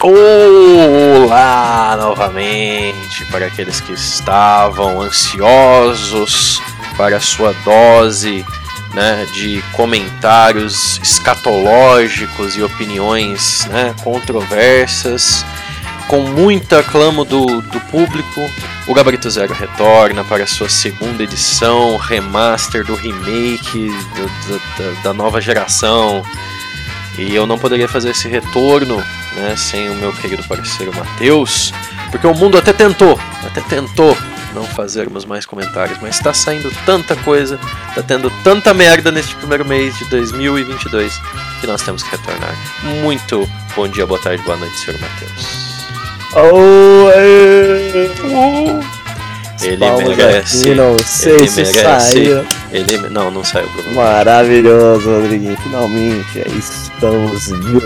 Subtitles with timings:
[0.00, 6.62] Olá novamente para aqueles que estavam ansiosos
[6.96, 8.46] para a sua dose
[8.94, 15.44] né, de comentários escatológicos e opiniões né, controversas.
[16.06, 18.40] Com muito aclamo do, do público,
[18.86, 25.40] o Gabarito Zero retorna para sua segunda edição, remaster do remake do, da, da nova
[25.40, 26.22] geração.
[27.18, 29.02] E eu não poderia fazer esse retorno
[29.38, 31.72] né, sem o meu querido parceiro Matheus,
[32.10, 34.16] porque o mundo até tentou, até tentou
[34.54, 39.64] não fazermos mais comentários, mas está saindo tanta coisa, está tendo tanta merda neste primeiro
[39.64, 41.20] mês de 2022
[41.60, 42.54] que nós temos que retornar.
[43.02, 45.68] Muito bom dia, boa tarde, boa noite, senhor Matheus.
[46.34, 47.10] Oh,
[49.60, 49.76] ele
[50.16, 50.74] merece.
[50.74, 52.12] não sei ele se merece.
[52.12, 52.46] saiu.
[52.70, 53.68] Ele não, não saiu.
[53.94, 55.56] Maravilhoso, Rodriguinho.
[55.56, 57.80] Finalmente estamos de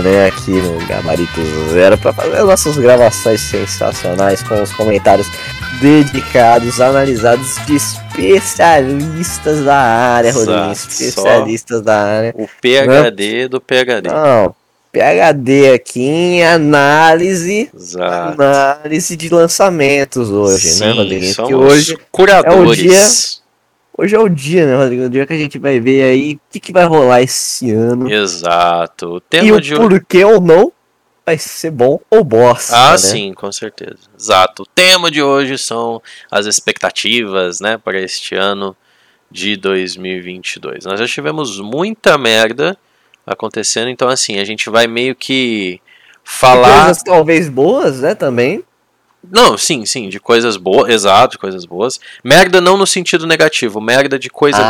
[0.00, 1.40] né, aqui no Gabarito
[1.72, 5.26] Zero para fazer as nossas gravações sensacionais com os comentários
[5.80, 10.28] dedicados, analisados de especialistas da área.
[10.28, 12.34] Exato, Especialistas da área.
[12.36, 14.08] O PHD do PHD.
[14.08, 14.54] Não,
[14.92, 17.70] PHD aqui em análise.
[17.74, 18.40] Exato.
[18.42, 21.34] Análise de lançamentos hoje, né, Rodriguinho?
[21.34, 22.78] somos Que hoje curadores.
[22.78, 23.45] dia-
[23.98, 25.04] Hoje é o dia, né, Rodrigo?
[25.04, 28.10] O dia que a gente vai ver aí o que, que vai rolar esse ano.
[28.12, 29.14] Exato.
[29.14, 29.88] O e tema o de hoje.
[29.88, 30.70] porquê ou não
[31.24, 32.76] vai ser bom ou bosta.
[32.76, 32.98] Ah, né?
[32.98, 33.98] sim, com certeza.
[34.18, 34.62] Exato.
[34.62, 38.76] O tema de hoje são as expectativas, né, para este ano
[39.30, 40.84] de 2022.
[40.84, 42.76] Nós já tivemos muita merda
[43.26, 45.80] acontecendo, então assim, a gente vai meio que E
[46.22, 48.62] falar Coisas talvez boas, né, também.
[49.30, 52.00] Não, sim, sim, de coisas boas, exato, de coisas boas.
[52.22, 54.68] Merda não no sentido negativo, merda de coisa ah,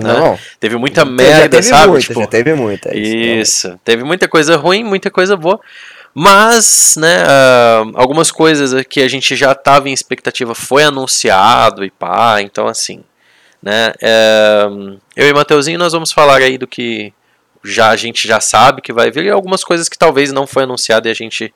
[0.00, 0.08] mesmo.
[0.08, 0.20] né?
[0.20, 0.38] não.
[0.58, 1.88] Teve muita já merda, teve sabe?
[1.88, 2.88] muita, Tipo, já teve muita.
[2.90, 5.60] é Isso, teve muita coisa ruim, muita coisa boa.
[6.14, 11.90] Mas, né, ah, algumas coisas que a gente já estava em expectativa foi anunciado e
[11.90, 13.02] pá, então assim,
[13.62, 14.66] né, é,
[15.16, 17.14] eu e Mateuzinho nós vamos falar aí do que
[17.64, 20.64] já a gente já sabe que vai vir e algumas coisas que talvez não foi
[20.64, 21.54] anunciado e a gente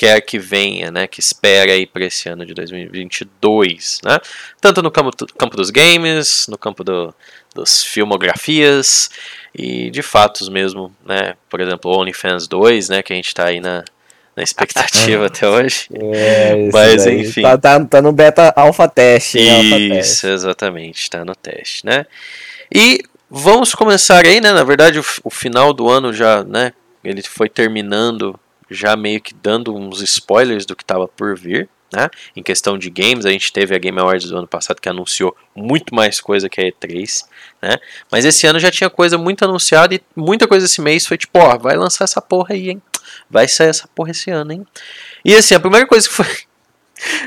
[0.00, 4.18] quer que venha, né, que espera aí para esse ano de 2022, né,
[4.58, 7.14] tanto no campo, campo dos games, no campo do,
[7.54, 9.10] dos filmografias
[9.54, 11.34] e de fatos mesmo, né?
[11.50, 13.02] Por exemplo, OnlyFans 2, né?
[13.02, 13.84] Que a gente tá aí na,
[14.34, 15.88] na expectativa até hoje.
[15.92, 17.20] É, Mas, daí.
[17.20, 17.42] enfim.
[17.42, 19.38] Tá, tá, tá no beta alpha teste.
[19.38, 22.06] Isso, exatamente, tá no teste, né?
[22.72, 24.52] E vamos começar aí, né?
[24.52, 26.72] Na verdade, o, o final do ano já, né?
[27.02, 28.38] Ele foi terminando,
[28.70, 31.68] já meio que dando uns spoilers do que tava por vir.
[31.92, 32.08] Né?
[32.36, 35.36] Em questão de games, a gente teve a Game Awards do ano passado que anunciou
[35.56, 37.24] muito mais coisa que a E3,
[37.60, 37.78] né?
[38.10, 41.36] Mas esse ano já tinha coisa muito anunciada e muita coisa esse mês foi tipo,
[41.40, 42.82] ó, vai lançar essa porra aí, hein?
[43.28, 44.66] Vai sair essa porra esse ano, hein?
[45.24, 46.26] E assim, a primeira coisa que foi.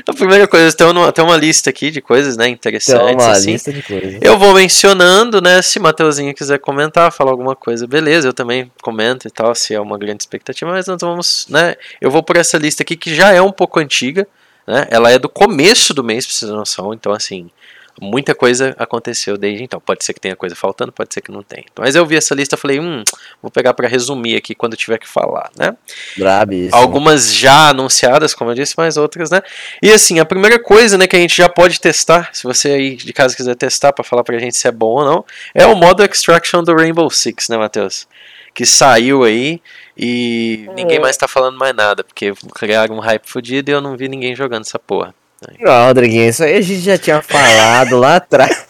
[0.06, 3.32] A primeira coisa, tem uma, tem uma lista aqui de coisas, né, Tem interessantes, uma
[3.32, 3.52] assim.
[3.52, 4.18] lista de coisas.
[4.20, 5.60] Eu vou mencionando, né?
[5.62, 9.80] Se Mateuzinho quiser comentar, falar alguma coisa, beleza, eu também comento e tal, se é
[9.80, 11.74] uma grande expectativa, mas nós vamos, né?
[12.00, 14.26] Eu vou por essa lista aqui que já é um pouco antiga,
[14.66, 14.86] né?
[14.90, 17.50] Ela é do começo do mês, pra vocês noção, então assim,
[18.00, 19.80] muita coisa aconteceu desde então.
[19.80, 21.64] Pode ser que tenha coisa faltando, pode ser que não tenha.
[21.78, 23.04] Mas eu vi essa lista e falei, hum,
[23.40, 25.76] vou pegar pra resumir aqui quando tiver que falar, né?
[26.16, 26.74] Brabíssimo.
[26.74, 29.42] Algumas já anunciadas, como eu disse, mas outras, né?
[29.82, 32.96] E assim, a primeira coisa, né, que a gente já pode testar, se você aí
[32.96, 35.24] de casa quiser testar pra falar pra gente se é bom ou não,
[35.54, 38.06] é o modo Extraction do Rainbow Six, né, Matheus?
[38.52, 39.60] Que saiu aí
[39.96, 43.96] e ninguém mais tá falando mais nada, porque criaram um hype fudido e eu não
[43.96, 45.12] vi ninguém jogando essa porra.
[45.60, 48.64] Não, Rodriguinho, isso aí a gente já tinha falado lá atrás.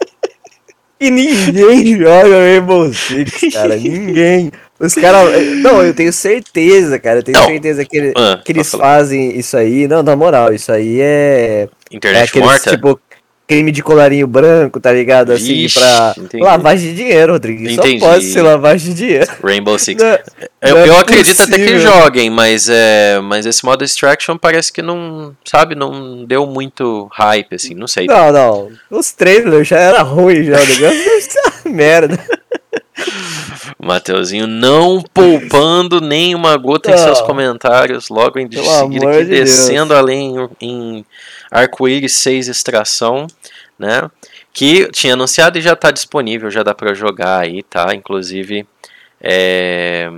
[1.00, 3.76] E ninguém joga Rainbow Six, cara.
[3.76, 4.50] Ninguém.
[4.80, 5.30] Os caras.
[5.62, 7.18] Não, eu tenho certeza, cara.
[7.20, 7.46] Eu tenho Não.
[7.46, 9.86] certeza que, ele- Ah, que eles fazem isso aí.
[9.86, 11.68] Não, na moral, isso aí é.
[11.90, 12.70] É Internet aqueles, morta?
[12.70, 13.00] tipo,
[13.46, 15.32] crime de colarinho branco, tá ligado?
[15.32, 16.14] Assim, Vixe, pra.
[16.16, 16.42] entendi.
[16.42, 17.70] Lavagem de dinheiro, Rodriguinho.
[17.72, 18.00] Entendi.
[18.00, 19.30] Só pode ser lavagem de dinheiro.
[19.42, 20.02] Rainbow Six.
[20.02, 20.18] Não,
[20.62, 21.80] Eu, não é eu acredito até que possível.
[21.80, 27.54] joguem, mas, é, mas esse modo Extraction parece que não, sabe, não deu muito hype,
[27.54, 28.06] assim, não sei.
[28.06, 28.70] Não, não.
[28.90, 31.40] Os trailers já era ruim já, o negócio.
[31.70, 32.18] merda.
[33.84, 36.98] O Mateuzinho não poupando nem uma gota em Não.
[37.04, 39.50] seus comentários, logo em Pelo seguida aqui de Deus.
[39.50, 41.06] descendo além em, em
[41.50, 43.26] Arco-Íris 6 Extração,
[43.78, 44.10] né?
[44.54, 47.94] Que tinha anunciado e já está disponível, já dá para jogar aí, tá?
[47.94, 48.66] Inclusive,
[49.20, 50.10] é,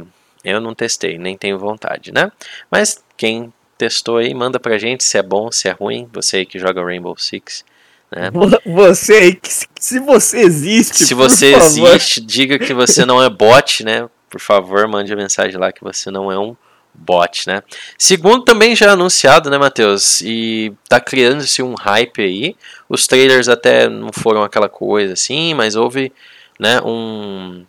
[0.44, 2.30] eu não testei, nem tenho vontade, né?
[2.70, 6.46] Mas quem testou aí, manda pra gente se é bom, se é ruim, você aí
[6.46, 7.64] que joga Rainbow Six,
[8.14, 8.30] né?
[8.64, 9.38] Você aí,
[9.78, 11.04] se- você existe.
[11.04, 11.66] Se você favor.
[11.94, 14.08] existe, diga que você não é bot, né?
[14.30, 16.56] Por favor, mande a mensagem lá que você não é um
[16.94, 17.62] bot, né?
[17.98, 20.20] Segundo também já anunciado, né, Matheus?
[20.22, 22.56] E tá criando-se um hype aí.
[22.88, 26.12] Os trailers até não foram aquela coisa assim, mas houve,
[26.58, 27.64] né, um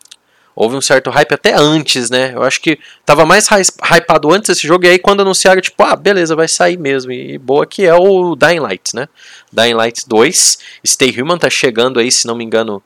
[0.58, 2.34] houve um certo hype até antes, né?
[2.34, 5.96] Eu acho que tava mais hypado antes desse jogo e aí quando anunciaram, tipo, ah,
[5.96, 7.12] beleza, vai sair mesmo.
[7.12, 9.08] E boa que é o Dying Light, né?
[9.54, 12.82] Dying Light 2, Stay Human tá chegando aí, se não me engano,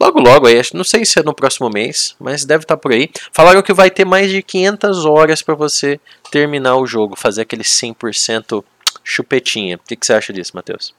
[0.00, 2.92] Logo, logo aí, não sei se é no próximo mês, mas deve estar tá por
[2.92, 3.10] aí.
[3.32, 7.64] Falaram que vai ter mais de 500 horas para você terminar o jogo, fazer aquele
[7.64, 8.64] 100%
[9.02, 9.76] chupetinha.
[9.76, 10.94] O que, que você acha disso, Matheus?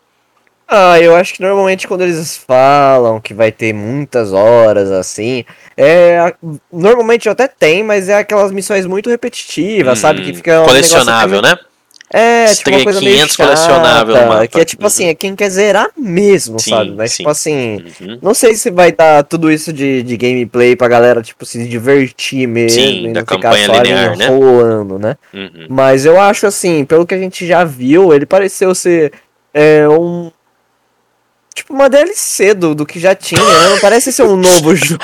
[0.74, 5.44] Ah, eu acho que normalmente quando eles falam que vai ter muitas horas assim,
[5.76, 6.34] é
[6.72, 10.22] normalmente até tem, mas é aquelas missões muito repetitivas, hum, sabe?
[10.22, 11.58] Que fica um colecionável, né?
[12.14, 14.48] É, tipo uma coisa 500 meio chata, colecionável no mapa.
[14.48, 14.88] Que é tipo uhum.
[14.88, 16.92] assim, é quem quer zerar mesmo, sim, sabe?
[16.92, 17.18] Mas sim.
[17.18, 18.20] tipo assim, uhum.
[18.22, 22.48] não sei se vai dar tudo isso de, de gameplay pra galera, tipo, se divertir
[22.48, 24.28] mesmo sim, e não ficar só linear, né?
[24.28, 25.18] rolando, né?
[25.34, 25.68] Uhum.
[25.70, 29.12] Mas eu acho assim, pelo que a gente já viu, ele pareceu ser
[29.54, 30.32] é, um...
[31.54, 33.70] Tipo, uma DLC do, do que já tinha, né?
[33.70, 35.02] Não parece ser um novo jogo.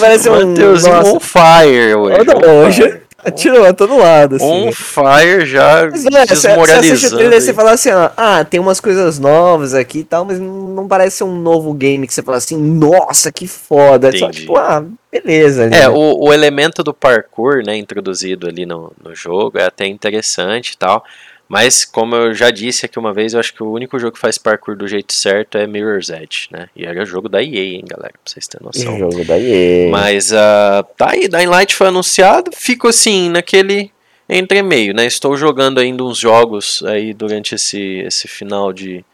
[0.00, 0.50] parece um...
[0.50, 2.24] Mateus, on fire, hoje.
[2.24, 3.04] Não, hoje...
[3.24, 4.68] Atirou a todo lado, assim.
[4.68, 7.22] On fire já mas, desmoralizando.
[7.22, 10.86] Você, você, fala assim, ó, ah, tem umas coisas novas aqui e tal, mas não
[10.86, 14.08] parece ser um novo game que você fala assim, nossa, que foda.
[14.08, 14.18] Entendi.
[14.18, 15.64] Só tipo, ah, beleza.
[15.64, 15.88] É, né?
[15.88, 20.76] o, o elemento do parkour, né, introduzido ali no, no jogo é até interessante e
[20.76, 21.02] tal.
[21.48, 24.18] Mas, como eu já disse aqui uma vez, eu acho que o único jogo que
[24.18, 26.68] faz parkour do jeito certo é Mirror's Edge, né?
[26.74, 28.12] E era jogo da EA, hein, galera?
[28.12, 28.98] Pra vocês terem noção.
[28.98, 29.90] Jogo da EA.
[29.90, 33.92] Mas, uh, tá aí, Dying Light foi anunciado, fico assim, naquele
[34.28, 35.04] entre meio, né?
[35.04, 39.04] Estou jogando ainda uns jogos aí durante esse, esse final de...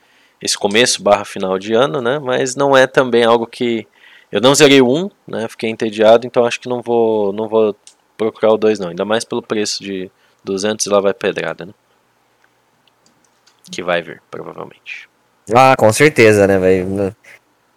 [0.40, 2.18] Esse começo barra final de ano, né?
[2.18, 3.86] Mas não é também algo que...
[4.30, 5.48] Eu não zerei um, né?
[5.48, 7.74] Fiquei entediado, então acho que não vou, não vou
[8.16, 8.88] procurar o dois não.
[8.88, 10.08] Ainda mais pelo preço de
[10.44, 11.72] 200 e lá vai pedrada, né?
[13.70, 15.08] Que vai vir, provavelmente.
[15.54, 16.58] Ah, com certeza, né?
[16.58, 17.14] Vai,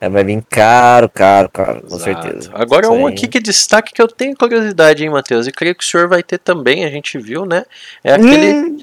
[0.04, 2.04] é, vai vir caro, caro, caro, com Exato.
[2.04, 2.51] certeza.
[2.54, 5.48] Agora, um aqui que destaque que eu tenho curiosidade, hein, Matheus?
[5.48, 7.63] E creio que o senhor vai ter também, a gente viu, né?
[8.04, 8.54] É aquele.
[8.54, 8.80] Hum.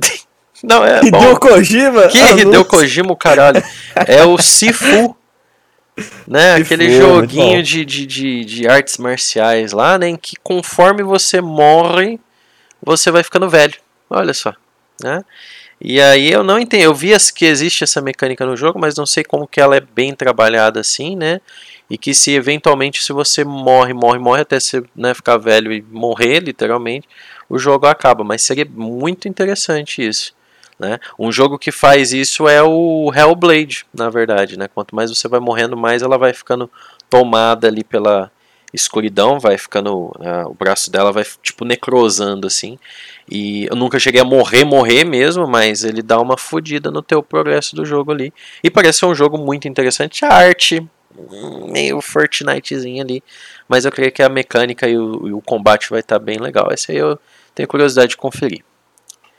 [0.64, 0.98] Não, é.
[0.98, 1.36] Hideo bom.
[1.36, 2.08] Kojima?
[2.08, 3.62] Que ah, Hideo Kojima, caralho?
[3.94, 5.16] É o Sifu.
[6.26, 10.08] Né, Sifu, aquele joguinho de, de, de, de artes marciais lá, né?
[10.08, 12.18] Em que conforme você morre,
[12.82, 13.76] você vai ficando velho.
[14.10, 14.52] Olha só.
[15.00, 15.24] Né?
[15.80, 19.06] E aí eu não entendo, eu vi que existe essa mecânica no jogo, mas não
[19.06, 21.40] sei como que ela é bem trabalhada assim, né?
[21.88, 25.82] E que se eventualmente se você morre, morre, morre até você né, ficar velho e
[25.82, 27.08] morrer, literalmente,
[27.48, 28.22] o jogo acaba.
[28.22, 30.34] Mas seria muito interessante isso.
[30.78, 30.98] Né?
[31.18, 34.58] Um jogo que faz isso é o Hellblade, na verdade.
[34.58, 34.68] Né?
[34.68, 36.70] Quanto mais você vai morrendo, mais ela vai ficando
[37.08, 38.30] tomada ali pela
[38.72, 40.06] escuridão, vai ficando.
[40.16, 42.78] Uh, o braço dela vai tipo necrosando assim.
[43.30, 47.22] E eu nunca cheguei a morrer, morrer mesmo, mas ele dá uma fodida no teu
[47.22, 48.32] progresso do jogo ali.
[48.62, 50.24] E parece ser um jogo muito interessante.
[50.24, 50.86] A arte,
[51.68, 53.22] meio Fortnitezinho ali.
[53.68, 56.38] Mas eu creio que a mecânica e o, e o combate vai estar tá bem
[56.38, 56.68] legal.
[56.72, 57.18] Esse aí eu
[57.54, 58.64] tenho curiosidade de conferir.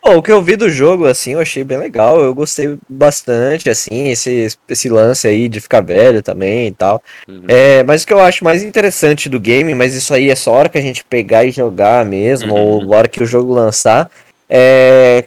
[0.03, 2.19] Bom, o que eu vi do jogo, assim, eu achei bem legal.
[2.19, 7.03] Eu gostei bastante, assim, esse, esse lance aí de ficar velho também e tal.
[7.27, 7.43] Uhum.
[7.47, 10.53] É, mas o que eu acho mais interessante do game, mas isso aí é só
[10.53, 12.87] hora que a gente pegar e jogar mesmo, uhum.
[12.87, 14.09] ou hora que o jogo lançar,
[14.49, 15.25] é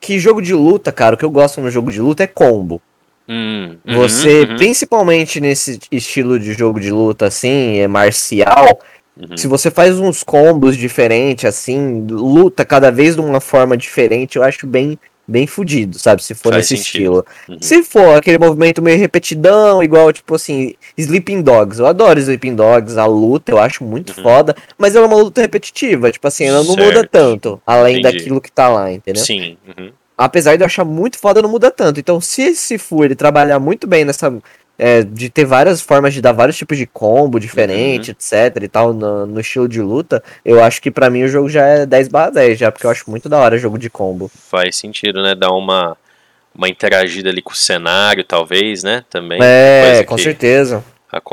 [0.00, 2.80] que jogo de luta, cara, o que eu gosto no jogo de luta é combo.
[3.28, 3.78] Uhum.
[3.84, 4.56] Você, uhum.
[4.56, 8.80] principalmente nesse estilo de jogo de luta, assim, é marcial,
[9.18, 9.36] Uhum.
[9.36, 14.42] Se você faz uns combos diferentes, assim, luta cada vez de uma forma diferente, eu
[14.42, 14.98] acho bem
[15.28, 16.22] bem fudido, sabe?
[16.22, 16.82] Se for faz nesse sentido.
[16.86, 17.26] estilo.
[17.50, 17.58] Uhum.
[17.60, 21.78] Se for aquele movimento meio repetidão, igual, tipo assim, Sleeping Dogs.
[21.78, 24.22] Eu adoro Sleeping Dogs, a luta eu acho muito uhum.
[24.22, 26.82] foda, mas ela é uma luta repetitiva, tipo assim, ela não certo.
[26.82, 28.16] muda tanto, além Entendi.
[28.16, 29.22] daquilo que tá lá, entendeu?
[29.22, 29.58] Sim.
[29.68, 29.92] Uhum.
[30.16, 32.00] Apesar de eu achar muito foda, não muda tanto.
[32.00, 34.34] Então, se esse for ele trabalhar muito bem nessa
[34.78, 38.16] é, de ter várias formas de dar vários tipos de combo diferente, uhum.
[38.16, 41.48] etc e tal, no, no, estilo de luta, eu acho que para mim o jogo
[41.48, 44.30] já é 10 barra 10 já, porque eu acho muito da hora jogo de combo.
[44.32, 45.34] Faz sentido, né?
[45.34, 45.96] Dar uma,
[46.54, 49.04] uma interagida ali com o cenário, talvez, né?
[49.10, 49.40] Também.
[49.42, 50.84] É, com certeza.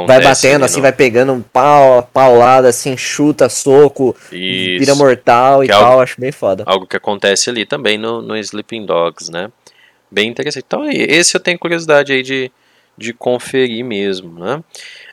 [0.07, 0.81] vai batendo assim, no...
[0.81, 4.79] vai pegando um pau, paulada assim, chuta, soco, Isso.
[4.79, 6.63] vira mortal que e é tal, algo, acho bem foda.
[6.65, 9.51] Algo que acontece ali também no, no Sleeping Dogs, né?
[10.09, 10.63] Bem interessante.
[10.65, 12.51] Então, esse eu tenho curiosidade aí de,
[12.97, 14.39] de conferir mesmo.
[14.39, 14.63] Né?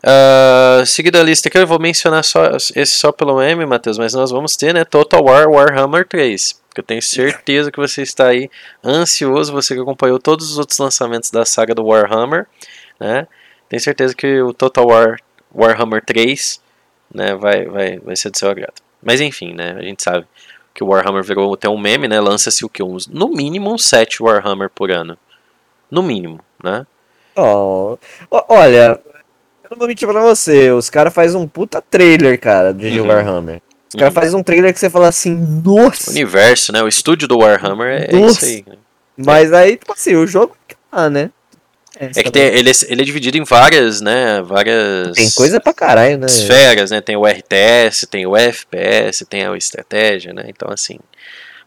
[0.05, 4.15] Uh, seguida a lista aqui, eu vou mencionar só, esse só pelo M, Matheus, mas
[4.15, 6.63] nós vamos ter né, Total War Warhammer 3.
[6.75, 8.51] Que eu tenho certeza que você está aí
[8.85, 12.47] ansioso, você que acompanhou todos os outros lançamentos da saga do Warhammer.
[12.99, 13.27] Né?
[13.69, 15.17] Tenho certeza que o Total War
[15.55, 16.63] Warhammer 3
[17.15, 18.75] né, vai, vai, vai ser do seu agrado.
[19.03, 19.73] Mas enfim, né?
[19.79, 20.27] A gente sabe
[20.73, 22.21] que o Warhammer virou até um meme, né?
[22.21, 22.83] Lança-se o que?
[22.83, 25.19] Uns, no mínimo uns 7 Warhammer por ano.
[25.91, 26.87] No mínimo, né?
[27.37, 27.99] Oh,
[28.31, 29.01] olha,
[29.65, 33.07] eu não vou mentir pra você, os caras fazem um puta trailer, cara, de uhum.
[33.07, 33.63] Warhammer.
[33.89, 34.21] Os caras uhum.
[34.21, 35.35] fazem um trailer que você fala assim,
[35.65, 36.11] nossa!
[36.11, 36.83] O universo, né?
[36.83, 38.65] O estúdio do Warhammer é, isso aí.
[38.67, 38.77] Né?
[39.17, 40.57] Mas aí, tipo assim, o jogo,
[40.91, 41.31] ah, né?
[41.99, 44.41] É, é que tem, ele, é, ele é dividido em várias, né?
[44.43, 45.13] Várias.
[45.13, 46.27] Tem coisa pra caralho, né?
[46.27, 47.01] Esferas, né?
[47.01, 50.45] Tem o RTS, tem o FPS, tem a estratégia, né?
[50.49, 50.99] Então, assim.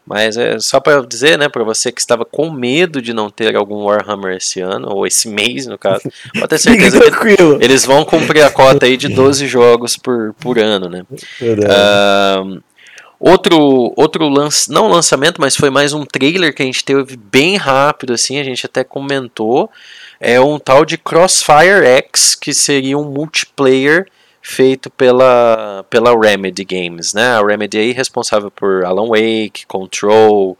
[0.06, 3.56] Mas é só para dizer, né, para você que estava com medo de não ter
[3.56, 8.04] algum Warhammer esse ano, ou esse mês, no caso, pode ter certeza que eles vão
[8.04, 11.04] cumprir a cota aí de 12 jogos por, por ano, né?
[11.42, 12.62] Uh,
[13.18, 17.56] outro, outro lance, não lançamento, mas foi mais um trailer que a gente teve bem
[17.56, 19.68] rápido, assim, a gente até comentou,
[20.20, 24.06] é um tal de Crossfire X, que seria um multiplayer
[24.48, 27.36] feito pela, pela Remedy Games, né?
[27.36, 30.56] A Remedy aí responsável por Alan Wake, Control,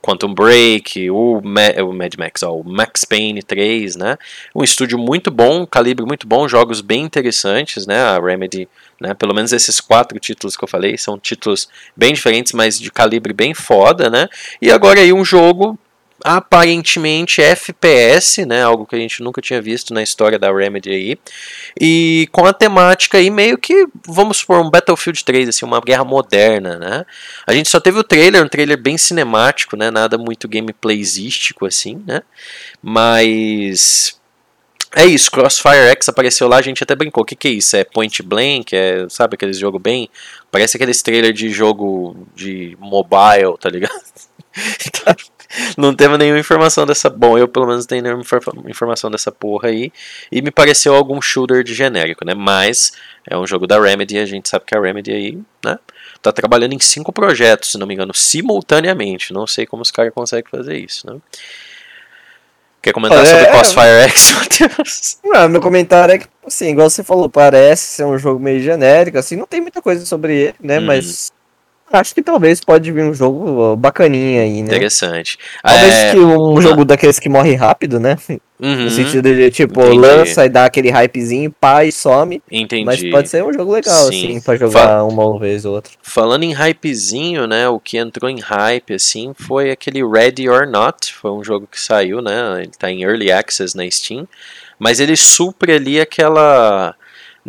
[0.00, 4.16] Quantum Break, o, Ma o Mad Max, ó, o Max Payne 3, né?
[4.54, 8.00] Um estúdio muito bom, calibre muito bom, jogos bem interessantes, né?
[8.00, 8.66] A Remedy,
[8.98, 9.12] né?
[9.12, 13.34] Pelo menos esses quatro títulos que eu falei são títulos bem diferentes, mas de calibre
[13.34, 14.26] bem foda, né?
[14.60, 15.78] E agora aí um jogo
[16.24, 21.18] aparentemente FPS, né, algo que a gente nunca tinha visto na história da Remedy aí,
[21.80, 26.04] e com a temática aí meio que, vamos supor, um Battlefield 3, assim, uma guerra
[26.04, 27.06] moderna, né,
[27.46, 32.02] a gente só teve o trailer, um trailer bem cinemático, né, nada muito gameplayístico assim,
[32.06, 32.22] né,
[32.82, 34.18] mas
[34.96, 37.22] é isso, Crossfire X apareceu lá, a gente até brincou.
[37.22, 37.76] O que, que é isso?
[37.76, 38.74] É point blank?
[38.74, 40.08] É, sabe aquele jogo bem.
[40.50, 43.92] Parece aqueles trailer de jogo de mobile, tá ligado?
[45.76, 47.08] não teve nenhuma informação dessa.
[47.08, 48.22] Bom, eu pelo menos não tenho nenhuma
[48.66, 49.92] informação dessa porra aí.
[50.30, 52.34] E me pareceu algum shooter de genérico, né?
[52.34, 52.92] Mas
[53.26, 55.78] é um jogo da Remedy e a gente sabe que a Remedy aí, né?
[56.20, 59.32] Tá trabalhando em cinco projetos, se não me engano, simultaneamente.
[59.32, 61.18] Não sei como os caras conseguem fazer isso, né?
[62.80, 65.18] Quer comentar é, sobre Crossfire X, Matheus?
[65.24, 69.18] Não, meu comentário é que, assim, igual você falou, parece ser um jogo meio genérico,
[69.18, 70.78] assim, não tem muita coisa sobre ele, né?
[70.78, 70.86] Hum.
[70.86, 71.32] Mas
[71.90, 74.68] Acho que talvez pode vir um jogo bacaninha aí, né?
[74.68, 75.38] Interessante.
[75.62, 76.12] Talvez é...
[76.12, 78.16] que um jogo daqueles que morre rápido, né?
[78.60, 78.84] Uhum.
[78.84, 79.98] No sentido de, tipo, Entendi.
[79.98, 82.42] lança e dá aquele hypezinho, pá, e some.
[82.50, 82.84] Entendi.
[82.84, 84.24] Mas pode ser um jogo legal, Sim.
[84.24, 85.08] assim, pra jogar Fal...
[85.08, 85.92] uma vez ou outra.
[86.02, 87.68] Falando em hypezinho, né?
[87.68, 91.14] O que entrou em hype, assim, foi aquele Ready or Not.
[91.14, 92.62] Foi um jogo que saiu, né?
[92.62, 94.26] Ele tá em Early Access na Steam.
[94.78, 96.94] Mas ele supre ali aquela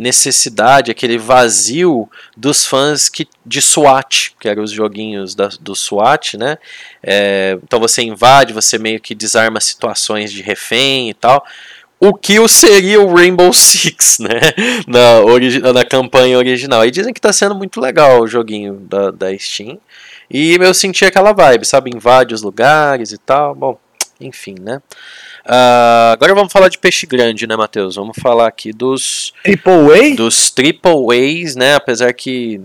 [0.00, 6.38] necessidade, aquele vazio dos fãs que, de SWAT, que eram os joguinhos da, do SWAT,
[6.38, 6.56] né?
[7.02, 11.44] É, então você invade, você meio que desarma situações de refém e tal.
[12.00, 14.40] O que seria o Rainbow Six, né?
[14.86, 16.84] Na, na campanha original.
[16.86, 19.78] E dizem que está sendo muito legal o joguinho da, da Steam.
[20.30, 21.90] E eu senti aquela vibe, sabe?
[21.94, 23.54] Invade os lugares e tal.
[23.54, 23.78] Bom,
[24.18, 24.80] enfim, né?
[25.44, 27.96] Uh, agora vamos falar de peixe grande, né, Matheus?
[27.96, 29.32] Vamos falar aqui dos.
[29.42, 30.16] Triple A?
[30.16, 31.74] Dos Triple A's, né?
[31.74, 32.60] Apesar que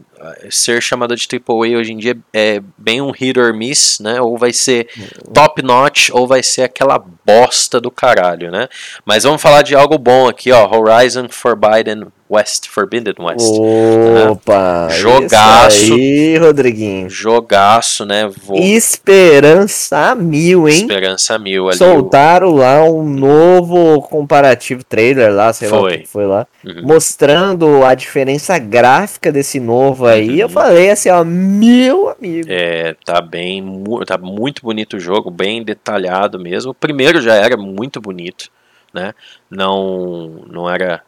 [0.50, 4.22] ser chamado de Triple A hoje em dia é bem um hit or miss, né?
[4.22, 4.88] Ou vai ser
[5.34, 8.68] top notch, ou vai ser aquela bosta do caralho, né?
[9.04, 10.70] Mas vamos falar de algo bom aqui, ó.
[10.70, 13.46] Horizon Forbidden West, Forbidden West.
[14.32, 14.88] Opa!
[14.90, 14.96] Né?
[14.96, 15.94] Jogaço.
[15.94, 17.08] aí, Rodriguinho.
[17.08, 18.28] Jogaço, né?
[18.44, 18.58] Vou...
[18.58, 20.82] Esperança mil, hein?
[20.82, 21.78] Esperança mil ali.
[21.78, 25.80] Soltaram lá um novo comparativo trailer lá, sei foi.
[25.80, 26.48] lá o que foi lá.
[26.66, 26.82] Uhum.
[26.84, 30.30] Mostrando a diferença gráfica desse novo aí.
[30.30, 30.36] Uhum.
[30.36, 32.48] Eu falei assim, ó, meu amigo.
[32.50, 33.64] É, tá bem,
[34.06, 36.72] tá muito bonito o jogo, bem detalhado mesmo.
[36.72, 38.50] O primeiro já era muito bonito,
[38.94, 39.14] né?
[39.50, 41.04] Não, não era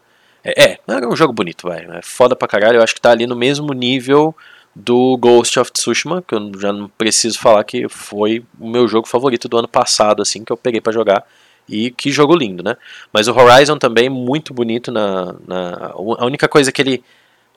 [0.47, 1.85] é, é, é um jogo bonito, vai.
[1.85, 2.77] É foda pra caralho.
[2.77, 4.33] Eu acho que tá ali no mesmo nível
[4.73, 9.07] do Ghost of Tsushima, que eu já não preciso falar que foi o meu jogo
[9.07, 11.25] favorito do ano passado, assim, que eu peguei para jogar.
[11.67, 12.77] E que jogo lindo, né?
[13.11, 15.91] Mas o Horizon também muito bonito na, na.
[16.17, 17.03] A única coisa que ele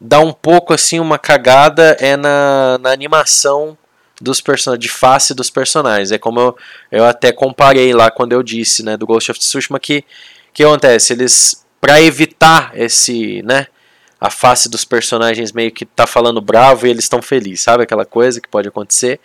[0.00, 3.76] dá um pouco assim uma cagada é na, na animação
[4.20, 6.12] dos personagens, de face dos personagens.
[6.12, 6.56] É como eu,
[6.90, 10.04] eu até comparei lá quando eu disse, né, do Ghost of Tsushima que
[10.52, 13.68] que acontece, eles para evitar esse, né,
[14.20, 17.84] a face dos personagens meio que tá falando bravo e eles estão felizes, sabe?
[17.84, 19.18] Aquela coisa que pode acontecer.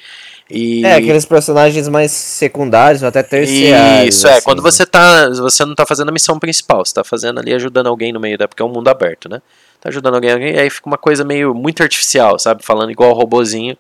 [0.50, 0.86] E...
[0.86, 4.16] É, aqueles personagens mais secundários, até terciários.
[4.16, 4.34] Isso, é.
[4.34, 4.44] Assim.
[4.46, 5.28] Quando você tá.
[5.30, 8.38] Você não tá fazendo a missão principal, você tá fazendo ali ajudando alguém no meio
[8.38, 8.48] da.
[8.48, 9.42] Porque é um mundo aberto, né?
[9.86, 12.66] Tá ajudando alguém, alguém, e aí fica uma coisa meio muito artificial, sabe?
[12.66, 13.78] Falando igual robozinho.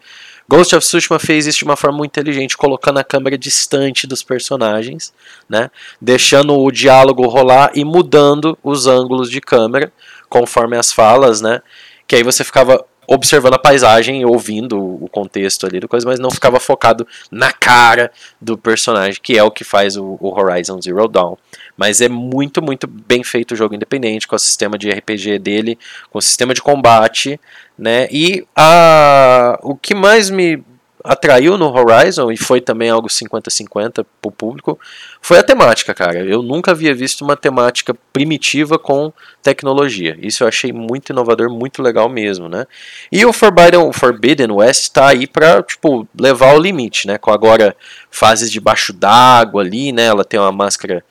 [0.48, 4.22] Ghost of Tsushima fez isso de uma forma muito inteligente, colocando a câmera distante dos
[4.22, 5.12] personagens,
[5.50, 5.72] né?
[6.00, 9.92] Deixando o diálogo rolar e mudando os ângulos de câmera
[10.30, 11.64] conforme as falas, né?
[12.06, 16.20] Que aí você ficava observando a paisagem e ouvindo o contexto ali do coisa, mas
[16.20, 20.80] não ficava focado na cara do personagem, que é o que faz o, o Horizon
[20.82, 21.36] Zero Dawn.
[21.78, 25.78] Mas é muito, muito bem feito o jogo independente, com o sistema de RPG dele,
[26.10, 27.40] com o sistema de combate,
[27.78, 28.08] né?
[28.12, 30.64] E a, o que mais me
[31.06, 34.80] atraiu no Horizon, e foi também algo 50-50 pro público,
[35.22, 36.26] foi a temática, cara.
[36.26, 39.14] Eu nunca havia visto uma temática primitiva com
[39.44, 40.18] tecnologia.
[40.20, 42.66] Isso eu achei muito inovador, muito legal mesmo, né?
[43.12, 47.20] E o Forbidden, Forbidden West tá aí pra, tipo, levar ao limite, né?
[47.20, 47.76] Com agora
[48.10, 50.06] fases debaixo d'água ali, né?
[50.06, 51.04] Ela tem uma máscara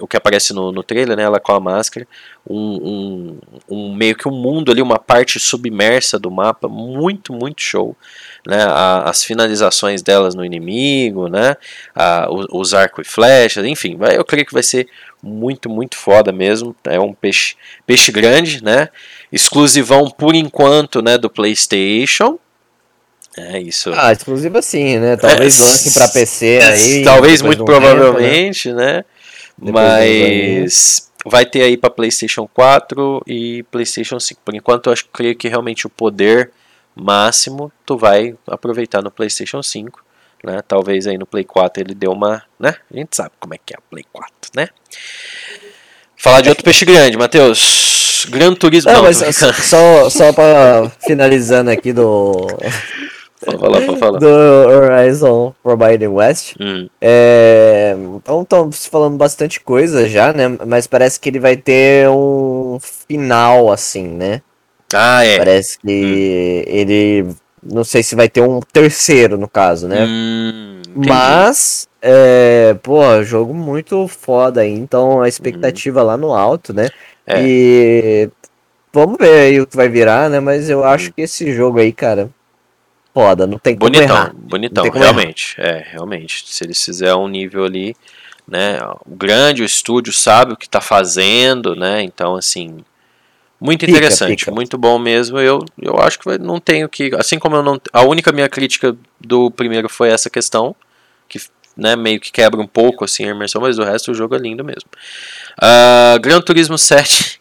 [0.00, 2.06] o que aparece no, no trailer, né, ela com a máscara,
[2.48, 3.38] um, um,
[3.68, 7.96] um, meio que um mundo ali, uma parte submersa do mapa, muito, muito show,
[8.46, 11.56] né, a, as finalizações delas no inimigo, né,
[11.94, 14.88] a, os, os arcos e flechas, enfim, vai, eu creio que vai ser
[15.22, 17.54] muito, muito foda mesmo, é um peixe,
[17.86, 18.88] peixe grande, né,
[19.30, 22.38] exclusivão por enquanto, né, do Playstation,
[23.36, 23.90] é isso.
[23.96, 25.16] Ah, exclusiva sim, né?
[25.16, 27.02] Talvez é, lance para PC aí.
[27.02, 29.04] Talvez muito provavelmente, tempo, né?
[29.70, 34.40] Mas vai ter aí para PlayStation 4 e PlayStation 5.
[34.44, 36.50] Por enquanto, eu acho, creio que realmente o poder
[36.94, 40.02] máximo tu vai aproveitar no PlayStation 5.
[40.42, 40.60] Né?
[40.66, 42.42] Talvez aí no Play 4 ele deu uma.
[42.58, 42.74] Né?
[42.92, 44.68] A gente sabe como é que é o Play 4, né?
[46.16, 48.26] Falar de outro peixe grande, Matheus.
[48.28, 48.92] Gran Turismo.
[48.92, 52.46] Não, mas só, só para finalizando aqui do
[53.44, 54.18] Pode falar, pode falar.
[54.18, 56.54] Do Horizon Forbidden West.
[56.60, 56.88] Hum.
[57.00, 60.44] É, então estamos falando bastante coisa já, né?
[60.66, 64.40] Mas parece que ele vai ter um final, assim, né?
[64.94, 65.38] Ah, é.
[65.38, 66.72] Parece que hum.
[66.72, 67.26] ele.
[67.62, 70.04] Não sei se vai ter um terceiro, no caso, né?
[70.04, 74.72] Hum, Mas, é, pô, jogo muito foda aí.
[74.72, 76.06] Então a expectativa hum.
[76.06, 76.88] lá no alto, né?
[77.26, 77.40] É.
[77.40, 78.30] E
[78.92, 80.40] vamos ver aí o que vai virar, né?
[80.40, 81.12] Mas eu acho hum.
[81.14, 82.30] que esse jogo aí, cara,
[83.12, 84.32] foda, não tem como bonitão, errar.
[84.34, 85.54] Bonitão, como realmente.
[85.58, 85.70] Errar.
[85.70, 86.44] É, realmente.
[86.46, 87.94] Se eles fizerem um nível ali,
[88.46, 92.02] né, grande, o estúdio sabe o que está fazendo, né?
[92.02, 92.84] Então, assim,
[93.60, 94.54] muito interessante, pica, pica.
[94.54, 95.38] muito bom mesmo.
[95.38, 98.96] Eu, eu acho que não tenho que, assim como eu não, a única minha crítica
[99.20, 100.74] do primeiro foi essa questão
[101.28, 101.40] que,
[101.76, 104.38] né, meio que quebra um pouco assim a imersão, mas o resto do jogo é
[104.38, 104.90] lindo mesmo.
[105.62, 107.40] Uh, Gran Turismo 7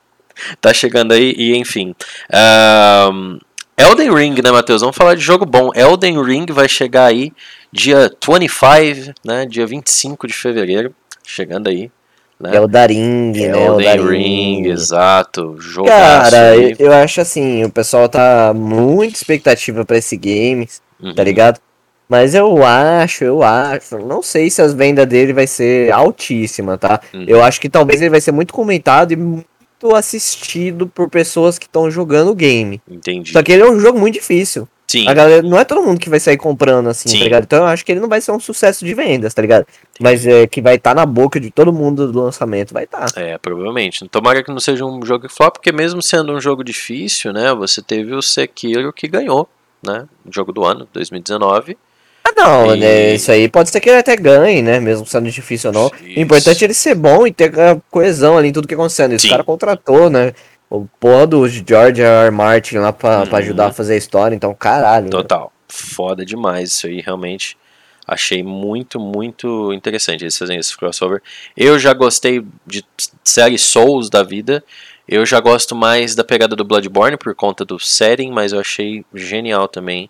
[0.60, 1.94] tá chegando aí e enfim.
[2.28, 3.40] Uh,
[3.76, 4.80] Elden Ring, né, Matheus?
[4.80, 5.70] Vamos falar de jogo bom.
[5.74, 7.32] Elden Ring vai chegar aí
[7.72, 9.46] dia 25, né?
[9.46, 10.94] Dia 25 de fevereiro.
[11.24, 11.90] Chegando aí.
[12.38, 12.56] Né?
[12.56, 13.66] Elden Ring, né?
[13.66, 15.56] Elden Ring, exato.
[15.58, 20.72] Jogaço Cara, eu, eu, acho assim, o pessoal tá muito expectativa para esse game, tá
[21.00, 21.14] uhum.
[21.14, 21.60] tá ligado?
[22.08, 27.00] Mas eu acho, eu acho, não sei se as vendas dele vai ser altíssima, tá?
[27.14, 27.24] Uhum.
[27.26, 29.44] Eu acho que talvez ele vai ser muito comentado e
[29.84, 32.80] muito assistido por pessoas que estão jogando o game.
[32.88, 33.32] Entendi.
[33.32, 34.66] Só que ele é um jogo muito difícil.
[34.86, 35.08] Sim.
[35.08, 37.18] A galera, não é todo mundo que vai sair comprando assim, tá Sim.
[37.18, 37.44] tá ligado?
[37.44, 39.66] Então eu acho que ele não vai ser um sucesso de vendas, tá ligado?
[39.98, 43.10] Mas é que vai estar tá na boca de todo mundo do lançamento, vai estar.
[43.10, 43.20] Tá.
[43.20, 44.06] É, provavelmente.
[44.08, 47.52] Tomara que não seja um jogo flop, porque mesmo sendo um jogo difícil, né?
[47.54, 49.48] Você teve o Sekiro que ganhou,
[49.82, 50.06] né?
[50.24, 51.76] O jogo do ano, 2019.
[52.26, 52.80] Ah, não, e...
[52.80, 53.14] né?
[53.14, 54.80] Isso aí pode ser que ele até ganhe, né?
[54.80, 55.86] Mesmo sendo difícil ou não.
[55.86, 56.18] Isso.
[56.18, 57.52] O importante é ele ser bom e ter
[57.90, 59.12] coesão ali em tudo que acontecendo.
[59.12, 60.32] Esse cara contratou, né?
[60.70, 62.26] O porra do George R.
[62.26, 62.30] R.
[62.30, 63.26] Martin lá pra, uhum.
[63.26, 65.10] pra ajudar a fazer a história, então caralho.
[65.10, 65.44] Total.
[65.44, 65.50] Né?
[65.68, 66.70] Foda demais.
[66.70, 67.58] Isso aí realmente
[68.06, 71.22] achei muito, muito interessante eles fazerem esse crossover.
[71.56, 72.84] Eu já gostei de
[73.22, 74.64] série Souls da vida.
[75.06, 79.04] Eu já gosto mais da pegada do Bloodborne por conta do setting, mas eu achei
[79.14, 80.08] genial também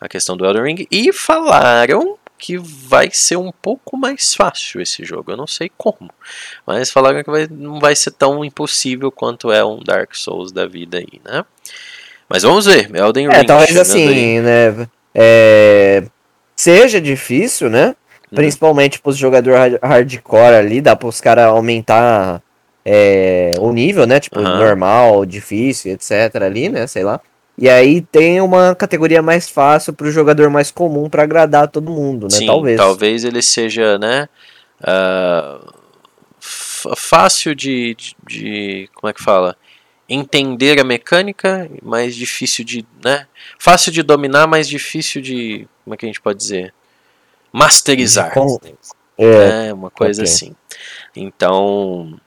[0.00, 0.86] a questão do Elden Ring.
[0.90, 5.32] E falaram que vai ser um pouco mais fácil esse jogo.
[5.32, 6.10] Eu não sei como,
[6.66, 10.66] mas falaram que vai, não vai ser tão impossível quanto é um Dark Souls da
[10.66, 11.44] vida aí, né?
[12.28, 13.46] Mas vamos ver, Elden é, Ring.
[13.46, 14.40] Talvez assim, aí.
[14.40, 14.88] né?
[15.14, 16.04] É,
[16.54, 17.88] seja difícil, né?
[18.30, 18.36] Uhum.
[18.36, 22.42] Principalmente para os jogadores hardcore ali, dá para os caras aumentar
[22.84, 24.20] é, o nível, né?
[24.20, 24.58] Tipo, uhum.
[24.58, 26.42] normal, difícil, etc.
[26.42, 26.86] ali, né?
[26.86, 27.20] Sei lá.
[27.58, 31.90] E aí tem uma categoria mais fácil para o jogador mais comum para agradar todo
[31.90, 32.36] mundo, né?
[32.38, 32.76] Sim, talvez.
[32.76, 34.28] Talvez ele seja, né?
[34.80, 35.72] Uh,
[36.94, 39.56] fácil de, de, de, como é que fala?
[40.06, 43.26] Entender a mecânica, mais difícil de, né?
[43.58, 46.74] Fácil de dominar, mais difícil de, como é que a gente pode dizer?
[47.50, 48.34] Masterizar.
[48.34, 48.60] Com...
[49.16, 50.32] É, é, uma coisa okay.
[50.32, 50.54] assim.
[51.16, 52.20] Então,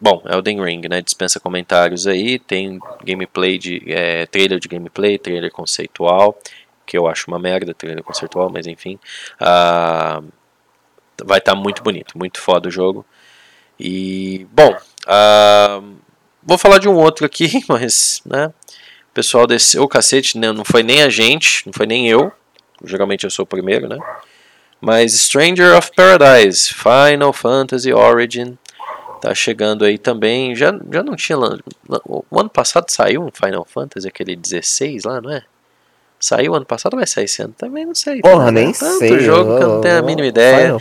[0.00, 1.00] Bom, Elden Ring, né?
[1.00, 2.38] Dispensa comentários aí.
[2.38, 3.82] Tem gameplay de.
[3.86, 6.38] É, trailer de gameplay, trailer conceitual.
[6.86, 8.98] Que eu acho uma merda, trailer conceitual, mas enfim.
[9.40, 10.24] Uh,
[11.24, 13.04] vai estar tá muito bonito, muito foda o jogo.
[13.78, 14.46] E.
[14.52, 14.76] Bom.
[15.06, 15.96] Uh,
[16.42, 18.22] vou falar de um outro aqui, mas.
[18.24, 18.52] né?
[19.18, 20.52] pessoal desceu o cacete, né?
[20.52, 22.30] não foi nem a gente, não foi nem eu.
[22.84, 23.98] Geralmente eu sou o primeiro, né?
[24.80, 28.56] Mas Stranger of Paradise, Final Fantasy Origin,
[29.20, 30.54] tá chegando aí também.
[30.56, 31.38] Já, já não tinha.
[31.38, 35.42] O ano passado saiu um Final Fantasy, aquele 16 lá, não é?
[36.20, 37.54] Saiu ano passado ou vai sair esse ano?
[37.56, 38.20] Também não sei.
[38.20, 39.20] Porra, nem Tanto sei.
[39.20, 40.76] jogo que eu não tenho a mínima ideia.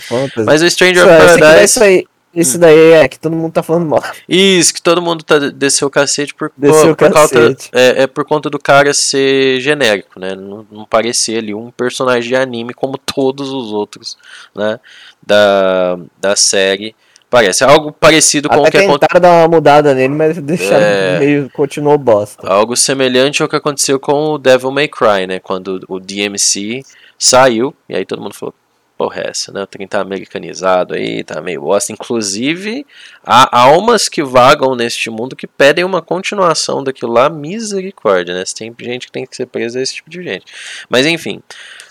[0.45, 2.07] Mas o Stranger of Paradise.
[2.35, 4.03] Isso daí é que todo mundo tá falando mal.
[4.29, 7.69] Isso, que todo mundo tá, desceu o cacete por, Desceu o por causa- cacete.
[7.73, 10.35] é, é por conta do cara ser genérico, né?
[10.35, 14.17] Não, não parecer ali um personagem de anime como todos os outros,
[14.55, 14.79] né?
[15.25, 16.95] Da, da série.
[17.29, 18.99] Parece algo parecido com o Até que aconteceu.
[18.99, 21.19] tentaram dar uma mudada nele, mas deixaram É.
[21.19, 21.49] meio.
[21.51, 22.47] continuou bosta.
[22.47, 25.39] Algo semelhante ao que aconteceu com o Devil May Cry, né?
[25.39, 26.83] Quando o DMC
[27.19, 28.53] saiu, e aí todo mundo falou,
[28.97, 29.61] porra, é essa, né?
[29.61, 31.91] O trem tá americanizado aí, tá meio bosta.
[31.91, 32.85] Inclusive,
[33.25, 38.43] há almas que vagam neste mundo que pedem uma continuação daquilo lá, misericórdia, né?
[38.57, 40.45] Tem gente que tem que ser presa a esse tipo de gente.
[40.89, 41.41] Mas enfim.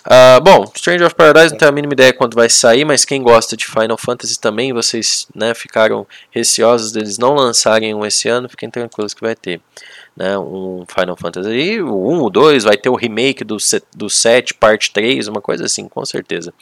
[0.09, 3.21] Ah, bom, Stranger of Paradise não tenho a mínima ideia quando vai sair, mas quem
[3.21, 8.49] gosta de Final Fantasy também, vocês né, ficaram receosos deles não lançarem um esse ano,
[8.49, 9.61] fiquem tranquilos que vai ter
[10.17, 11.51] né, um Final Fantasy.
[11.51, 13.57] E o 1, o 2, vai ter o remake do,
[13.97, 16.55] do 7, parte 3, uma coisa assim, com certeza.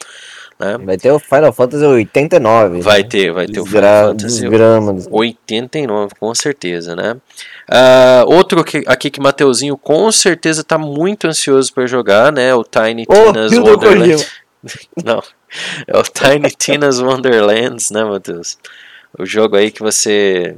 [0.57, 0.77] Né?
[0.77, 2.81] Vai ter o Final Fantasy 89.
[2.81, 3.09] Vai né?
[3.09, 5.07] ter, vai ter o Final Fantasy Desgramas.
[5.11, 7.17] 89, com certeza, né?
[7.69, 12.53] Ah, outro que, aqui que Mateuzinho com certeza tá muito ansioso para jogar, né?
[12.55, 14.27] O Tiny Ô, Tina's Wonderland.
[15.03, 15.21] Não,
[15.85, 18.57] é o Tiny Tina's Wonderlands, né, Matheus?
[19.17, 20.55] O jogo aí que você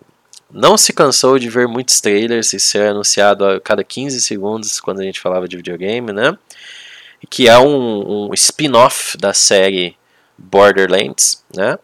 [0.51, 5.01] não se cansou de ver muitos trailers e ser anunciado a cada 15 segundos quando
[5.01, 6.37] a gente falava de videogame, né?
[7.29, 9.95] Que é um, um spin-off da série
[10.37, 11.77] Borderlands, né?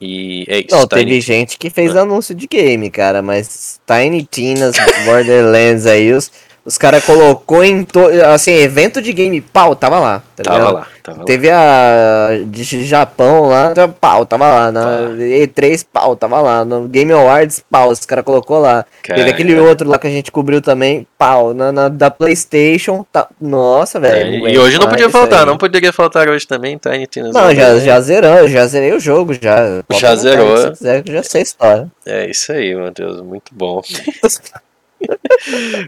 [0.00, 0.68] E é isso.
[0.70, 2.02] Não, Tiny teve gente que fez Ah.
[2.02, 4.76] anúncio de game, cara, mas Tiny Tina's
[5.06, 6.30] Borderlands aí, os,
[6.64, 8.00] os caras colocou em to...
[8.32, 11.24] assim, evento de game, pau, tava lá, tá Tava lá, tava lá.
[11.24, 14.72] Teve a de Japão lá, tá- pau, tava lá.
[14.72, 15.00] Na Tá.
[15.18, 16.64] E3, pau, tava lá.
[16.64, 18.84] No Game Awards, pau, os caras colocou lá.
[19.02, 21.52] Teve Cara, aquele outro lá que a gente cobriu também, pau.
[21.52, 23.28] Na, na- da PlayStation, tá.
[23.40, 24.46] Nossa, velho.
[24.46, 27.54] É, e hoje não podia faltar, não não poderia faltar hoje também, Tiny Tina's Não,
[27.54, 29.82] já, já zerou, já zerei o jogo, já.
[29.92, 30.56] Já zerou.
[30.56, 31.92] aí Se quiser, já sei a história.
[32.06, 33.82] É isso aí, Matheus, muito bom.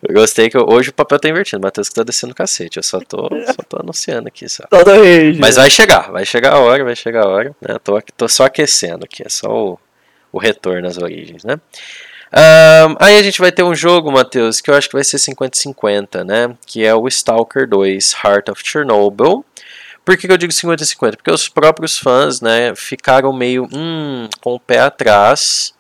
[0.09, 2.37] Eu gostei que eu- hoje o papel tá invertido, o Matheus que tá descendo o
[2.37, 4.65] cacete, eu só tô, só tô anunciando aqui só.
[5.39, 7.57] Mas vai chegar, vai chegar a hora, vai chegar a hora.
[7.61, 7.77] Né?
[7.83, 9.79] Tô, tô só aquecendo aqui, é só o,
[10.33, 11.59] o retorno às origens, né?
[12.33, 15.19] Ahn, aí a gente vai ter um jogo, Matheus, que eu acho que vai ser
[15.19, 16.55] 50-50, né?
[16.67, 19.45] Que é o Stalker 2 Heart of Chernobyl.
[20.05, 21.17] Por que, que eu digo 50-50?
[21.17, 25.73] Porque os próprios fãs, né, ficaram meio hum, com o pé atrás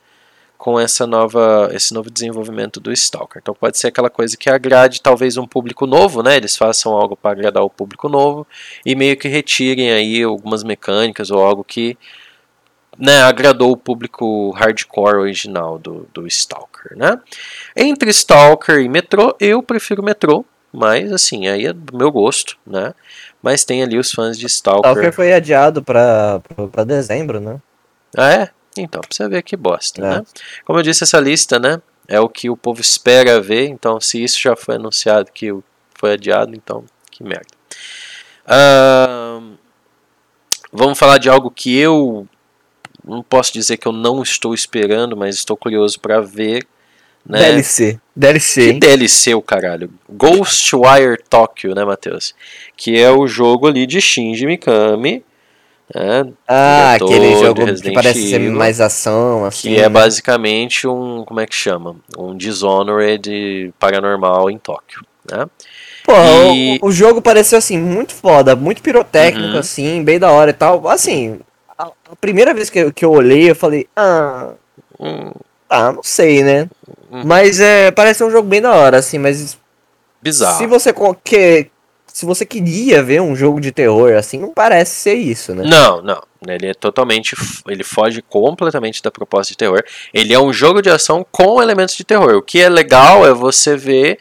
[0.66, 3.40] com essa nova, esse novo desenvolvimento do Stalker.
[3.40, 6.36] Então pode ser aquela coisa que agrade talvez um público novo, né?
[6.36, 8.44] Eles façam algo para agradar o público novo
[8.84, 11.96] e meio que retirem aí algumas mecânicas ou algo que
[12.98, 17.16] né, agradou o público hardcore original do, do Stalker, né?
[17.76, 22.92] Entre Stalker e Metro, eu prefiro Metro, mas assim, aí é do meu gosto, né?
[23.40, 24.90] Mas tem ali os fãs de Stalker.
[24.90, 26.42] Stalker foi adiado pra
[26.84, 27.60] dezembro, né?
[28.16, 28.55] Ah, é?
[28.78, 30.04] Então, pra você ver que bosta, É.
[30.18, 30.22] né?
[30.64, 31.80] Como eu disse, essa lista, né?
[32.08, 33.66] É o que o povo espera ver.
[33.68, 35.52] Então, se isso já foi anunciado que
[35.94, 37.46] foi adiado, então, que merda.
[38.46, 39.54] Ahn,
[40.72, 42.26] vamos falar de algo que eu
[43.04, 46.66] não posso dizer que eu não estou esperando, mas estou curioso para ver.
[47.24, 47.38] Né?
[47.40, 47.98] DLC.
[48.14, 48.78] DLC, Que?
[48.78, 49.90] DLC o caralho?
[50.08, 52.34] Ghostwire Tokyo, né, Matheus?
[52.76, 55.24] Que é o jogo ali de Shinji Mikami.
[55.94, 56.32] Né?
[56.48, 59.68] Ah, aquele jogo que parece ser Evil, mais ação, assim.
[59.68, 59.88] Que é né?
[59.88, 61.24] basicamente um.
[61.24, 61.96] Como é que chama?
[62.18, 65.00] Um Dishonored paranormal em Tóquio.
[65.30, 65.46] Né?
[66.04, 66.12] Pô,
[66.54, 69.58] E- o, o jogo pareceu assim, muito foda, muito pirotécnico, Uhum.
[69.58, 70.86] assim, bem da hora e tal.
[70.88, 71.40] Assim,
[71.78, 74.52] a, a primeira vez que eu, que eu olhei, eu falei, ah,
[74.98, 75.30] Hum,
[75.68, 76.68] tá, não sei, né?
[77.10, 77.22] Uhum.
[77.24, 79.58] Mas é, parece um jogo bem da hora, assim, mas
[80.20, 80.58] bizarro.
[80.58, 80.92] se você
[81.24, 81.70] que,
[82.16, 85.64] se você queria ver um jogo de terror, assim, não parece ser isso, né?
[85.66, 86.22] Não, não.
[86.48, 87.36] Ele é totalmente.
[87.68, 89.84] Ele foge completamente da proposta de terror.
[90.14, 92.34] Ele é um jogo de ação com elementos de terror.
[92.36, 94.18] O que é legal é você ver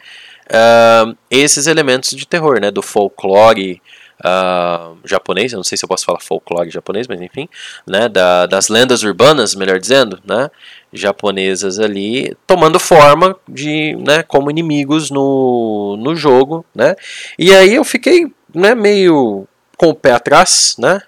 [0.50, 2.70] ah, esses elementos de terror, né?
[2.70, 3.80] Do folclore
[4.22, 5.52] ah, japonês.
[5.52, 7.48] Eu não sei se eu posso falar folclore japonês, mas enfim.
[7.86, 8.08] Né?
[8.08, 10.50] Da- das lendas urbanas, melhor dizendo, né?
[10.92, 16.94] Japonesas ali, tomando forma de, né, como inimigos no, no jogo, né?
[17.38, 21.00] E aí eu fiquei, né, meio com o pé atrás, né?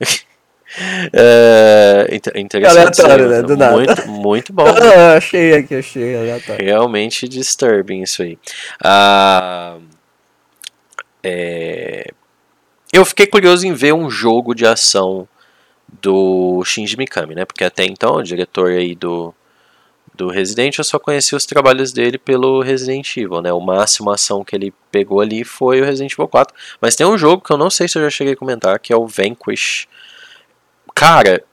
[1.12, 3.00] É, inter- interessante.
[3.00, 3.42] Aleatório, aí, né?
[3.42, 3.72] Do nada.
[3.76, 4.64] Muito, muito bom.
[4.96, 6.14] Ah, achei aqui, achei.
[6.16, 6.64] aleatório.
[6.64, 8.38] Realmente disturbing isso aí.
[8.82, 9.76] Ah,
[11.22, 12.10] é,
[12.92, 15.28] Eu fiquei curioso em ver um jogo de ação
[16.00, 17.44] do Shinji Mikami, né?
[17.44, 19.34] Porque até então, o diretor aí do,
[20.14, 23.52] do Resident, eu só conheci os trabalhos dele pelo Resident Evil, né?
[23.52, 26.54] O máximo ação que ele pegou ali foi o Resident Evil 4.
[26.80, 28.92] Mas tem um jogo que eu não sei se eu já cheguei a comentar, que
[28.92, 29.86] é o Vanquish.
[30.94, 31.44] Cara,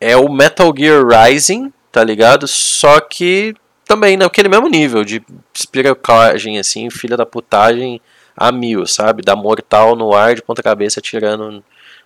[0.00, 2.46] é o Metal Gear Rising, tá ligado?
[2.46, 5.22] Só que também naquele mesmo nível de
[5.54, 8.00] espirocagem, assim, filha da putagem
[8.36, 9.22] a mil, sabe?
[9.22, 11.62] Da mortal no ar de ponta cabeça atirando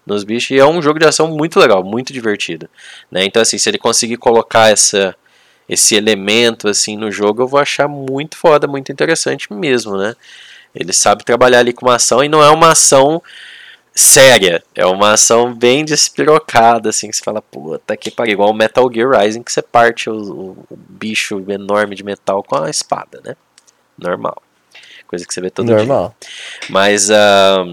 [0.06, 0.50] nos bichos.
[0.52, 2.68] E é um jogo de ação muito legal, muito divertido.
[3.10, 3.24] Né?
[3.24, 5.14] Então, assim, se ele conseguir colocar essa,
[5.68, 10.14] esse elemento assim no jogo, eu vou achar muito foda, muito interessante mesmo, né?
[10.74, 13.20] Ele sabe trabalhar ali com uma ação e não é uma ação
[13.94, 18.54] séria, é uma ação bem despirocada, assim, que você fala, puta que pariu, igual o
[18.54, 22.70] Metal Gear Rising, que você parte o, o- o bicho enorme de metal com a
[22.70, 23.36] espada, né?
[23.98, 24.40] Normal.
[25.10, 25.74] Coisa que você vê todo dia.
[25.74, 26.14] Normal.
[26.68, 27.66] Mas, ah,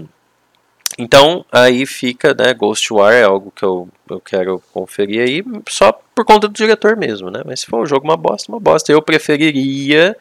[0.98, 6.24] então, aí fica, né, Ghostwire é algo que eu, eu quero conferir aí, só por
[6.24, 7.42] conta do diretor mesmo, né?
[7.46, 8.90] Mas se for um jogo uma bosta, uma bosta.
[8.90, 10.16] Eu preferiria,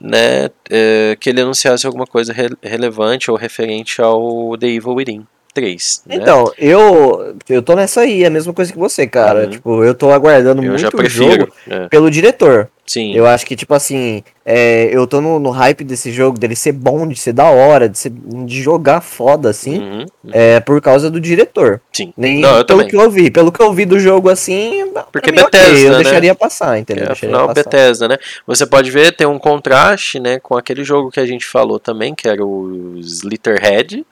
[0.00, 5.26] né, eh, que ele anunciasse alguma coisa re- relevante ou referente ao The Evil Within
[5.52, 6.14] 3, né?
[6.14, 9.46] Então, eu, eu tô nessa aí, é a mesma coisa que você, cara.
[9.46, 9.50] Uhum.
[9.50, 11.88] Tipo, eu tô aguardando eu muito o jogo é.
[11.88, 12.70] pelo diretor.
[12.92, 16.54] Sim, Eu acho que, tipo assim, é, eu tô no, no hype desse jogo, dele
[16.54, 20.78] ser bom, de ser da hora, de, ser, de jogar foda, assim, Uhum, é por
[20.82, 21.80] causa do diretor.
[21.90, 22.12] sim.
[22.16, 22.88] Nem Não, eu pelo também.
[22.88, 23.30] que eu vi.
[23.30, 26.02] Pelo que eu vi do jogo, assim, Porque mim, Bethesda, eu né?
[26.02, 27.06] deixaria passar, entendeu?
[27.06, 27.64] É, afinal, passar.
[27.64, 28.18] Bethesda, né?
[28.46, 32.14] Você pode ver, tem um contraste, né, com aquele jogo que a gente falou também,
[32.14, 34.04] que era o Slitterhead,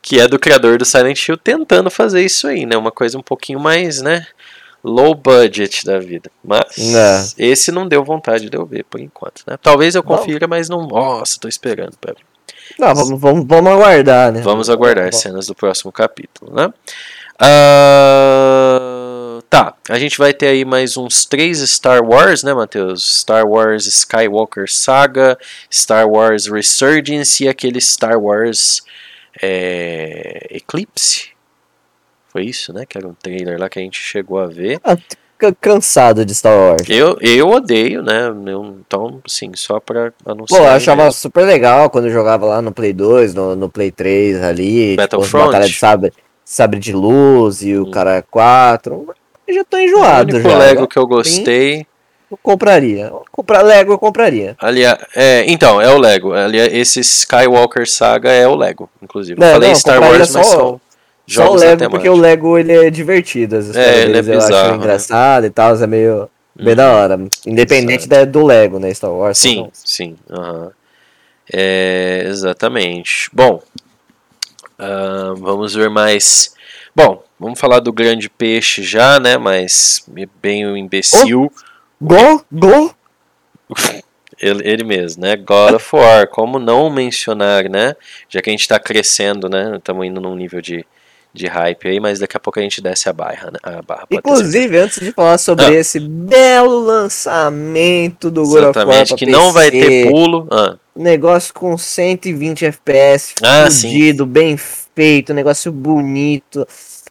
[0.00, 2.76] que é do criador do Silent Hill, tentando fazer isso aí, né?
[2.76, 4.24] Uma coisa um pouquinho mais, né,
[4.86, 6.30] low budget da vida.
[6.44, 7.24] Mas É.
[7.38, 9.58] esse não deu vontade de eu ver, por enquanto, né?
[9.60, 10.16] Talvez eu Não.
[10.16, 10.86] confira, mas não...
[10.86, 12.22] Nossa, tô esperando, Pedro.
[12.78, 14.40] Não, vamos, vamos, vamos aguardar, né?
[14.42, 16.72] Vamos aguardar as cenas do próximo capítulo, né?
[18.08, 23.20] Ah, tá, a gente vai ter aí mais uns três Star Wars, né, Matheus?
[23.20, 25.38] Star Wars Skywalker Saga,
[25.72, 28.82] Star Wars Resurgence e aquele Star Wars
[29.42, 31.30] é, Eclipse.
[32.36, 32.84] Foi isso, né?
[32.86, 34.78] Que era um trailer lá que a gente chegou a ver.
[34.84, 34.94] Ah,
[35.58, 36.82] cansado de Star Wars.
[36.86, 38.28] Eu, eu odeio, né?
[38.46, 40.60] Eu- então, sim, só pra anunciar.
[40.60, 41.12] Pô, eu achava mesmo.
[41.18, 44.96] super legal quando eu jogava lá no Play 2, no, no Play 3 ali, tipo,
[45.02, 45.46] Battlefront?
[45.46, 46.12] batalha de sabre,
[46.44, 47.90] sabre de luz e o Hum.
[47.90, 49.08] cara 4.
[49.48, 50.58] Eu já tô O enjoado único já.
[50.58, 51.86] Lego que eu gostei.
[52.30, 53.10] Eu compraria.
[53.32, 54.56] Comprar Lego eu compraria.
[54.60, 56.34] Aliás, é, então, é o Lego.
[56.34, 59.40] Aliás, esse Skywalker Saga é o Lego, inclusive.
[59.40, 60.80] Não, eu falei não, Star Wars, mas só- são
[61.28, 63.56] Só o Lego, porque o Lego ele é divertido.
[63.56, 64.76] As histórias É, ele é deles eu bizarro, acho né?
[64.76, 66.74] engraçado e tal, é meio Uhum.
[66.74, 67.18] da hora.
[67.46, 69.36] Independente da, do Lego, né, Star Wars.
[69.38, 70.16] Sim, sim.
[71.52, 73.28] É, exatamente.
[73.32, 73.62] Bom,
[74.78, 76.54] ah, vamos ver mais.
[76.94, 79.36] Bom, vamos falar do grande peixe já, né?
[79.36, 80.06] Mas
[80.40, 81.52] bem o imbecil.
[82.00, 82.92] Gol, gol.
[84.38, 85.34] Ele, ele mesmo, né?
[85.34, 87.96] God of War, como não mencionar, né?
[88.28, 89.76] Já que a gente tá crescendo, né?
[89.78, 90.84] Estamos indo num nível de,
[91.36, 93.58] de hype aí, mas daqui a pouco a gente desce a barra, né?
[93.62, 94.06] A barra.
[94.10, 95.72] Inclusive, antes de falar sobre Ah.
[95.72, 100.48] esse belo lançamento do God Exatamente, que não vai PC, ter pulo.
[100.50, 106.66] Ah, Negócio com 120 FPS, Ah, fudido, bem feito, negócio bonito.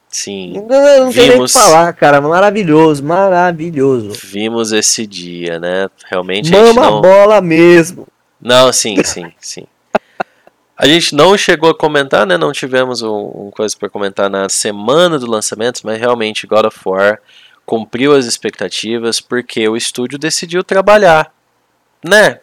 [0.09, 0.53] sim.
[0.53, 0.61] Não,
[1.05, 2.19] não tem nem o Vimos- que falar, cara.
[2.19, 4.11] Maravilhoso, maravilhoso.
[4.23, 5.87] Vimos esse dia, né?
[6.09, 7.01] Realmente a gente Mama a não.
[7.01, 8.07] bola mesmo.
[8.41, 9.65] Não, sim, sim, sim.
[10.77, 12.37] A gente não chegou a comentar, né?
[12.37, 16.77] Não tivemos um, um coisa para comentar na semana do lançamento, mas realmente God of
[16.85, 17.19] War
[17.65, 21.31] cumpriu as expectativas porque o estúdio decidiu trabalhar,
[22.03, 22.39] né?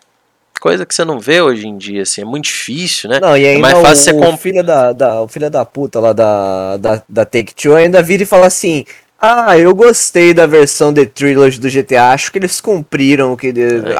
[0.60, 3.18] Coisa que você não vê hoje em dia, assim, é muito difícil, né?
[3.20, 5.64] Não, e ainda mais o, fácil você o comp- filho da, da, o filho da
[5.64, 8.84] puta lá da, da, da Take-Two ainda vira e fala assim...
[9.24, 13.54] Ah, eu gostei da versão The Trilogy do GTA, acho que eles cumpriram o que...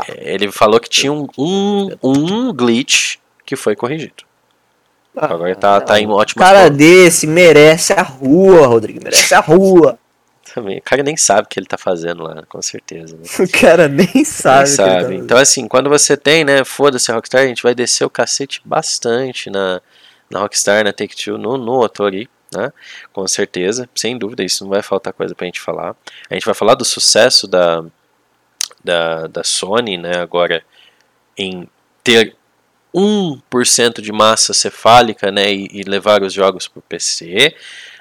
[0.09, 4.25] É, Ele falou que tinha um, um, um glitch que foi corrigido.
[5.17, 7.05] Agora tá, tá em ótimas cara condições.
[7.05, 9.99] desse merece a rua, Rodrigo, merece a rua.
[10.55, 10.79] também.
[10.79, 13.17] O cara nem sabe o que ele tá fazendo lá, com certeza.
[13.17, 13.25] Né?
[13.41, 14.09] O cara nem sabe.
[14.09, 15.03] Nem o que ele tá sabe.
[15.03, 15.13] fazendo.
[15.25, 18.61] Então, assim, quando você tem, né, foda-se a Rockstar, a gente vai descer o cacete
[18.65, 19.81] bastante na,
[20.31, 22.73] na Rockstar, na Take-Two, no, no Otori, né,
[23.13, 25.97] com certeza, sem dúvida, isso não vai faltar coisa pra gente falar.
[26.29, 27.83] A gente vai falar do sucesso da,
[28.85, 30.63] da, da Sony, né, agora
[31.37, 31.69] em
[32.05, 32.37] ter
[32.95, 37.55] 1% de massa cefálica né, e, e levar os jogos para o PC.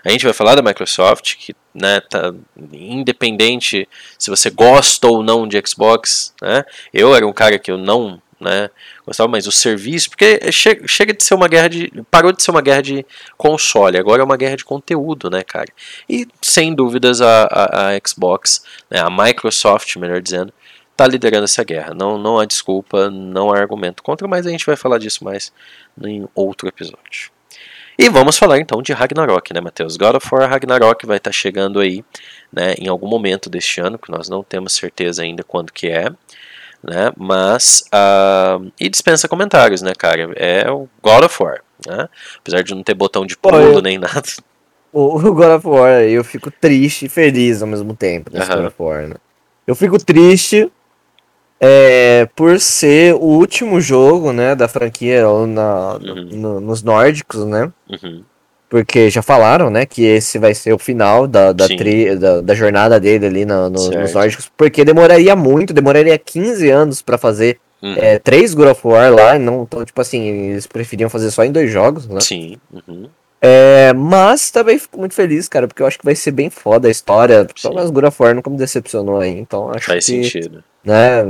[0.04, 2.34] A gente vai falar da Microsoft, que né, tá
[2.74, 6.34] independente se você gosta ou não de Xbox.
[6.42, 8.72] Né, eu era um cara que eu não né,
[9.06, 11.92] gostava, mas o serviço, porque chega, de ser uma guerra de.
[12.10, 13.06] parou de ser uma guerra de
[13.38, 15.70] console, agora é uma guerra de conteúdo, né, cara?
[16.10, 20.52] E sem dúvidas a, a, a Xbox, né, a Microsoft, melhor dizendo,
[21.02, 21.94] está liderando essa guerra.
[21.94, 25.52] Não, não há desculpa, não há argumento contra, mas a gente vai falar disso mais
[26.02, 27.32] em outro episódio.
[27.98, 29.98] E vamos falar então de Ragnarok, né, Matheus?
[29.98, 32.04] God of War Ragnarok vai estar tá chegando aí,
[32.52, 36.10] né, em algum momento deste ano, que nós não temos certeza ainda quando que é,
[36.84, 37.12] né?
[37.18, 40.32] Mas uh, e dispensa comentários, né, cara?
[40.36, 42.08] É o God of War, né?
[42.40, 44.30] Apesar de não ter botão de pulo nem nada.
[44.94, 48.76] O God of War, eu fico triste e feliz ao mesmo tempo nesse God of
[48.80, 49.16] War, né?
[49.68, 50.72] Eu fico triste
[51.64, 56.30] é, por ser o último jogo, né, da franquia na, uhum.
[56.32, 57.72] no, nos nórdicos, né?
[57.88, 58.24] Uhum.
[58.68, 62.56] Porque já falaram, né, que esse vai ser o final da, da, tri, da, da,
[62.56, 67.60] jornada dele ali no, no, nos nórdicos, porque demoraria muito, demoraria 15 anos para fazer
[67.80, 67.94] uhum.
[67.96, 71.52] é, três God of War lá, não, então, tipo assim, eles preferiam fazer só em
[71.52, 72.22] dois jogos, né?
[72.22, 72.58] Sim.
[72.74, 73.08] Uhum.
[73.44, 76.88] É, mas também fico muito feliz, cara, porque eu acho que vai ser bem foda
[76.88, 77.48] a história.
[77.62, 80.24] Pelo menos War nunca me decepcionou aí, então acho Faz que...
[80.24, 80.64] sentido.
[80.84, 81.24] Né,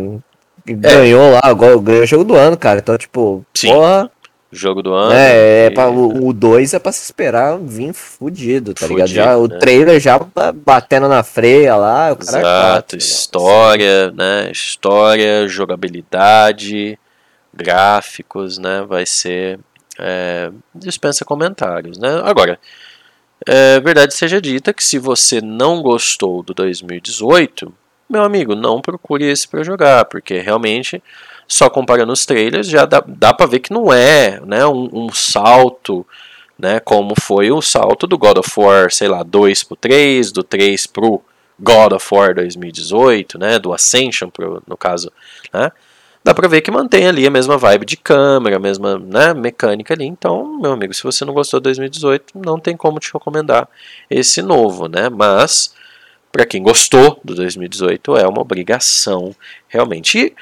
[0.65, 1.39] ganhou é.
[1.41, 2.79] lá, ganhou o jogo do ano, cara.
[2.79, 3.73] Então, tipo, Sim.
[3.73, 4.11] porra.
[4.53, 5.13] Jogo do ano.
[5.13, 9.09] É, é pra, o 2 é pra se esperar vir fudido, tá fudido, ligado?
[9.09, 9.35] Já, né?
[9.37, 10.19] O trailer já
[10.65, 12.09] batendo na freia lá.
[12.09, 14.51] É Exato, história, né?
[14.51, 16.99] História, jogabilidade,
[17.53, 18.83] gráficos, né?
[18.85, 19.57] Vai ser.
[20.01, 22.21] É, dispensa comentários, né?
[22.23, 22.59] Agora,
[23.47, 27.71] é, verdade seja dita que se você não gostou do 2018,
[28.09, 31.01] meu amigo, não procure esse para jogar, porque realmente,
[31.47, 35.11] só comparando os trailers, já dá, dá para ver que não é né, um, um,
[35.13, 36.05] salto,
[36.59, 40.43] né, como foi o salto do God of War, sei lá, 2 pro 3, do
[40.43, 41.21] 3 pro
[41.57, 45.11] God of War 2018, né, do Ascension, pro, no caso,
[45.53, 45.71] né,
[46.23, 49.93] dá pra ver que mantém ali a mesma vibe de câmera, a mesma né, mecânica
[49.93, 50.05] ali.
[50.05, 53.67] Então, meu amigo, se você não gostou de 2018, não tem como te recomendar
[54.09, 55.09] esse novo, né?
[55.09, 55.73] Mas
[56.31, 59.35] para quem gostou do 2018, é uma obrigação
[59.67, 60.17] realmente.
[60.17, 60.33] E,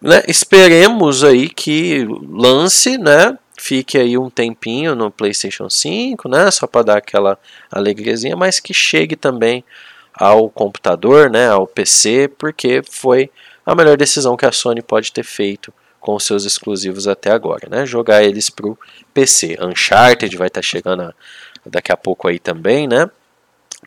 [0.00, 6.66] né, esperemos aí que lance, né, fique aí um tempinho no PlayStation 5, né, só
[6.66, 7.38] para dar aquela
[7.70, 9.64] alegriazinha, mas que chegue também
[10.12, 13.30] ao computador, né, ao PC, porque foi
[13.64, 17.68] a melhor decisão que a Sony pode ter feito com os seus exclusivos até agora,
[17.68, 17.84] né?
[17.84, 18.78] Jogar eles pro
[19.12, 19.58] PC.
[19.60, 21.14] Uncharted vai estar tá chegando a,
[21.66, 23.10] daqui a pouco aí também, né?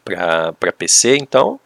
[0.03, 1.59] para PC, então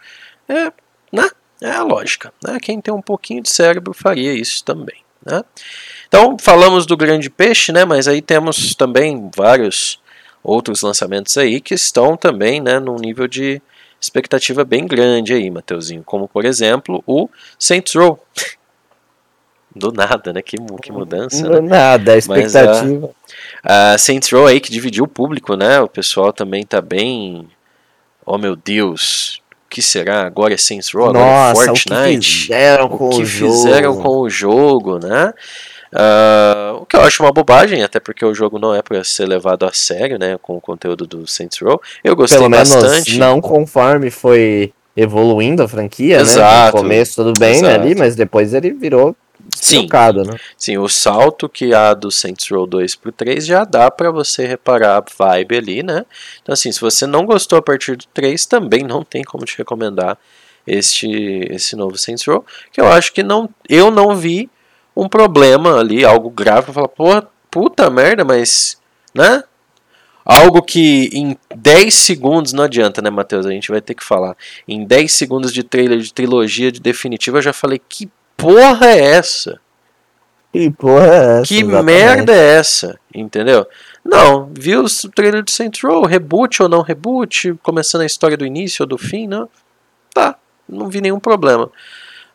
[0.48, 0.72] é,
[1.12, 1.30] né,
[1.62, 2.34] é a lógica.
[2.43, 2.58] Né?
[2.62, 4.98] Quem tem um pouquinho de cérebro faria isso também.
[5.26, 5.43] Né?
[6.08, 10.00] Então falamos do grande peixe, né, mas aí temos também vários
[10.43, 13.62] outros lançamentos aí que estão também né, num nível de
[14.00, 18.20] expectativa bem grande aí, Mateuzinho, como por exemplo o Saints Row.
[19.76, 20.42] Do nada, né?
[20.42, 21.44] Que, que mudança.
[21.44, 21.70] Do né?
[21.70, 23.10] nada, a expectativa.
[23.12, 23.32] Mas
[23.64, 25.80] a, a Saints Row aí que dividiu o público, né?
[25.80, 27.48] O pessoal também tá bem
[28.28, 30.26] oh meu Deus, o que será?
[30.26, 32.18] Agora é Saints Row, agora é Nossa, Fortnite.
[32.18, 34.04] O que fizeram com o, que o fizeram jogo.
[34.04, 35.34] com o jogo, né?
[35.93, 39.26] Uh, o que eu acho uma bobagem, até porque o jogo não é para ser
[39.26, 40.38] levado a sério, né?
[40.41, 41.82] Com o conteúdo do Saints Row.
[42.04, 43.12] Eu gostei Pelo bastante.
[43.12, 46.41] Menos não conforme foi evoluindo a franquia, Exato.
[46.41, 46.65] né?
[46.65, 49.15] No começo tudo bem né, ali, mas depois ele virou
[49.56, 50.36] Sim, trocado, né?
[50.58, 54.45] sim, o salto que há do Saints Row 2 pro 3 já dá para você
[54.45, 56.06] reparar a vibe ali, né?
[56.41, 59.58] Então assim, se você não gostou a partir do 3, também não tem como te
[59.58, 60.17] recomendar
[60.65, 61.08] este
[61.50, 64.50] esse novo Saints Row, que eu acho que não eu não vi
[64.98, 68.82] um problema ali, algo grave para falar, pô, puta merda, mas,
[69.14, 69.44] né?
[70.26, 73.46] Algo que em 10 segundos não adianta, né, Matheus?
[73.46, 74.36] A gente vai ter que falar.
[74.68, 79.00] Em 10 segundos de trailer de trilogia de definitiva, eu já falei que porra é
[79.00, 79.62] essa?
[80.52, 81.48] Que porra é essa?
[81.48, 81.86] Que exatamente.
[81.86, 83.00] merda é essa?
[83.14, 83.66] Entendeu?
[84.04, 88.46] Não, viu o trailer de Saints Row, reboot ou não reboot, começando a história do
[88.46, 89.48] início ou do fim, não?
[90.14, 90.36] Tá,
[90.68, 91.69] não vi nenhum problema.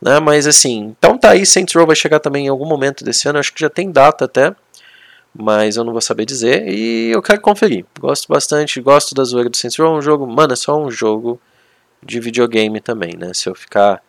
[0.03, 0.19] Né?
[0.19, 3.39] Mas assim, então tá aí, Saints Row vai chegar também em algum momento desse ano,
[3.39, 4.53] acho que já tem data até,
[5.33, 7.87] mas eu não vou saber dizer e eu quero conferir.
[8.01, 10.91] Gosto bastante, gosto da zoeira do Saints Row, é um jogo, mano, é só um
[10.91, 11.41] jogo
[12.05, 13.31] de videogame também, né?
[13.33, 14.03] Se eu ficar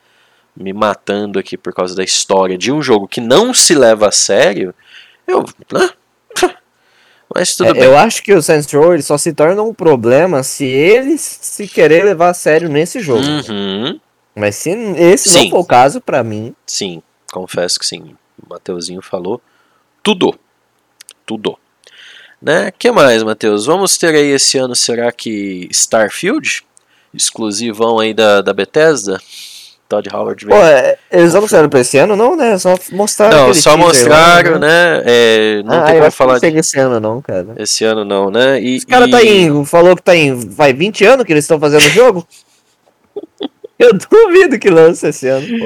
[0.58, 4.12] me matando aqui por causa da história de um jogo que não se leva a
[4.12, 4.74] sério,
[5.28, 5.46] eu.
[5.72, 5.90] Né?
[7.34, 7.84] Mas tudo é, bem.
[7.84, 12.04] Eu acho que o Saints Row só se torna um problema se eles se querer
[12.04, 13.24] levar a sério nesse jogo.
[13.24, 14.00] Uhum.
[14.36, 15.44] Mas se esse sim.
[15.44, 16.56] não for o caso, para mim.
[16.66, 18.16] Sim, confesso que sim.
[18.42, 19.42] O Mateuzinho falou
[20.02, 20.38] tudo.
[21.26, 21.58] tudo.
[22.42, 22.72] Né?
[22.78, 23.66] que mais, Matheus?
[23.66, 26.64] Vamos ter aí esse ano, será que Starfield?
[27.14, 29.18] Exclusivão aí da, da Bethesda?
[29.88, 32.58] Todd Howard Pô, é, eles anunciaram pra esse ano, não, né?
[32.58, 33.48] Só mostraram.
[33.48, 35.04] Não, só mostraram, lá, né?
[35.06, 36.58] É, não ah, tem como falar não de...
[36.58, 37.48] esse ano, não, cara.
[37.58, 38.60] esse ano, não, né?
[38.60, 39.66] E, Os caras e- tá em.
[39.66, 40.34] Falou que tá em.
[40.34, 42.28] Vai 20 anos que eles estão fazendo o jogo?
[43.84, 45.66] Eu duvido que lança esse ano, pô.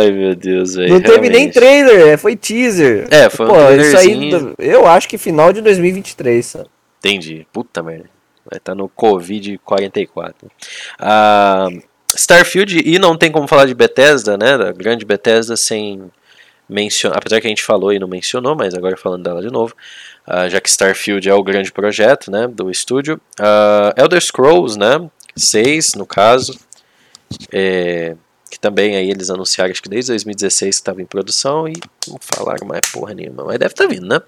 [0.00, 0.92] Ai, meu Deus, velho.
[0.92, 1.54] Não teve nem realmente.
[1.54, 3.06] trailer, é, foi teaser.
[3.10, 6.66] É, foi um Pô, isso aí, eu acho que final de 2023, sabe?
[6.98, 7.46] Entendi.
[7.52, 8.10] Puta merda.
[8.48, 10.48] Vai estar no Covid 44.
[10.98, 11.68] Ah,
[12.14, 14.56] Starfield, e não tem como falar de Bethesda, né?
[14.56, 16.10] Da grande Bethesda, sem
[16.68, 17.18] mencionar.
[17.18, 19.74] Apesar que a gente falou e não mencionou, mas agora falando dela de novo.
[20.26, 22.46] ah, já que Starfield é o grande projeto, né?
[22.46, 23.20] Do estúdio.
[23.40, 25.08] Ah, Elder Scrolls, né?
[25.36, 26.58] 6, no caso.
[27.52, 28.14] É,
[28.50, 31.74] que também aí eles anunciaram, acho que desde 2016 que estava em produção e
[32.08, 33.44] não falaram mais porra nenhuma.
[33.44, 34.20] Mas deve estar vindo, né?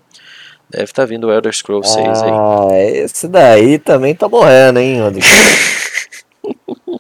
[0.71, 2.31] Deve estar vindo o Elder Scrolls 6 aí.
[2.31, 2.69] Ah,
[3.05, 5.27] esse daí também tá morrendo, hein, Rodrigo?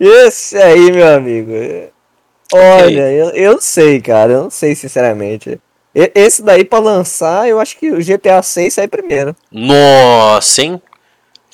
[0.00, 1.50] Esse aí, meu amigo.
[1.52, 1.90] é-
[2.52, 4.32] Olha, eu, eu não sei, cara.
[4.32, 5.60] Eu não sei, sinceramente.
[5.94, 9.34] Esse daí pra lançar, eu acho que o GTA 6 sai primeiro.
[9.50, 10.82] Nossa, hein?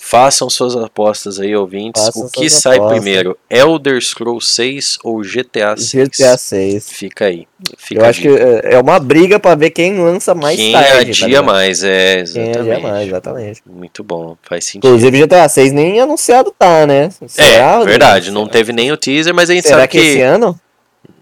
[0.03, 2.03] Façam suas apostas aí, ouvintes.
[2.07, 2.99] Façam o que sai apostas.
[3.01, 3.39] primeiro?
[3.51, 6.09] Elder Scrolls 6 ou GTA 6?
[6.09, 6.91] GTA 6.
[6.91, 7.47] Fica aí.
[7.77, 10.89] Fica Eu acho que é é uma briga pra ver quem lança mais Quem tarde.
[10.91, 11.45] tá adia ligado?
[11.45, 12.59] mais, é, Quem exatamente.
[12.59, 13.63] adia mais, exatamente.
[13.67, 14.87] Muito bom, faz sentido.
[14.89, 17.11] Inclusive, GTA 6 nem anunciado tá, né?
[17.29, 20.23] Será, É, verdade, não teve nem o teaser, mas a gente Será sabe que esse
[20.23, 20.59] ano?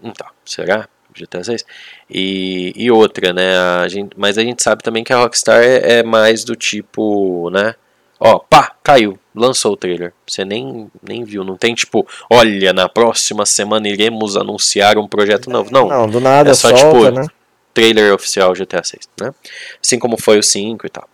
[0.01, 0.87] Então, será?
[1.13, 1.65] GTA 6?
[2.09, 3.57] E, e outra, né?
[3.83, 7.49] A gente, mas a gente sabe também que a Rockstar é, é mais do tipo,
[7.51, 7.75] né?
[8.19, 10.13] Ó, pá, caiu, lançou o trailer.
[10.27, 15.49] Você nem, nem viu, não tem tipo, olha, na próxima semana iremos anunciar um projeto
[15.49, 15.71] novo.
[15.71, 17.27] Não, Não, do nada é só, solta, tipo, né?
[17.73, 19.33] trailer oficial GTA 6, né?
[19.81, 21.07] Assim como foi o 5 e tal.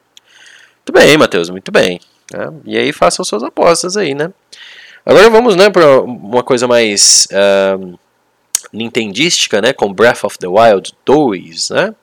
[0.78, 2.00] Muito bem, Matheus, muito bem.
[2.34, 2.52] né?
[2.66, 4.32] E aí façam suas apostas aí, né?
[5.06, 7.94] Agora vamos, né, para uma coisa mais ahn,
[8.74, 11.94] nintendística, né, com Breath of the Wild 2, né?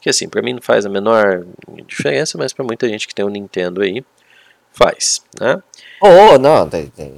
[0.00, 1.44] Que assim, pra mim não faz a menor
[1.86, 4.02] diferença, mas pra muita gente que tem um Nintendo aí,
[4.78, 5.60] faz, né?
[6.00, 7.14] Oh, não, tem, tem.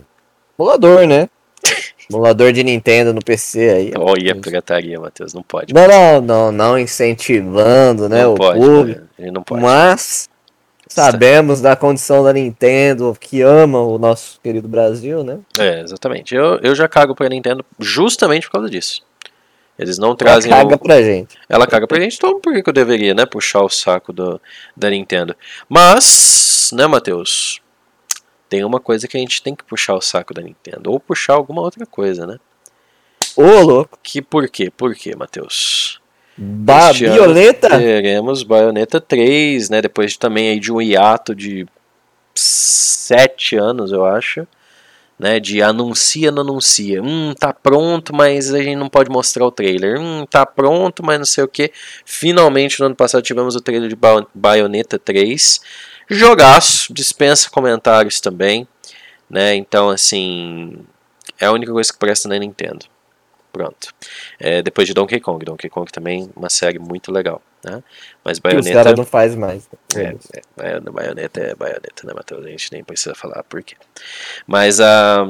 [0.58, 1.28] Emulador, né?
[2.11, 3.92] Emulador de Nintendo no PC aí.
[3.96, 5.72] Olha a pirataria, Matheus, não pode.
[5.72, 9.00] Não, não, não, não incentivando, né, não o pode, público.
[9.00, 9.06] né?
[9.18, 9.62] Ele não pode.
[9.62, 10.28] Mas
[10.88, 15.38] sabemos da condição da Nintendo que ama o nosso querido Brasil, né?
[15.58, 16.34] É, exatamente.
[16.34, 19.02] Eu, eu já cago pra Nintendo justamente por causa disso.
[19.81, 21.39] Eles não Ela trazem caga o, pra gente.
[21.49, 24.39] Ela caga pra gente, então por que, eu deveria, né, puxar o saco do,
[24.76, 25.35] da Nintendo?
[25.68, 27.62] Mas, né, Matheus?
[28.47, 31.33] Tem uma coisa que a gente tem que puxar o saco da Nintendo, ou puxar
[31.33, 32.37] alguma outra coisa, né?
[33.35, 33.99] Ô, louco.
[34.03, 34.70] Que por quê?
[34.70, 36.01] Por quê, Matheus?
[36.37, 37.68] Ba Este Violeta?
[37.70, 39.81] Teremos Bayonetta 3, né?
[39.81, 41.66] Depois de, também aí de um hiato de
[42.35, 44.47] sete anos, eu acho.
[45.20, 47.02] Né, de anuncia, não anuncia.
[47.02, 50.00] Hum, tá pronto, mas a gente não pode mostrar o trailer.
[50.00, 51.70] Hum, tá pronto, mas não sei o que.
[52.06, 55.60] Finalmente, no ano passado, tivemos o trailer de Ba- Bayonetta 3.
[56.08, 58.66] Jogaço, dispensa comentários também.
[59.28, 60.78] Né, então, assim,
[61.38, 62.86] é a única coisa que presta na Nintendo.
[63.52, 63.92] Pronto.
[64.38, 65.44] É, depois de Donkey Kong.
[65.44, 67.42] Donkey Kong também uma série muito legal.
[67.62, 67.82] Né?
[68.24, 69.68] Mas Que os caras não fazem mais.
[69.94, 72.44] É, é, Baio- baioneta é baioneta, né, Matheus?
[72.44, 73.76] A gente nem precisa falar por quê.
[74.46, 75.26] Mas a.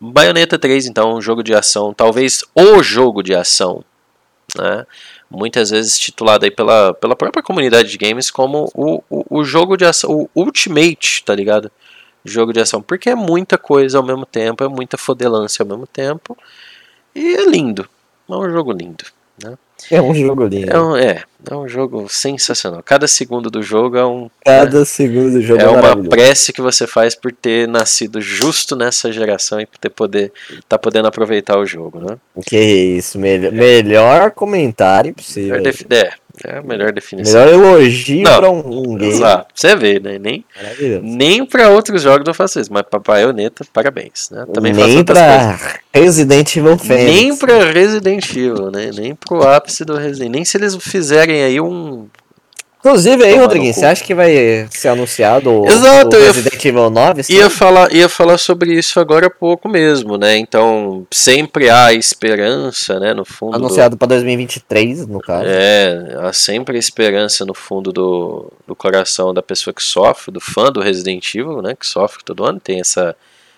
[0.00, 3.82] Bayonetta 3, então, um jogo de ação, talvez o jogo de ação,
[4.56, 4.86] né?
[5.30, 9.76] Muitas vezes titulado aí pela, pela própria comunidade de games como o, o, o jogo
[9.76, 11.70] de ação, o Ultimate, tá ligado?
[12.24, 15.86] Jogo de ação, porque é muita coisa ao mesmo tempo, é muita fodelância ao mesmo
[15.86, 16.36] tempo,
[17.14, 17.88] e é lindo,
[18.28, 19.04] é um jogo lindo.
[19.90, 20.70] É um jogo lindo.
[20.70, 22.82] É um, é, é um jogo sensacional.
[22.82, 26.62] Cada segundo do jogo é um, Cada segundo do jogo é é uma prece que
[26.62, 30.32] você faz por ter nascido justo nessa geração e por ter poder
[30.68, 32.16] tá podendo aproveitar o jogo, né?
[32.46, 35.56] Que isso, melhor, melhor comentário possível.
[35.90, 37.44] É, é a melhor definição.
[37.44, 39.12] Melhor elogio Não, pra um, game.
[39.12, 39.46] Exato.
[39.54, 40.18] Você vê, né?
[40.18, 40.44] Nem,
[41.02, 44.44] nem para outros jogos eu faço isso, mas pra Bayonetta, parabéns, né?
[44.52, 45.60] Também Nem outras coisas.
[45.60, 47.04] pra Resident Evil Fênix.
[47.04, 48.90] Nem pra Resident Evil, né?
[48.92, 52.06] Nem pro ápice do Resident Nem se eles fizerem aí um.
[52.84, 57.20] Inclusive aí, Rodriguinho, você acha que vai ser anunciado o, Exato, o Resident Evil 9?
[57.22, 60.36] esse Ia falar, ia falar sobre isso agora há pouco mesmo, né?
[60.36, 63.14] Então, sempre há esperança, né?
[63.14, 63.52] No fundo.
[63.52, 65.46] do- Anunciado pra 2023, no caso.
[65.48, 70.40] É, há sempre a esperança no fundo do, do coração da pessoa que sofre, do
[70.40, 71.74] fã do Resident Evil, né?
[71.74, 73.16] Que sofre todo ano, tem essa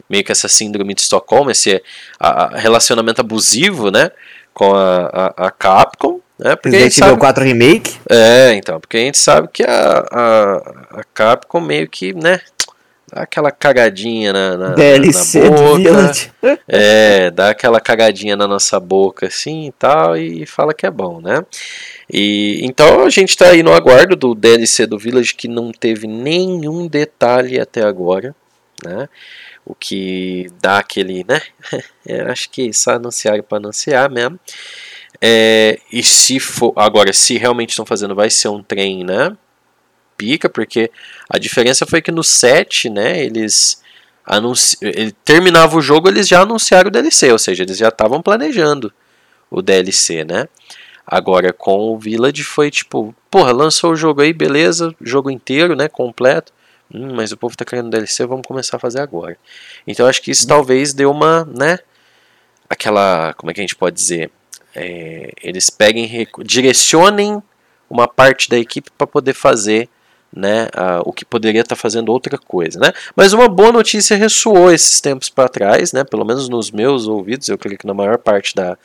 [0.09, 1.83] meio que essa síndrome de Estocolmo, esse
[2.21, 4.13] a- a relacionamento abusivo, né?
[4.55, 6.55] Com a, a, a Capcom, Né?
[6.57, 7.99] Porque Resident Evil 4 Remake.
[8.11, 10.57] É, então, porque a gente sabe que a, a,
[11.01, 12.41] a Capcom meio que, né,
[13.13, 15.77] dá aquela cagadinha na, na, DLC na do boca.
[15.77, 16.33] Village.
[16.69, 21.21] É, dá aquela cagadinha na nossa boca assim e tal, e fala que é bom,
[21.21, 21.45] né?
[22.13, 26.07] E então a gente tá aí no aguardo do DLC do Village que não teve
[26.07, 28.35] nenhum detalhe até agora,
[28.85, 29.09] né?
[29.65, 31.41] O que dá aquele, né?
[32.09, 34.39] É, acho que só anunciaram para anunciar mesmo.
[35.21, 36.73] É, e se for.
[36.77, 39.37] Agora, se realmente estão fazendo, vai ser um trem, né?
[40.17, 40.91] Pica, porque
[41.29, 43.23] a diferença foi que no 7, né?
[43.25, 43.83] Eles.
[44.25, 44.77] Anunci...
[44.83, 48.93] Ele terminava o jogo, eles já anunciaram o DLC, ou seja, eles já estavam planejando
[49.51, 50.49] o DLC, né?
[51.07, 55.89] Agora com o Village foi tipo, porra, lançou o jogo aí, beleza, jogo inteiro, né,
[55.89, 56.53] completo.
[56.93, 59.39] Hum, mas o povo tá querendo DLC, vamos começar a fazer agora.
[59.87, 61.79] Então acho que isso talvez deu uma, né,
[62.69, 64.33] aquela, como é que a gente pode dizer,
[64.77, 67.43] é, eles peguem, direcionem
[67.89, 69.89] uma parte da equipe para poder fazer
[70.35, 72.93] né, a, o que poderia estar tá fazendo outra coisa, né?
[73.15, 76.05] Mas uma boa notícia ressoou esses tempos para trás, né?
[76.05, 78.77] Pelo menos nos meus ouvidos, eu creio que na maior parte da,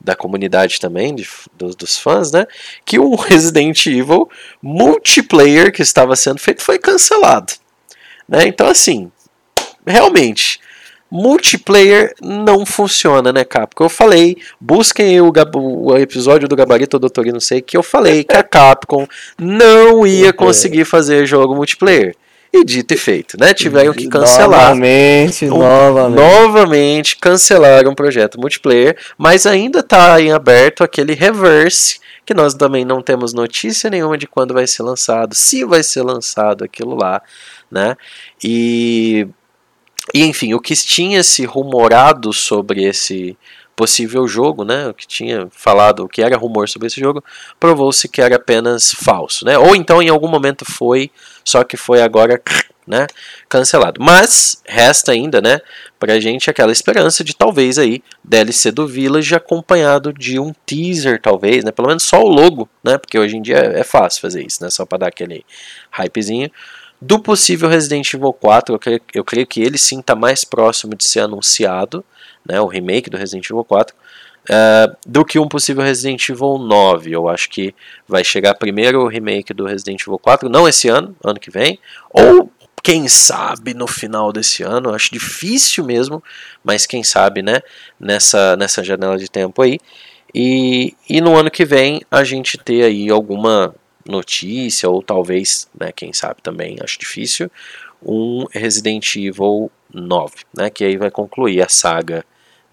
[0.00, 1.28] da comunidade também, de,
[1.58, 2.46] dos, dos fãs, né?
[2.86, 4.30] Que o Resident Evil
[4.62, 7.52] multiplayer que estava sendo feito foi cancelado,
[8.26, 8.46] né?
[8.46, 9.12] Então assim,
[9.86, 10.58] realmente
[11.14, 13.84] multiplayer não funciona, né, Capcom?
[13.84, 18.34] Eu falei, busquem o, o episódio do Gabarito Doutor não sei que eu falei que
[18.34, 19.06] a Capcom
[19.38, 22.16] não ia conseguir fazer jogo multiplayer.
[22.52, 23.54] E dito e feito, né?
[23.54, 24.70] Tiveram que cancelar.
[24.70, 26.20] Novamente, um, novamente.
[26.20, 32.84] Novamente cancelaram o projeto multiplayer, mas ainda está em aberto aquele reverse que nós também
[32.84, 37.22] não temos notícia nenhuma de quando vai ser lançado, se vai ser lançado aquilo lá,
[37.70, 37.96] né?
[38.42, 39.28] E
[40.14, 43.36] e enfim, o que tinha se rumorado sobre esse
[43.74, 47.22] possível jogo, né, o que tinha falado, o que era rumor sobre esse jogo,
[47.58, 49.58] provou-se que era apenas falso, né?
[49.58, 51.10] Ou então em algum momento foi,
[51.44, 52.40] só que foi agora,
[52.86, 53.08] né,
[53.48, 54.00] cancelado.
[54.00, 55.60] Mas resta ainda, né,
[55.98, 61.64] pra gente aquela esperança de talvez aí DLC do Village acompanhado de um teaser, talvez,
[61.64, 61.72] né?
[61.72, 62.98] Pelo menos só o logo, né?
[62.98, 64.70] Porque hoje em dia é, fácil fazer isso, né?
[64.70, 65.44] Só para dar aquele
[65.90, 66.48] hypezinho
[67.06, 70.94] do possível Resident Evil 4, eu creio, eu creio que ele sim está mais próximo
[70.94, 72.02] de ser anunciado,
[72.48, 73.98] né, o remake do Resident Evil 4, uh,
[74.48, 77.12] eh, do que um possível Resident Evil 9.
[77.12, 77.74] Eu acho que
[78.08, 81.78] vai chegar primeiro o remake do Resident Evil 4, não esse ano, ano que vem,
[82.08, 82.50] ou
[82.82, 86.24] quem sabe no final desse ano, acho difícil mesmo,
[86.62, 87.60] mas quem sabe, né,
[88.00, 89.78] nessa, nessa janela de tempo aí.
[90.34, 93.74] E, e no ano que vem a gente ter aí alguma
[94.06, 97.50] notícia, ou talvez, né, quem sabe também, acho difícil,
[98.02, 102.24] um Resident Evil 9, né, que aí vai concluir a saga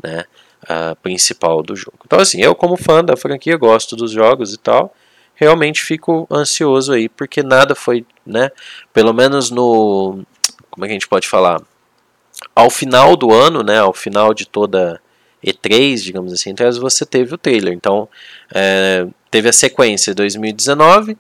[0.03, 0.25] né,
[0.67, 1.97] a principal do jogo.
[2.05, 4.93] Então, assim, eu, como fã da franquia, gosto dos jogos e tal,
[5.34, 8.51] realmente fico ansioso aí, porque nada foi, né,
[8.93, 10.23] pelo menos no.
[10.69, 11.61] Como é que a gente pode falar?
[12.55, 15.01] Ao final do ano, né, ao final de toda
[15.43, 17.73] E3, digamos assim, então você teve o trailer.
[17.73, 18.07] Então,
[18.53, 21.17] é, teve a sequência 2019,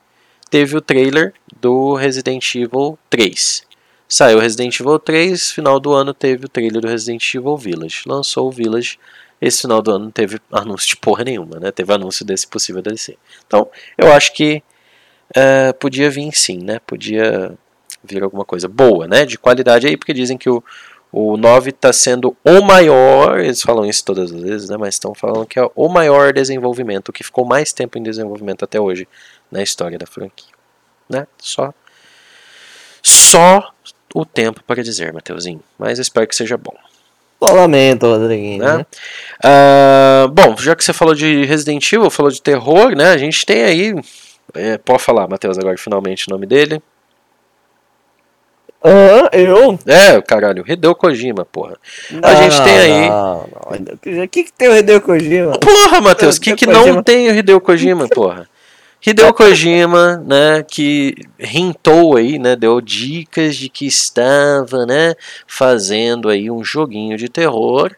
[0.49, 3.63] teve o trailer do Resident Evil 3.
[4.07, 8.03] Saiu Resident Evil 3, final do ano teve o trailer do Resident Evil Village.
[8.05, 8.99] Lançou o Village,
[9.41, 11.71] esse final do ano não teve anúncio de porra nenhuma, né?
[11.71, 13.17] Teve anúncio desse possível DLC.
[13.47, 14.61] Então, eu acho que
[15.29, 16.79] uh, podia vir sim, né?
[16.85, 17.57] Podia
[18.03, 19.25] vir alguma coisa boa, né?
[19.25, 20.61] De qualidade aí, porque dizem que o,
[21.11, 25.13] o 9 está sendo o maior, eles falam isso todas as vezes, né, mas estão
[25.13, 29.07] falando que é o maior desenvolvimento, o que ficou mais tempo em desenvolvimento até hoje
[29.51, 30.53] na história da franquia.
[31.09, 31.27] Né?
[31.37, 31.73] Só,
[33.01, 33.73] só
[34.15, 35.61] o tempo para dizer, Mateuzinho.
[35.77, 36.75] Mas espero que seja bom.
[37.43, 38.63] Só lamento, Rodriguinho.
[38.63, 38.85] Né?
[39.43, 43.11] Uh, bom, já que você falou de Resident Evil, falou de terror, né?
[43.11, 43.95] A gente tem aí.
[44.53, 46.81] É, pode falar, Matheus, agora finalmente o nome dele.
[48.83, 49.77] Ah, eu?
[49.85, 51.77] É, caralho, Hideo Kojima, porra.
[52.09, 53.09] Não, a gente tem aí.
[53.09, 54.23] Não, não.
[54.23, 55.51] O que, que tem o Hideo Kojima?
[55.59, 58.49] Porra, Matheus, o que, que não tem o Hideo Kojima, porra?
[59.05, 65.15] Hideo Kojima, né, que hintou aí, né, deu dicas de que estava, né,
[65.45, 67.95] fazendo aí um joguinho de terror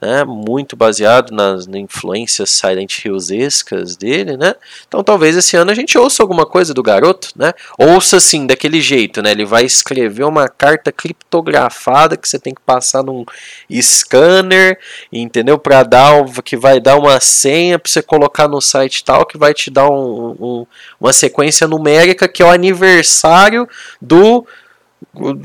[0.00, 4.54] né, muito baseado nas, influências Silent Hillsescas dele, né?
[4.86, 7.52] Então talvez esse ano a gente ouça alguma coisa do garoto, né?
[7.78, 9.30] Ouça assim, daquele jeito, né?
[9.30, 13.24] Ele vai escrever uma carta criptografada que você tem que passar num
[13.70, 14.78] scanner,
[15.12, 15.58] entendeu?
[15.58, 19.54] Para dar que vai dar uma senha para você colocar no site tal que vai
[19.54, 20.66] te dar um, um,
[21.00, 23.68] uma sequência numérica que é o aniversário
[24.00, 24.46] do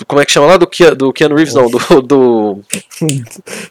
[0.08, 0.58] Como é que chama lá?
[0.58, 1.78] Do, Keanu- do Keanu Reeves, não, do.
[2.02, 2.64] Do,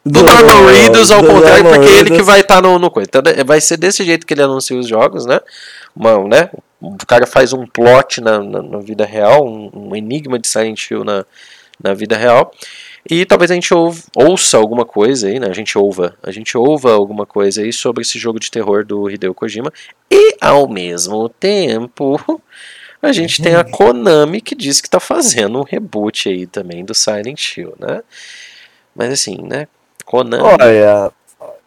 [0.04, 2.26] do Norman Reedus ao do contrário, Norman porque ele que Reedus.
[2.26, 3.08] vai estar no, no coisa.
[3.08, 5.40] Então, né, vai ser desse jeito que ele anuncia os jogos, né?
[5.94, 6.50] Uma, né?
[6.80, 10.90] O cara faz um plot na, na, na vida real, um, um enigma de Silent
[10.90, 11.24] Hill na,
[11.82, 12.50] na vida real.
[13.08, 13.72] E talvez a gente
[14.16, 15.46] ouça alguma coisa aí, né?
[15.48, 19.08] A gente ouva, a gente ouva alguma coisa aí sobre esse jogo de terror do
[19.08, 19.72] Hideo Kojima.
[20.10, 22.18] E ao mesmo tempo,
[23.06, 26.94] a gente tem a Konami que diz que tá fazendo um reboot aí também do
[26.94, 28.02] Silent Hill, né?
[28.94, 29.68] Mas assim, né?
[30.04, 30.42] Konami.
[30.42, 31.12] Olha,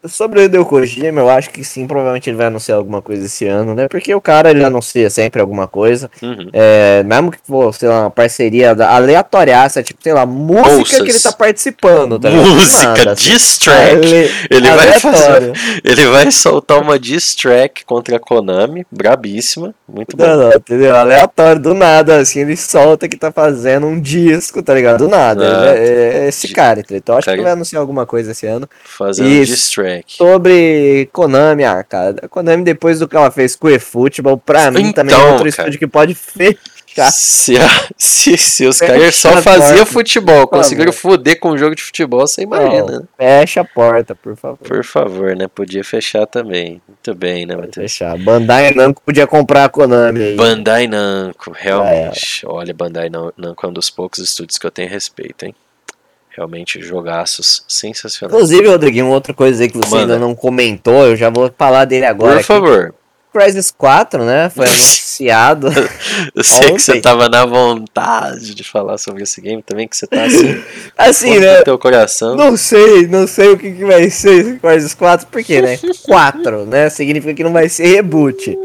[0.06, 3.46] sobre o Hideo Kojima, eu acho que sim, provavelmente ele vai anunciar alguma coisa esse
[3.46, 3.88] ano, né?
[3.88, 6.10] Porque o cara, ele anuncia sempre alguma coisa.
[6.22, 6.48] Uhum.
[6.52, 11.00] É, mesmo que for, sei lá, uma parceria aleatoriaça, tipo, sei lá, música Bolsas.
[11.02, 12.30] que ele tá participando, tá?
[12.30, 13.30] Música, Nada, assim.
[13.30, 13.90] diss track.
[14.06, 15.52] Ale- Ele vai aleatório.
[15.84, 20.24] Ele vai soltar uma diss track contra a Konami, brabíssima, muito bom.
[20.26, 20.94] Não, não, entendeu?
[20.96, 24.98] Aleatório, do nada, assim, ele solta que tá fazendo um disco, tá ligado?
[24.98, 25.70] Do nada.
[25.70, 26.82] Ah, Ele é, é esse cara?
[26.90, 27.36] Então acho que cara.
[27.36, 28.68] ele vai anunciar alguma coisa esse ano.
[28.84, 29.52] Fazendo Isso.
[29.52, 29.89] diss track.
[30.06, 34.92] Sobre Konami, ah, cara, Konami depois do que ela fez com o eFootball, pra mim
[34.92, 35.48] também é Então, outro cara.
[35.48, 36.58] estúdio que pode fechar.
[37.12, 41.82] Se, a- se, se os caras só faziam futebol, conseguiram foder com um jogo de
[41.84, 42.92] futebol, você imagina, né?
[42.98, 44.58] Não, fecha a porta, por favor.
[44.58, 45.46] Por favor, né?
[45.46, 46.82] Podia fechar também.
[46.88, 47.74] Muito bem, né, Matheus?
[47.92, 48.18] fechar.
[48.18, 50.36] Bandai Namco podia comprar a Konami aí.
[50.36, 52.42] Bandai Namco, realmente.
[52.44, 55.54] Olha, Bandai Nam- Namco é um dos poucos estúdios que eu tenho respeito, hein?
[56.36, 58.34] Realmente, jogaços sensacionais.
[58.34, 60.14] Inclusive, Rodriguinho, outra coisa aí que você Manda.
[60.14, 62.32] ainda não comentou, eu já vou falar dele agora.
[62.32, 62.46] Por aqui.
[62.46, 62.94] favor.
[63.32, 64.50] Crisis 4, né?
[64.50, 65.68] Foi anunciado.
[66.34, 67.00] Eu sei que você Ontem.
[67.00, 70.62] tava na vontade de falar sobre esse game também, que você tá assim,
[70.98, 71.62] Assim, né?
[71.62, 72.34] teu coração.
[72.34, 75.78] Não sei, não sei o que, que vai ser esse Crisis 4, por quê, né?
[76.06, 76.88] 4, né?
[76.90, 78.56] Significa que não vai ser reboot.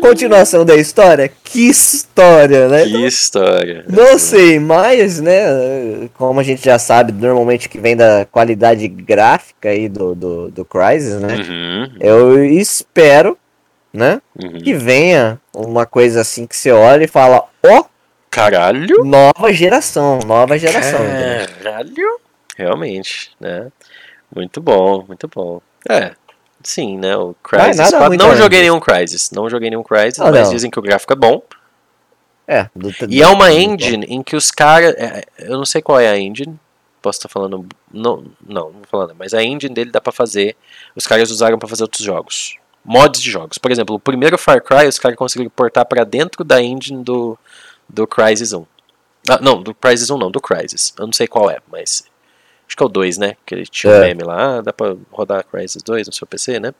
[0.00, 1.30] Continuação da história?
[1.44, 2.84] Que história, né?
[2.84, 3.84] Que história.
[3.88, 9.70] Não sei, mas, né, como a gente já sabe, normalmente que vem da qualidade gráfica
[9.70, 11.36] aí do, do, do Crysis, né?
[11.36, 13.36] Uhum, Eu espero,
[13.92, 14.58] né, uhum.
[14.58, 17.84] que venha uma coisa assim que você olha e fala, ó,
[18.30, 19.04] Caralho!
[19.04, 21.00] nova geração, nova geração.
[21.62, 22.20] Caralho!
[22.56, 23.68] Realmente, né?
[24.34, 25.60] Muito bom, muito bom.
[25.88, 26.12] É,
[26.68, 27.16] sim, né?
[27.16, 28.08] O Crysis nada 4.
[28.08, 29.30] muito Não joguei nenhum Crysis.
[29.30, 30.54] Não joguei nenhum Crysis, Ah, mas não.
[30.54, 31.42] dizem que o gráfico é bom.
[32.46, 34.94] É, do, E é uma do- engine em que os caras.
[35.38, 36.58] eu não sei qual é a engine.
[37.02, 37.66] Posso estar falando.
[37.92, 39.14] Não, não, não vou falando.
[39.18, 40.56] Mas a engine dele dá pra fazer.
[40.96, 42.56] Os caras usaram pra fazer outros jogos.
[42.84, 43.58] Mods de jogos.
[43.58, 47.38] Por exemplo, o primeiro Far Cry os caras conseguiram portar pra dentro da engine do,
[47.88, 48.64] do Crysis 1.
[49.28, 50.94] Ah, não, do Crysis 1 não, do Crysis.
[50.98, 52.04] Eu não sei qual é, mas.
[52.68, 53.34] Acho que é o 2, né?
[53.46, 54.00] Que ele tinha um É.
[54.08, 54.58] meme lá.
[54.58, 56.72] Ah, dá pra rodar Crysis 2 no seu PC, né?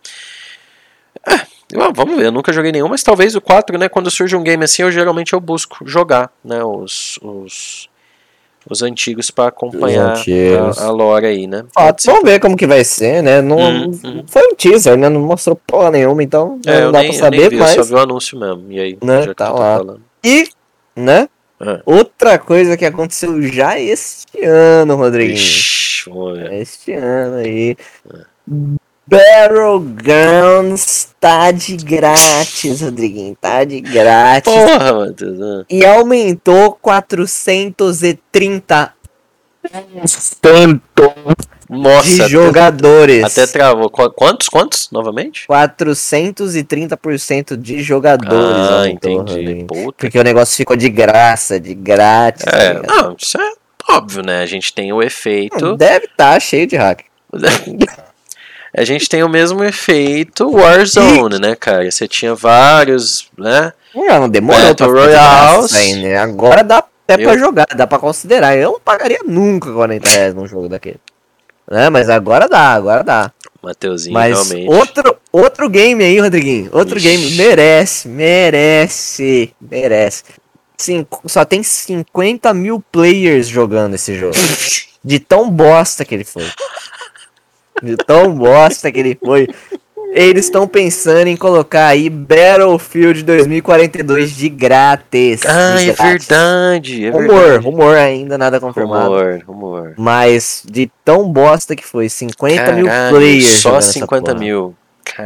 [1.26, 3.88] Ah, vamos ver, eu nunca joguei nenhum, mas talvez o 4, né?
[3.88, 6.62] Quando surge um game assim, eu geralmente eu busco jogar, né?
[6.64, 7.88] Os, os,
[8.68, 10.14] os antigos pra acompanhar
[10.78, 11.64] a, a lore aí, né?
[11.76, 13.40] Ah, vamos ver como que vai ser, né?
[13.42, 14.24] Não, Hum, hum.
[14.26, 15.08] Foi um teaser, né?
[15.08, 17.76] Não mostrou porra nenhuma, então É, não dá nem, pra eu nem saber, vi, mas...
[17.76, 18.70] eu só vi o anúncio mesmo.
[18.72, 19.76] E aí, Né, já tá tá lá.
[19.78, 20.02] falando.
[20.24, 20.48] E,
[20.94, 21.28] né?
[21.60, 21.80] Ah.
[21.84, 25.36] Outra coisa que aconteceu já este ano, Rodriguinho.
[25.36, 26.10] Ixi.
[26.52, 27.76] Este ano aí.
[28.14, 28.18] É.
[29.06, 33.34] Battlegrounds tá de grátis, Rodriguinho.
[33.40, 34.52] Tá de grátis.
[34.52, 35.40] Porra, Matheus.
[35.40, 35.64] ah.
[35.70, 38.92] E aumentou 430
[41.68, 43.24] Nossa, de até, jogadores.
[43.24, 43.90] até travou.
[43.90, 44.48] Qu- Quantos?
[44.48, 44.88] Quantos?
[44.90, 45.46] Novamente?
[45.46, 48.70] 430% de jogadores.
[48.70, 49.66] Ah, entendi.
[49.96, 52.44] Porque o negócio ficou de graça, de grátis.
[52.44, 53.52] tá É, não, isso é
[53.90, 54.42] óbvio, né?
[54.42, 55.76] A gente tem o efeito.
[55.76, 57.00] Deve estar cheio de hack.
[58.76, 61.90] A gente tem o mesmo efeito Warzone, né, cara?
[61.90, 63.72] Você tinha vários, né?
[63.94, 64.88] Não, não demorou Battle
[65.74, 66.18] aí, né?
[66.18, 68.56] Agora dá até pra Eu- jogar, dá pra considerar.
[68.56, 71.00] Eu não pagaria nunca 40 reais num jogo daquele.
[71.70, 71.90] Né?
[71.90, 73.32] Mas agora dá, agora dá.
[73.62, 74.70] Mateuzinho, Mas realmente.
[74.72, 76.70] outro, outro game aí, Rodriguinho.
[76.72, 77.08] Outro Ixi.
[77.08, 80.22] game merece, merece, merece.
[80.76, 84.36] Cinco, só tem 50 mil players jogando esse jogo.
[85.02, 86.46] De tão bosta que ele foi.
[87.82, 89.48] De tão bosta que ele foi.
[90.12, 95.42] Eles estão pensando em colocar aí Battlefield 2042 de grátis.
[95.46, 97.06] Ah, é verdade.
[97.06, 97.64] É Rumor, verdade.
[97.64, 99.10] rumor ainda, nada confirmado.
[99.10, 99.94] Rumor, rumor.
[99.96, 103.44] Mas de tão bosta que foi, 50 mil Caralho, players.
[103.46, 104.38] Só jogando essa 50 porra.
[104.38, 104.74] mil.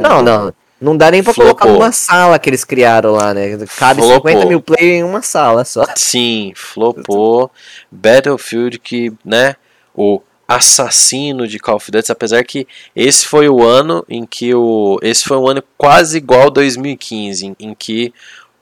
[0.01, 0.53] Não, não.
[0.81, 1.79] Não dá nem pra colocar Flopou.
[1.81, 3.57] numa sala que eles criaram lá, né?
[3.77, 4.31] Cabe Flopou.
[4.31, 5.85] 50 mil players em uma sala só.
[5.95, 7.49] Sim, flopou.
[7.89, 9.55] Battlefield que, né,
[9.95, 14.99] o assassino de Call of Duty, apesar que esse foi o ano em que o
[15.01, 18.13] esse foi um ano quase igual 2015, em, em que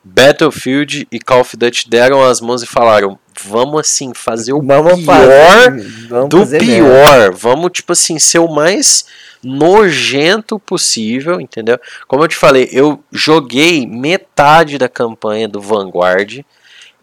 [0.04, 4.94] Battlefield e Call of Duty deram as mãos e falaram: vamos assim fazer o Vamos
[5.06, 5.72] pior
[6.08, 7.32] fazer- do pior.
[7.34, 9.06] Vamos tipo assim ser o mais
[9.44, 11.80] nojento possível, entendeu?
[12.08, 16.42] Como eu te falei, eu joguei metade da campanha do Vanguard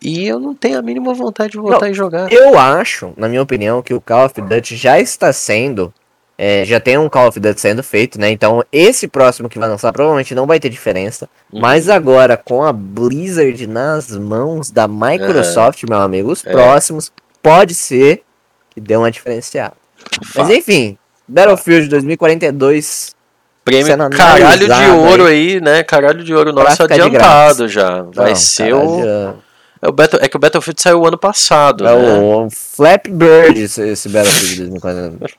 [0.01, 2.33] e eu não tenho a mínima vontade de voltar Não, e jogar.
[2.33, 5.93] Eu acho, na minha opinião, que o Call of Duty já está sendo.
[6.41, 8.31] é, já tem um Call of Duty sendo feito, né?
[8.31, 11.29] Então, esse próximo que vai lançar provavelmente não vai ter diferença.
[11.53, 11.61] Uhum.
[11.61, 16.53] Mas agora, com a Blizzard nas mãos da Microsoft, meu amigo, os É.
[16.53, 17.11] próximos
[17.43, 18.23] pode ser
[18.71, 19.73] que dê uma diferenciada.
[20.21, 20.53] Mas Fato.
[20.53, 20.97] enfim,
[21.27, 23.17] Battlefield 2042.
[23.65, 25.83] Prêmio caralho de ouro aí, né?
[25.83, 28.03] Caralho de ouro nosso adiantado já.
[28.15, 29.03] Vai Não, ser o.
[29.05, 29.35] já-
[29.81, 30.21] É, o Battle...
[30.23, 32.19] é que o Battlefield saiu ano passado, É né?
[32.21, 35.33] o Flappy Bird esse, esse Battlefield 2042.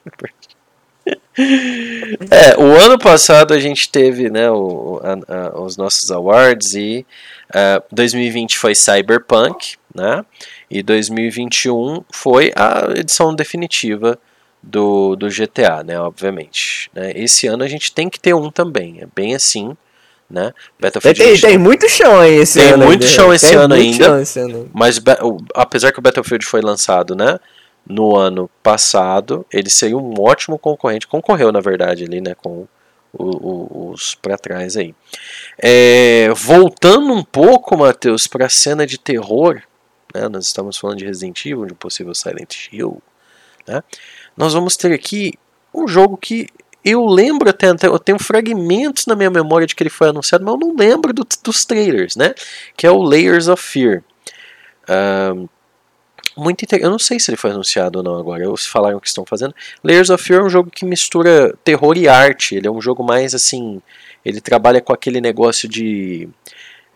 [2.29, 7.05] É, o ano passado a gente teve né, o, a- a- os nossos awards e
[7.53, 10.23] ah, 2020 foi Cyberpunk, né?
[10.69, 14.19] E 2021 foi a edição definitiva
[14.61, 15.99] do, do GTA, né?
[15.99, 16.91] Obviamente.
[16.93, 17.11] né?
[17.15, 19.75] Esse ano a gente tem que ter um também, é bem assim,
[20.29, 20.51] né?
[20.51, 22.85] Tem, Battlefield tem, 20 tem muito chão aí esse Tem ano.
[22.85, 23.13] muito ainda.
[23.15, 24.05] chão esse Tem ano muito ainda.
[24.05, 24.69] chão esse ano.
[24.73, 25.01] Mas
[25.55, 27.39] apesar que o Battlefield foi lançado, né,
[27.87, 31.07] no ano passado, ele seria um ótimo concorrente.
[31.07, 32.67] Concorreu, na verdade, ali, né, com
[33.11, 33.23] o-
[33.87, 34.93] o- os pra trás aí.
[35.57, 39.59] É, voltando um pouco, Matheus, para a cena de terror,
[40.13, 43.01] né, nós estamos falando de Resident Evil, de um possível Silent Hill,
[43.67, 43.81] né,
[44.37, 45.33] nós vamos ter aqui
[45.73, 46.47] um jogo que
[46.83, 50.53] eu lembro até, eu tenho fragmentos na minha memória de que ele foi anunciado, mas
[50.53, 52.33] eu não lembro do- dos trailers, né,
[52.75, 54.03] que é o Layers of Fear.
[54.87, 55.47] Ahn,
[56.37, 56.79] muito inter...
[56.81, 58.43] Eu não sei se ele foi anunciado ou não agora.
[58.43, 59.53] Eles falaram que estão fazendo.
[59.83, 62.55] Layers of Fear é um jogo que mistura terror e arte.
[62.55, 63.81] Ele é um jogo mais assim.
[64.23, 66.29] Ele trabalha com aquele negócio de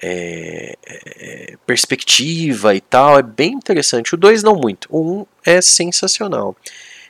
[0.02, 3.20] é, é, perspectiva e tal.
[3.20, 4.16] É bem interessante.
[4.16, 4.88] O 2 não muito.
[4.90, 6.56] O 1 um é sensacional.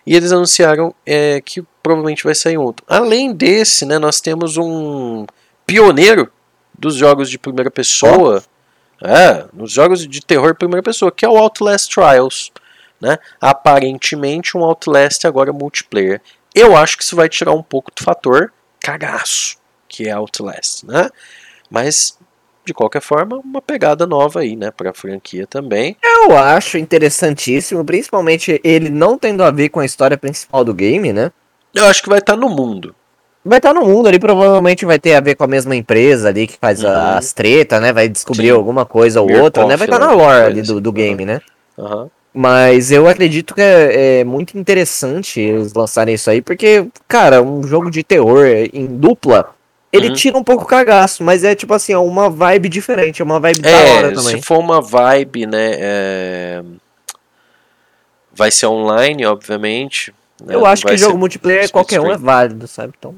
[0.05, 2.85] E eles anunciaram é, que provavelmente vai sair outro.
[2.87, 5.25] Além desse, né, nós temos um
[5.65, 6.31] pioneiro
[6.77, 8.43] dos jogos de primeira pessoa.
[9.01, 12.51] É, nos jogos de terror primeira pessoa, que é o Outlast Trials.
[13.01, 13.17] Né?
[13.39, 16.21] Aparentemente um Outlast agora multiplayer.
[16.55, 21.09] Eu acho que isso vai tirar um pouco do fator cagaço, que é Outlast, né?
[21.69, 22.17] Mas,
[22.65, 25.97] de qualquer forma, uma pegada nova aí, né, pra franquia também.
[26.03, 31.11] Eu acho interessantíssimo, principalmente ele não tendo a ver com a história principal do game,
[31.11, 31.31] né?
[31.73, 32.95] Eu acho que vai estar no mundo.
[33.45, 36.47] Vai estar no mundo ali, provavelmente vai ter a ver com a mesma empresa ali
[36.47, 36.89] que faz Uhum.
[36.89, 37.91] as tretas, né?
[37.91, 38.51] Vai descobrir Sim.
[38.51, 39.75] alguma coisa ou Beer outra, né?
[39.75, 40.45] Vai estar na Coffee, lore né?
[40.45, 40.95] ali do, do assim.
[40.97, 41.41] game, né?
[41.77, 42.09] Aham.
[42.33, 47.61] Mas eu acredito que é, é muito interessante eles lançarem isso aí, porque, cara, um
[47.63, 49.53] jogo de terror em dupla,
[49.93, 50.13] ele Uhum.
[50.15, 53.39] tira um pouco o cagaço, mas é tipo assim, é uma vibe diferente, é uma
[53.39, 54.37] vibe da hora É, também.
[54.37, 56.63] se for uma vibe, né, é,
[58.33, 60.13] vai ser online, obviamente.
[60.43, 62.93] né, Eu não acho que jogo multiplayer, split qualquer um é válido, sabe?
[62.97, 63.15] Então,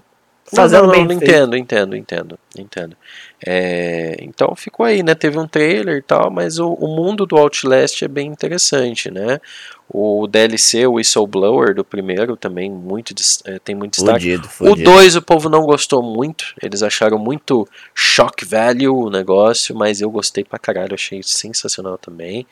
[0.54, 2.98] fazendo não, não, bem não entendo, entendo, entendo, entendo.
[3.46, 5.16] É, então ficou aí, né?
[5.16, 9.40] Teve um trailer e tal, mas o, o mundo do Outlast é bem interessante, né?
[9.88, 13.14] O DLC, o Whistleblower do primeiro também muito
[13.46, 14.20] é, tem muito destaque.
[14.20, 14.92] Fudido, O fudido.
[14.92, 20.10] 2 o povo não gostou muito, eles acharam muito shock value o negócio, mas eu
[20.10, 22.48] gostei pra caralho, achei sensacional também.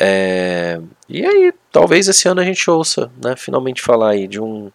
[0.00, 4.72] É, e aí, talvez esse ano a gente ouça, né, finalmente falar aí de um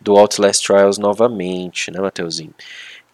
[0.00, 2.54] do Outlast Trials novamente, né, Mateuzinho?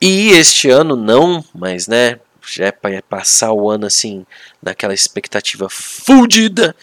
[0.01, 2.19] E este ano não, mas né,
[2.51, 4.25] já é para passar o ano assim,
[4.63, 6.75] naquela expectativa fudida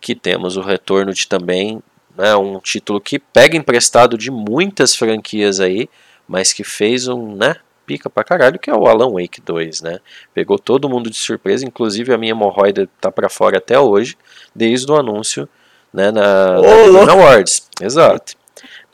[0.00, 1.82] que temos o retorno de também,
[2.16, 5.88] né, um título que pega emprestado de muitas franquias aí,
[6.26, 10.00] mas que fez um, né, pica pra caralho, que é o Alan Wake 2, né?
[10.34, 14.16] Pegou todo mundo de surpresa, inclusive a minha hemorroida tá pra fora até hoje,
[14.54, 15.48] desde o anúncio,
[15.92, 17.12] né, na, na.
[17.12, 17.68] Awards.
[17.80, 18.34] Exato.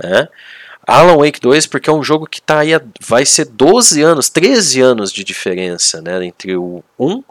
[0.03, 0.28] Né?
[0.86, 4.28] Alan Wake 2, porque é um jogo que tá aí, a- vai ser 12 anos,
[4.28, 7.22] 13 anos de diferença, né, entre o 1,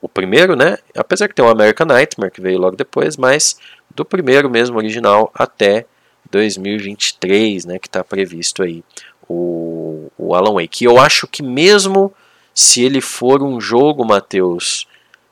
[0.00, 3.56] o, primeiro, né, apesar que tem o American Nightmare, que veio logo depois, mas
[3.94, 5.86] do primeiro mesmo, original, até
[6.30, 8.82] 2023, né, que está previsto aí
[9.28, 10.84] o, o Alan Wake.
[10.84, 12.12] E eu acho que mesmo
[12.54, 14.86] se ele for um jogo, Matheus,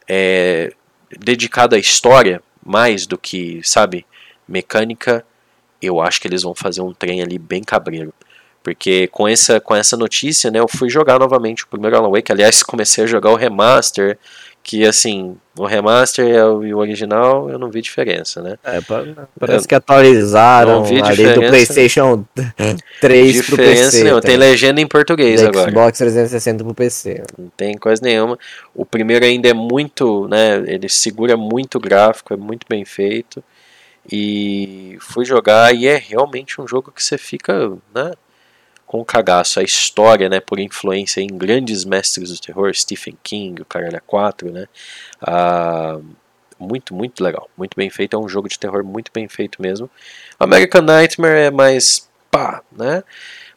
[0.09, 0.73] é,
[1.19, 4.07] dedicado à história, mais do que, sabe,
[4.47, 5.25] mecânica,
[5.81, 8.13] eu acho que eles vão fazer um trem ali bem cabreiro.
[8.63, 12.33] Porque com essa, com essa notícia, né, eu fui jogar novamente o primeiro Alan Wake.
[12.33, 14.19] Aliás, comecei a jogar o remaster,
[14.67, 18.57] que assim, o remaster e o, e o original eu não vi diferença, né?
[18.65, 19.05] É, pa-
[19.39, 22.25] parece que atualizaram não vi do PlayStation
[23.01, 24.03] 3 pro diferença PC.
[24.05, 24.21] nenhuma.
[24.23, 25.71] Tem legenda em português Do agora.
[25.71, 27.23] Xbox 360 pro PC.
[27.39, 28.39] Não tem coisa nenhuma.
[28.75, 30.65] O primeiro ainda é muito, né?
[30.67, 33.45] Ele segura muito o gráfico, é muito bem feito.
[34.11, 38.13] E fui jogar e é realmente um jogo que você fica, né?
[38.95, 39.59] Com cagaço.
[39.59, 40.39] A história, né?
[40.39, 44.69] Por influência em grandes mestres do terror, Stephen King, o Caralho 4, né?
[45.21, 45.99] Ah,
[46.57, 47.51] muito, muito legal.
[47.57, 48.15] Muito bem feito.
[48.15, 49.91] É um jogo de terror muito bem feito mesmo.
[50.39, 53.03] American Nightmare é mais pá, né?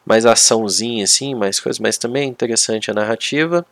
[0.04, 3.64] Mais açãozinha assim, mais coisa, mas também é interessante a narrativa.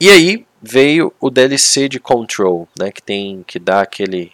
[0.00, 4.32] E aí veio o DLC de Control, né, que tem que dá aquele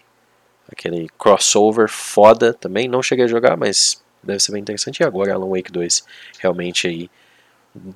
[0.71, 2.87] aquele crossover foda também.
[2.87, 5.01] Não cheguei a jogar, mas deve ser bem interessante.
[5.01, 6.03] E agora Alan Wake 2
[6.39, 7.09] realmente aí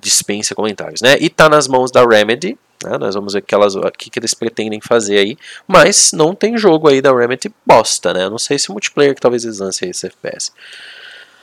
[0.01, 1.17] dispensa comentários, né?
[1.19, 2.97] E tá nas mãos da Remedy, né?
[2.97, 6.57] Nós vamos ver o que, elas, que, que eles pretendem fazer aí, mas não tem
[6.57, 8.29] jogo aí da Remedy bosta, né?
[8.29, 10.51] Não sei se multiplayer que talvez eles lancem esse FPS.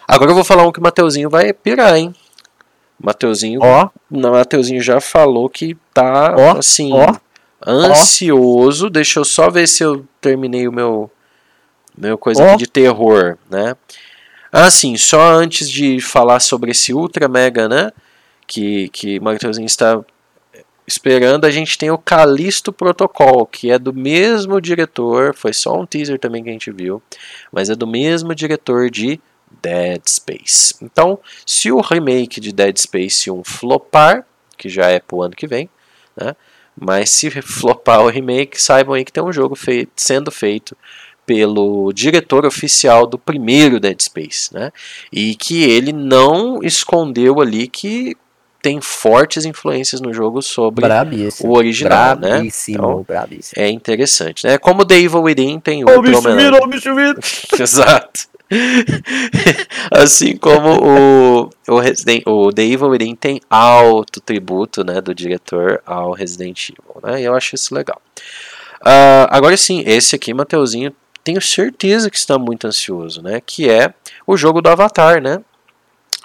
[0.07, 2.15] Agora eu vou falar um que o Mateuzinho vai pirar, hein?
[3.01, 7.15] Mateuzinho, Ó, não, o Mateuzinho já falou que tá Ó, assim ó,
[7.67, 8.89] ansioso.
[8.89, 11.11] Deixa eu só ver se eu terminei o meu
[11.97, 13.77] meu coisa de terror, né?
[14.57, 17.91] Ah, sim, só antes de falar sobre esse Ultra Mega, né?
[18.47, 20.01] Que que o Mateuzinho está
[20.87, 25.85] esperando, a gente tem o Callisto Protocol, que é do mesmo diretor, foi só um
[25.85, 27.03] teaser também que a gente viu,
[27.51, 29.21] mas é do mesmo diretor de
[29.61, 30.77] Dead Space.
[30.81, 34.25] Então, se o remake de Dead Space 1 flopar,
[34.57, 35.69] que já é pro ano que vem,
[36.17, 36.37] né?
[36.81, 40.77] Mas se flopar o remake, saibam aí que tem um jogo feito, sendo feito
[41.27, 44.71] pelo diretor oficial do primeiro Dead Space, né?
[45.13, 48.17] E que ele não escondeu ali que
[48.63, 51.53] tem fortes influências no jogo sobre brabíssimo.
[51.53, 52.31] o original, né?
[52.31, 53.63] brabíssimo, Então, brabíssimo.
[53.63, 54.57] é interessante, né?
[54.57, 56.89] Como The Evil Within tem Ô, bicho vira, ô, bicho.
[57.61, 58.21] Exato.
[59.91, 65.83] assim como o, o, Resident, o The Evil Within tem alto tributo né, do diretor
[65.85, 67.01] ao Resident Evil.
[67.03, 68.01] Né, e eu acho isso legal.
[68.83, 70.93] Ah, agora sim, esse aqui, Mateuzinho,
[71.25, 73.41] tenho certeza que está muito ansioso, né?
[73.45, 73.93] Que é
[74.27, 75.41] o jogo do Avatar, né?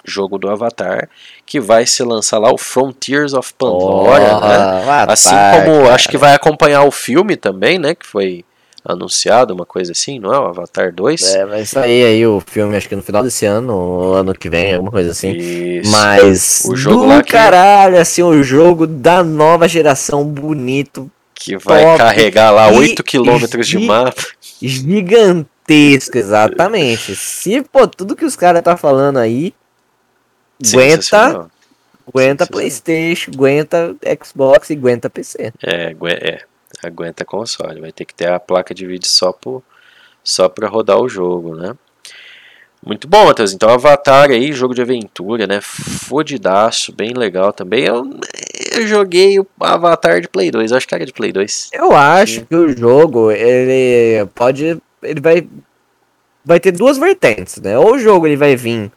[0.04, 1.08] Jogo do Avatar,
[1.44, 4.56] que vai se lançar lá, o Frontiers of Pandora, Ó, né?
[4.56, 5.28] Avatar, Assim
[5.64, 5.94] como cara.
[5.94, 7.94] acho que vai acompanhar o filme também, né?
[7.94, 8.44] Que foi
[8.82, 10.38] anunciado, uma coisa assim, não é?
[10.38, 11.34] O Avatar 2.
[11.34, 14.48] É, vai sair aí o filme, acho que no final desse ano, ou ano que
[14.48, 15.32] vem, alguma coisa assim.
[15.32, 15.92] Isso.
[15.92, 21.10] Mas O jogo do lá que- caralho, assim, o jogo da nova geração bonito,
[21.40, 24.22] Que vai top carregar lá e 8 km de mapa.
[24.60, 27.16] gigantesco, exatamente.
[27.16, 29.54] Se, pô, tudo que os caras tá falando aí,
[30.62, 31.50] aguenta,
[32.06, 32.46] aguenta.
[32.46, 35.50] Playstation, aguenta Xbox e aguenta PC.
[35.62, 36.42] É, é,
[36.82, 37.80] aguenta console.
[37.80, 39.64] Vai ter que ter a placa de vídeo só, pro,
[40.22, 41.74] só pra rodar o jogo, né?
[42.84, 43.52] Muito bom, Matheus.
[43.52, 45.60] Então, Avatar aí, jogo de aventura, né?
[45.60, 47.84] Fodidaço, bem legal também.
[47.84, 48.18] Eu,
[48.72, 51.70] eu joguei o Avatar de Play 2, acho que era de Play 2.
[51.72, 52.44] Eu acho Sim.
[52.48, 54.80] que o jogo, ele pode.
[55.02, 55.46] Ele vai.
[56.42, 57.78] Vai ter duas vertentes, né?
[57.78, 58.90] Ou o jogo ele vai vir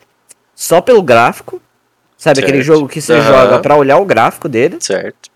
[0.55, 1.61] só pelo gráfico.
[2.17, 2.67] Sabe aquele Certo.
[2.67, 3.21] jogo que você Aham.
[3.27, 4.77] joga pra olhar o gráfico dele.
[4.79, 5.29] Certo.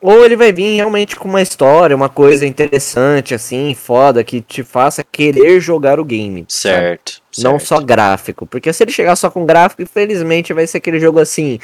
[0.00, 4.62] Ou ele vai vir realmente com uma história, uma coisa interessante, assim, foda, que te
[4.62, 6.46] faça querer jogar o game.
[6.48, 6.98] sabe?
[7.34, 7.50] Certo.
[7.50, 8.46] Não só gráfico.
[8.46, 11.58] Porque se ele chegar só com gráfico, infelizmente vai ser aquele jogo assim.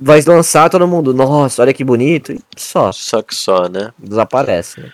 [0.00, 2.90] Vai lançar todo mundo, nossa, olha que bonito, e só.
[2.92, 3.92] Só que só, né?
[3.98, 4.92] Desaparece, né?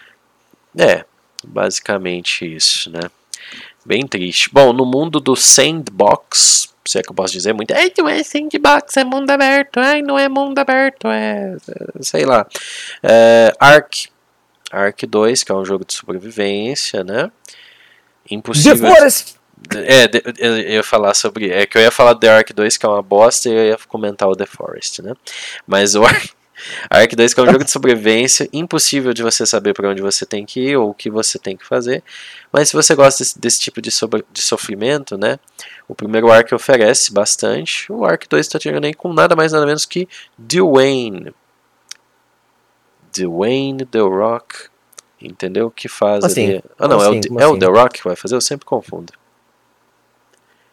[0.77, 1.05] É,
[1.47, 3.03] basicamente isso, né?
[3.87, 4.51] Bem triste.
[4.53, 8.25] Bom, no mundo do sandbox, se é que eu posso dizer muito, ai, não é
[8.25, 12.45] sandbox, é mundo aberto, ai, não é mundo aberto, é, é, sei lá.
[13.01, 14.09] É, Ark,
[14.73, 17.31] Ark 2, que é um jogo de sobrevivência, né?
[18.29, 18.89] Impossível.
[18.89, 19.38] The Forest!
[19.75, 21.51] É, eu ia falar sobre.
[21.51, 23.65] É que eu ia falar do The Ark 2, que é uma bosta, e eu
[23.67, 25.15] ia comentar o The Forest, né?
[25.67, 26.31] Mas o Ark,
[26.91, 30.25] Ark 2, que é um jogo de sobrevivência, impossível de você saber para onde você
[30.27, 32.03] tem que ir ou o que você tem que fazer.
[32.53, 35.39] Mas se você gosta desse, desse tipo de, sobre- de sofrimento, né?
[35.87, 37.91] O primeiro Ark oferece bastante.
[37.93, 41.33] O Ark 2 está chegando aí com nada mais nada menos que Dwayne.
[43.17, 44.69] Dwayne The Rock.
[45.21, 45.71] Entendeu?
[45.71, 46.49] Que faz assim?
[46.49, 46.65] ali.
[46.79, 47.29] Ah, não, Como é, o, assim?
[47.41, 47.59] É o assim?
[47.59, 48.35] The Rock que vai fazer?
[48.37, 49.13] Eu sempre confundo.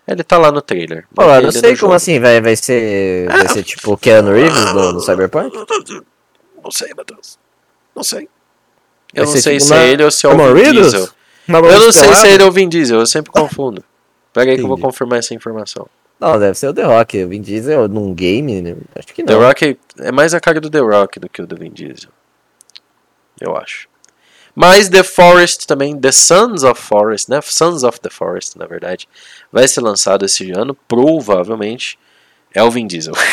[0.08, 1.08] Ele tá lá no trailer.
[1.14, 3.28] Pô, eu não no sei como assim, vai, vai ser.
[3.28, 5.56] Vai ser tipo Keanu Reeves do, do Cyberpunk?
[6.64, 7.39] Não sei, Matheus.
[7.95, 8.30] Não sei.
[9.14, 10.72] Eu não sei tipo se é ele ou se é o Vin?
[10.74, 11.10] Diesel.
[11.47, 13.84] Eu não sei se é ele ou o Vin Diesel, eu sempre confundo.
[14.34, 15.88] Pera aí que eu vou confirmar essa informação.
[16.20, 17.24] Não, deve ser o The Rock.
[17.24, 18.76] O Vin Diesel num game, né?
[18.95, 19.41] Acho que The não.
[19.41, 22.10] Rock é mais a cara do The Rock do que o do Vin Diesel.
[23.39, 23.88] eu acho.
[24.56, 27.39] Mas The Forest também, The Sons of Forest, né?
[27.43, 29.08] Sons of the Forest, na verdade,
[29.51, 31.99] vai ser lançado esse ano, provavelmente
[32.53, 33.14] é o Vin Diesel.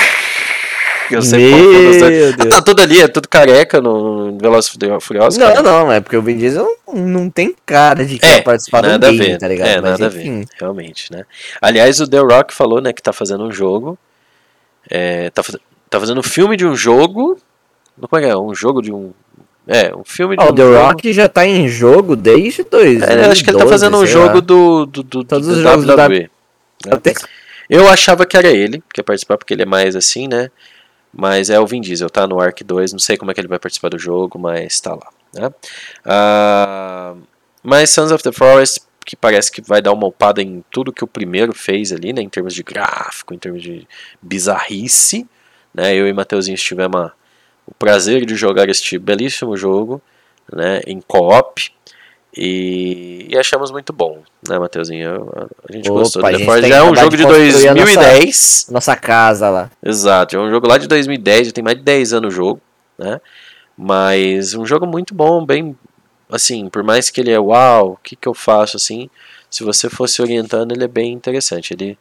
[1.10, 2.32] Eu sei Meu Deus.
[2.40, 5.38] Ah, tá tudo ali, é tudo careca no Velozes e Furiosos.
[5.38, 5.62] Não, cara.
[5.62, 9.08] não, é porque o Vin Diesel não tem cara de que É, participar do nada
[9.08, 9.68] a game, ver, tá ligado?
[9.68, 10.40] é, Mas nada a enfim.
[10.40, 11.24] ver, realmente, né?
[11.60, 13.98] Aliás, o The Rock falou, né, que tá fazendo um jogo,
[14.88, 15.42] é, tá,
[15.90, 17.36] tá fazendo um filme de um jogo,
[18.00, 18.36] como é que é?
[18.36, 19.12] Um jogo de um,
[19.66, 20.78] é, um filme de Ó, um o The jogo.
[20.78, 23.00] Rock já tá em jogo desde dois.
[23.02, 25.86] É, acho que ele tá fazendo um jogo do, do, do, Todos do os jogos
[25.86, 26.30] WWE.
[26.90, 27.14] Até...
[27.70, 30.50] Eu achava que era ele que ia participar, porque ele é mais assim, né?
[31.14, 32.92] Mas é o Vin Diesel, tá no Ark 2.
[32.92, 35.08] Não sei como é que ele vai participar do jogo, mas tá lá.
[35.34, 35.50] Né?
[36.04, 37.14] Ah,
[37.62, 41.04] mas Sons of the Forest, que parece que vai dar uma upada em tudo que
[41.04, 42.20] o primeiro fez ali, né?
[42.22, 43.86] Em termos de gráfico, em termos de
[44.20, 45.26] bizarrice.
[45.74, 45.94] Né?
[45.94, 47.12] Eu e Mateuzinho tivemos a-
[47.66, 50.00] o prazer de jogar este belíssimo jogo
[50.52, 50.80] né?
[50.86, 51.70] em co-op.
[52.34, 55.06] E, e achamos muito bom, né, Mateuzinho?
[55.06, 57.74] Eu- A gente Opa, gostou do The Já é um jogo de de construir a
[57.74, 58.66] nossa- 2010.
[58.70, 59.70] Nossa casa lá.
[59.84, 62.60] Exato, é um jogo lá de 2010, já tem mais de 10 anos o jogo,
[62.98, 63.20] né?
[63.76, 65.76] Mas um jogo muito bom, bem
[66.30, 69.10] assim, por mais que ele é uau, o que, que eu faço assim,
[69.50, 71.74] se você fosse orientando, ele é bem interessante.
[71.74, 71.98] Ele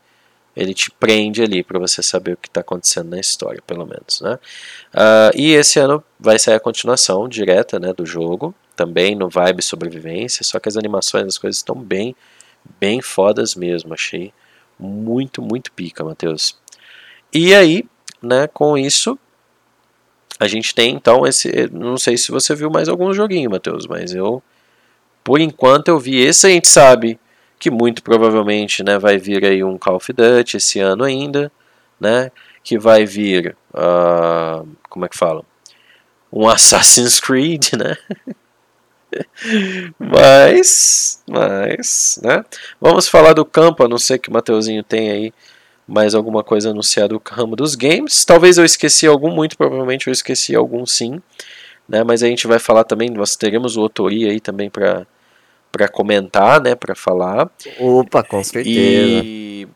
[0.55, 4.21] ele te prende ali para você saber o que está acontecendo na história, pelo menos,
[4.21, 4.37] né?
[4.93, 9.61] Ah, e esse ano vai sair a continuação direta, né, do jogo, também no vibe
[9.61, 12.15] sobrevivência, só que as animações, as coisas estão bem,
[12.79, 14.33] bem fodas mesmo, achei
[14.79, 16.57] muito, muito pica, Matheus.
[17.33, 17.85] E aí,
[18.21, 19.17] né, com isso,
[20.39, 21.69] a gente tem então esse.
[21.71, 24.41] Não sei se você viu mais algum joguinho, Matheus, mas eu.
[25.23, 27.19] Por enquanto eu vi esse, a gente sabe
[27.61, 31.51] que muito provavelmente né, vai vir aí um Call of Duty esse ano ainda,
[31.99, 32.31] né?
[32.63, 33.55] Que vai vir.
[33.71, 35.45] ah, como é que fala?
[36.33, 37.95] Um Assassin's Creed, né?
[39.99, 41.21] mas.
[41.29, 42.19] Mas.
[42.23, 42.43] né?
[42.79, 45.31] Vamos falar do campo, a não ser que o Mateuzinho tenha aí
[45.87, 48.25] mais alguma coisa anunciada do ramo dos games.
[48.25, 51.21] Talvez eu esqueci algum, muito provavelmente eu esqueci algum sim.
[51.87, 52.03] Né?
[52.03, 55.05] Mas a gente vai falar também, nós teremos o Otori aí também para
[55.71, 57.49] para comentar, né, para falar.
[57.79, 58.69] Opa, com certeza.
[59.23, 59.67] E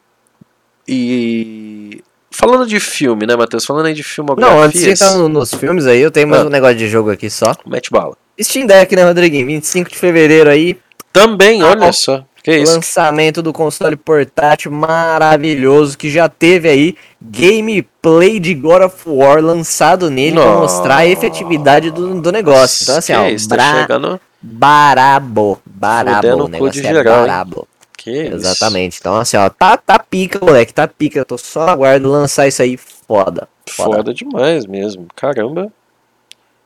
[0.88, 3.66] e falando de filme, né, Matheus?
[3.66, 4.64] Falando aí de Não, filmografias.
[4.66, 6.46] antes de entrar no- nos filmes aí, eu tenho mais Ah.
[6.46, 7.54] um negócio de jogo aqui só.
[7.66, 8.16] Mete bala.
[8.40, 9.48] Steam Deck, né, Rodriguinho?
[9.48, 10.78] 25 de fevereiro aí,
[11.14, 11.92] Também, Ah, olha ó.
[11.94, 12.26] só.
[12.46, 12.76] Que isso?
[12.76, 20.12] lançamento do console portátil maravilhoso que já teve aí gameplay de God of War lançado
[20.12, 20.60] nele pra Nossa.
[20.62, 22.84] mostrar a efetividade do, do negócio.
[22.84, 24.22] Então assim, que ó, isso, tá bra chegando.
[24.40, 27.28] barabo, barabo, o negócio de é geral, hein?
[27.28, 27.68] barabo.
[27.98, 28.36] Que isso?
[28.36, 29.00] Exatamente.
[29.00, 31.18] Então assim, ó, tá, tá pica, moleque, tá pica.
[31.18, 33.50] Eu tô só aguardo lançar isso aí foda.
[33.68, 33.96] Foda.
[33.98, 35.08] Foda demais mesmo.
[35.16, 35.74] Caramba.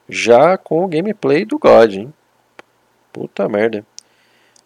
[0.09, 2.13] Já com o gameplay do God, hein?
[3.13, 3.85] Puta merda.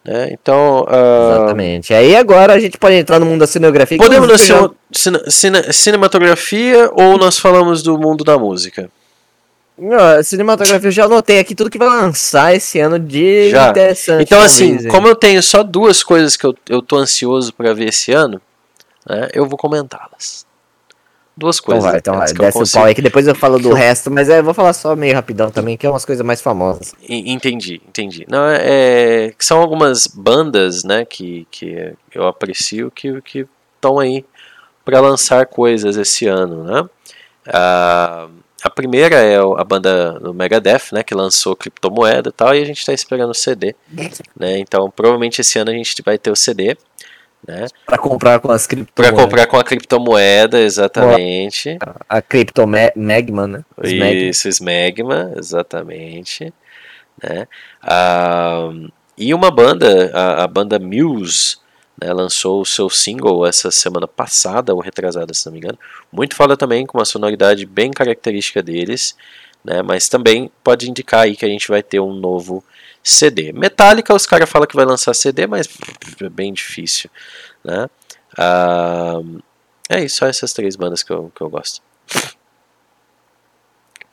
[0.05, 0.29] Né?
[0.31, 1.93] Então, ah, Exatamente.
[1.93, 3.97] Aí agora a gente pode entrar no mundo da cinematografia.
[3.97, 8.89] podemos na já- cine- cine- cine- cinematografia ou nós falamos do mundo da música?
[9.77, 13.69] Não, cinematografia eu já anotei aqui tudo que vai lançar esse ano de Já.
[13.69, 14.21] interessante.
[14.23, 17.89] Então, assim, como eu tenho só duas coisas que eu, eu tô ansioso pra ver
[17.89, 18.39] esse ano,
[19.09, 20.42] né, eu vou comentá-las.
[21.35, 21.83] Duas Então coisas.
[21.89, 22.27] vai, então vai.
[22.27, 24.37] que eu Desce o consigo- pau aí que depois eu falo do resto, mas é,
[24.39, 26.93] eu vou falar só meio rapidão também, que é umas coisas mais famosas.
[27.09, 28.25] En- Entendi, entendi.
[28.29, 34.23] Não, é, é- são algumas bandas, né, que, que eu aprecio que que estão aí
[34.85, 36.87] para lançar coisas esse ano, né?
[37.47, 38.27] A,
[38.63, 42.61] a primeira é o- a banda do Megadeth, né, que lançou criptomoeda e tal, e
[42.61, 43.75] a gente está esperando o CD,
[44.39, 44.59] né?
[44.59, 46.77] Então, provavelmente esse ano a gente vai ter o CD,
[47.47, 47.65] né?
[47.85, 48.91] Pra comprar com as cripto.
[48.93, 51.77] Para comprar com a criptomoeda, exatamente.
[52.09, 53.65] A cripto Magma, né?
[53.77, 56.53] Mag- Isso, Smegma, exatamente.
[57.21, 57.47] Né?
[57.81, 58.69] Ah,
[59.17, 61.57] e uma banda, a, a banda Muse,
[62.01, 65.77] né, lançou o seu single essa semana passada, ou retrasada, se não me engano.
[66.11, 69.15] Muito foda também, com uma sonoridade bem característica deles,
[69.63, 72.63] né, mas também pode indicar aí que a gente vai ter um novo
[73.03, 73.51] CD.
[73.51, 75.67] Metallica, os caras falam que vai lançar CD, mas
[76.21, 77.09] é bem difícil.
[77.63, 77.89] Né?
[78.37, 79.21] Ah,
[79.89, 81.81] é isso, só essas três bandas que eu, que eu gosto.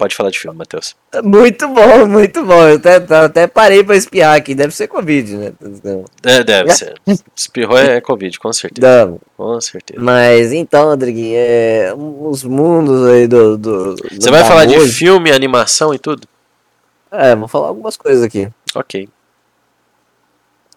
[0.01, 0.97] Pode falar de filme, Matheus.
[1.23, 2.67] Muito bom, muito bom.
[2.67, 4.55] Eu até, até parei pra espiar aqui.
[4.55, 5.53] Deve ser Covid, né?
[6.25, 6.95] É, deve ser.
[7.37, 9.05] Espirrou é Covid, com certeza.
[9.05, 9.21] Não.
[9.37, 10.01] Com certeza.
[10.01, 13.59] Mas então, Rodriguinho, é, os mundos aí do.
[13.59, 16.27] do Você vai falar de filme, animação e tudo?
[17.13, 18.49] É, vou falar algumas coisas aqui.
[18.75, 19.09] Ok.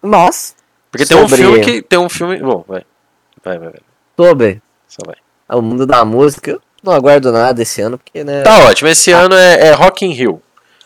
[0.02, 0.54] Mas,
[0.90, 1.82] Porque tem um filme que.
[1.82, 2.38] Tem um filme.
[2.38, 2.84] Bom, vai.
[3.42, 3.80] Vai, vai, vai.
[4.16, 5.16] sobre Só vai.
[5.58, 8.42] o mundo da música, não aguardo nada esse ano, porque, né?
[8.42, 8.88] Tá ótimo.
[8.88, 10.42] Esse ano é, é Rock in Rio.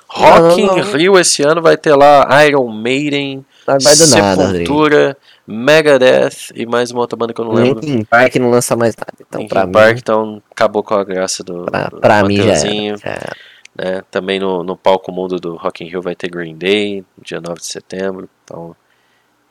[0.08, 0.92] Rock não, in não.
[0.92, 4.50] Rio esse ano vai ter lá Iron Maiden, Não do nada.
[4.50, 7.80] Sepultura, Megadeth e mais uma outra banda que eu não lembro.
[7.80, 9.12] Linkin Park não lança mais nada.
[9.20, 12.54] Então, Linkin Park, mim, então acabou com a graça do, pra, do pra mim já
[13.04, 13.36] era.
[13.76, 14.02] Né?
[14.10, 17.60] Também no, no palco mundo do Rock in Rio vai ter Green Day, dia 9
[17.60, 18.28] de setembro.
[18.44, 18.74] Então,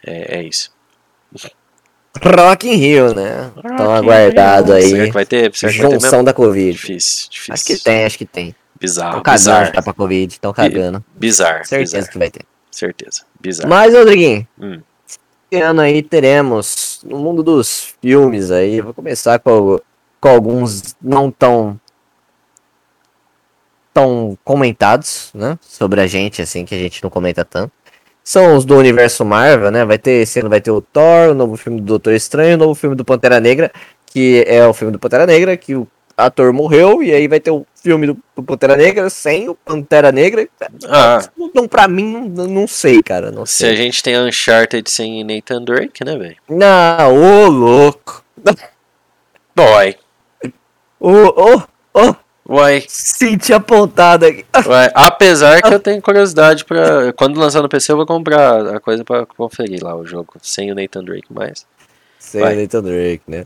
[0.05, 0.71] é, é isso.
[2.23, 3.51] Rock in Rio, né?
[3.55, 4.75] Rock Tão in aguardado Rio.
[4.75, 4.89] aí.
[4.89, 5.55] Será que vai ter?
[5.55, 6.01] Será que vai ter mesmo?
[6.01, 6.71] Junção da Covid.
[6.71, 7.53] Difícil, difícil.
[7.53, 8.55] Acho que tem, acho que tem.
[8.79, 9.73] Bizarro, Tão cagando bizarro.
[9.75, 11.03] já pra Covid, tão cagando.
[11.15, 12.11] Bizarro, Certeza bizarro.
[12.11, 12.41] que vai ter.
[12.71, 13.21] Certeza.
[13.39, 13.69] Bizarro.
[13.69, 14.81] Mas, Rodriguinho, Hum.
[15.51, 19.79] esse ano aí teremos, no mundo dos filmes aí, vou começar com,
[20.21, 21.79] com alguns não tão
[23.97, 27.71] tão comentados, né, sobre a gente, assim, que a gente não comenta tanto.
[28.23, 31.33] São os do universo Marvel, né, vai ter, esse ano vai ter o Thor, o
[31.33, 33.71] novo filme do Doutor Estranho, o novo filme do Pantera Negra,
[34.05, 37.49] que é o filme do Pantera Negra, que o ator morreu, e aí vai ter
[37.49, 40.47] o filme do, Pantera Negra sem o Pantera Negra.
[40.87, 43.71] Ah, Não, pra mim, não, não sei, cara, não se sei.
[43.71, 46.37] a gente tem Uncharted sem Nathan Drake, né, velho?
[46.47, 48.23] Não, ô louco.
[49.55, 49.95] Dói.
[50.99, 51.61] Ô, ô,
[51.95, 52.15] ô,
[52.49, 54.45] Uai, senti apontado aqui.
[54.65, 54.89] uai.
[54.93, 57.11] Apesar que eu tenho curiosidade pra.
[57.13, 60.35] Quando lançar no PC, eu vou comprar a coisa pra conferir lá o jogo.
[60.41, 61.65] Sem o Nathan Drake, mas.
[62.17, 62.55] Sem Vai.
[62.55, 63.45] Nathan Drake, né?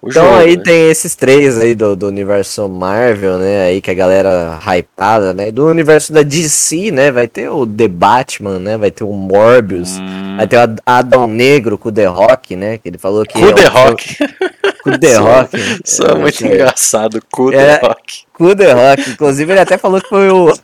[0.00, 0.62] O Então jogo, aí né?
[0.62, 3.62] tem esses três aí do, do universo Marvel, né?
[3.62, 5.50] Aí que a galera hypada, né?
[5.50, 7.10] Do universo da DC, né?
[7.10, 8.76] Vai ter o The Batman, né?
[8.76, 9.98] Vai ter o Morbius.
[9.98, 12.78] Hum, Vai ter o Ad- Adão Negro com o The Rock, né?
[12.78, 13.32] Que ele falou que.
[13.40, 14.16] Cu é The um- Rock.
[14.84, 15.56] Com The Só- Rock.
[15.84, 16.46] Isso é É, muito é.
[16.46, 17.18] engraçado.
[17.18, 17.50] É.
[17.50, 18.24] The Rock.
[18.32, 19.10] Com The Rock.
[19.10, 20.52] Inclusive ele até falou que foi o.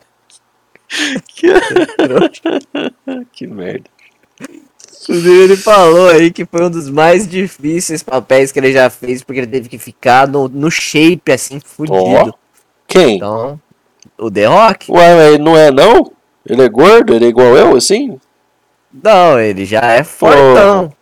[1.26, 1.48] Que...
[3.32, 3.90] que merda.
[5.04, 9.22] Inclusive, ele falou aí que foi um dos mais difíceis papéis que ele já fez,
[9.22, 11.96] porque ele teve que ficar no, no shape, assim, fudido.
[11.98, 12.32] Ó.
[12.88, 13.16] Quem?
[13.16, 13.60] Então,
[14.18, 14.90] o The Rock?
[14.90, 16.10] Ué, não é não?
[16.46, 17.14] Ele é gordo?
[17.14, 18.18] Ele é igual eu, assim?
[19.02, 20.92] Não, ele já é fortão.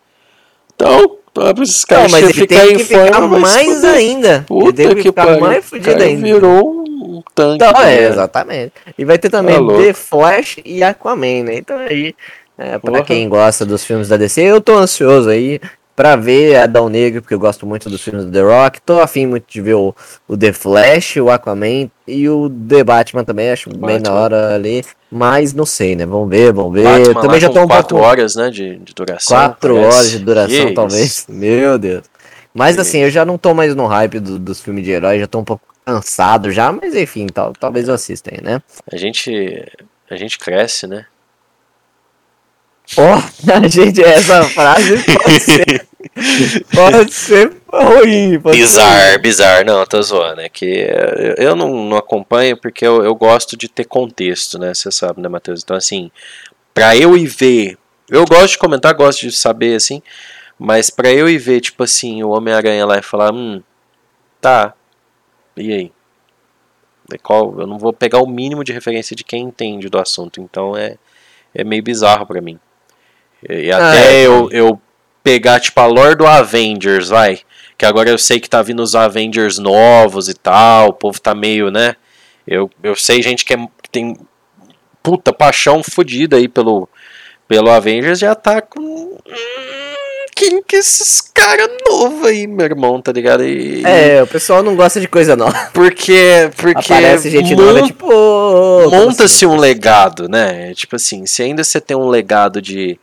[0.74, 3.38] Então, então é pra esses Não, caras mas ele ficar teve em que ficar forma,
[3.38, 3.94] mais fuder.
[3.94, 4.46] ainda.
[4.60, 5.40] ele Puta teve que, que ficar pariu.
[5.40, 6.22] mais fudido ainda.
[6.22, 7.64] virou um tanque.
[7.64, 8.72] Então, é, exatamente.
[8.96, 9.82] E vai ter também Tá louco.
[9.82, 11.56] The Flash e Aquaman, né?
[11.56, 12.14] Então aí,
[12.58, 13.04] é, pra Porra.
[13.04, 15.60] quem gosta dos filmes da DC, eu tô ansioso aí
[15.94, 18.80] pra ver Adão Negro, porque eu gosto muito dos filmes do The Rock.
[18.80, 19.94] Tô afim muito de ver o,
[20.26, 24.00] o The Flash, o Aquaman e o The Batman também, acho bem Batman.
[24.00, 24.82] na hora ali.
[25.10, 26.06] Mas não sei, né?
[26.06, 26.84] Vamos ver, vamos ver.
[26.84, 28.04] Batman também já tô um quatro pouco...
[28.10, 29.36] horas, né, de, de duração.
[29.36, 29.94] Quatro parece.
[29.96, 31.04] horas de duração, Que talvez.
[31.04, 31.26] isso.
[31.32, 32.04] Meu Deus.
[32.54, 35.18] Mas Que assim, eu já não tô mais no hype do- dos filmes de herói,
[35.18, 38.62] já tô um pouco cansado já, mas enfim, tal, talvez eu assista aí, né?
[38.90, 39.30] A gente,
[40.10, 41.04] a gente cresce, né?
[42.96, 43.14] Ó,
[43.52, 45.88] a gente, essa frase pode ser,
[46.74, 48.38] pode ser ruim.
[48.40, 49.64] Pode ser Bizarro, bizarro.
[49.64, 50.40] Não, tô zoando.
[50.40, 54.74] É que eh, eu não, não acompanho porque eu, eu gosto de ter contexto, né?
[54.74, 55.62] Você sabe, né, Matheus?
[55.62, 56.10] Então, assim,
[56.74, 57.78] pra eu ir ver.
[58.10, 60.02] Eu gosto de comentar, gosto de saber, assim.
[60.58, 63.62] Mas pra eu ir ver, tipo assim, o Homem-Aranha lá e falar, hum,
[64.40, 64.74] tá.
[65.56, 65.92] E aí?
[67.08, 70.40] De Qual, eu não vou pegar o mínimo de referência de quem entende do assunto.
[70.40, 70.96] Então é,
[71.54, 72.60] é meio bizarro pra mim.
[73.48, 74.26] E, Ah, até é.
[74.26, 74.80] eu, eu
[75.22, 77.40] pegar, tipo, a lore do Avengers, vai.
[77.78, 80.88] Que agora eu sei que tá vindo os Avengers novos e tal.
[80.88, 81.96] O povo tá meio, né?
[82.46, 84.16] Eu, eu sei gente que, é, que tem
[85.02, 86.88] puta paixão fodida aí pelo,
[87.48, 88.80] pelo Avengers já tá com.
[88.80, 89.16] Hum,
[90.34, 93.44] Quem que é esses caras novos aí, meu irmão, tá ligado?
[93.44, 95.70] E, É, o pessoal não gosta de coisa nova.
[95.72, 96.50] Porque.
[96.56, 96.92] Porque.
[96.92, 98.06] Aparece gente mon- nova, tipo.
[98.90, 99.46] Monta-se assim?
[99.46, 100.72] um legado, né?
[100.74, 102.98] Tipo assim, se ainda você tem um legado de.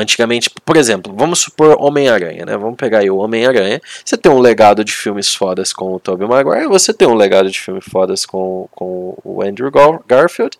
[0.00, 2.56] Antigamente, por exemplo, vamos supor Homem-Aranha, né?
[2.56, 3.80] Vamos pegar aí o Homem-Aranha.
[4.04, 7.50] Você tem um legado de filmes fodas com o Tobey Maguire, você tem um legado
[7.50, 10.56] de filmes fodas com, com o Andrew Gar- Garfield,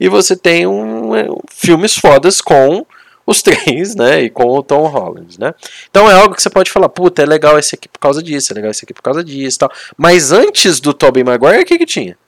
[0.00, 2.84] e você tem um, é, filmes fodas com
[3.24, 4.22] os três, né?
[4.22, 5.54] E com o Tom Holland, né?
[5.88, 8.52] Então é algo que você pode falar, puta, é legal esse aqui por causa disso,
[8.52, 9.70] é legal esse aqui por causa disso tal.
[9.96, 12.18] Mas antes do Tobey Maguire, o que que tinha?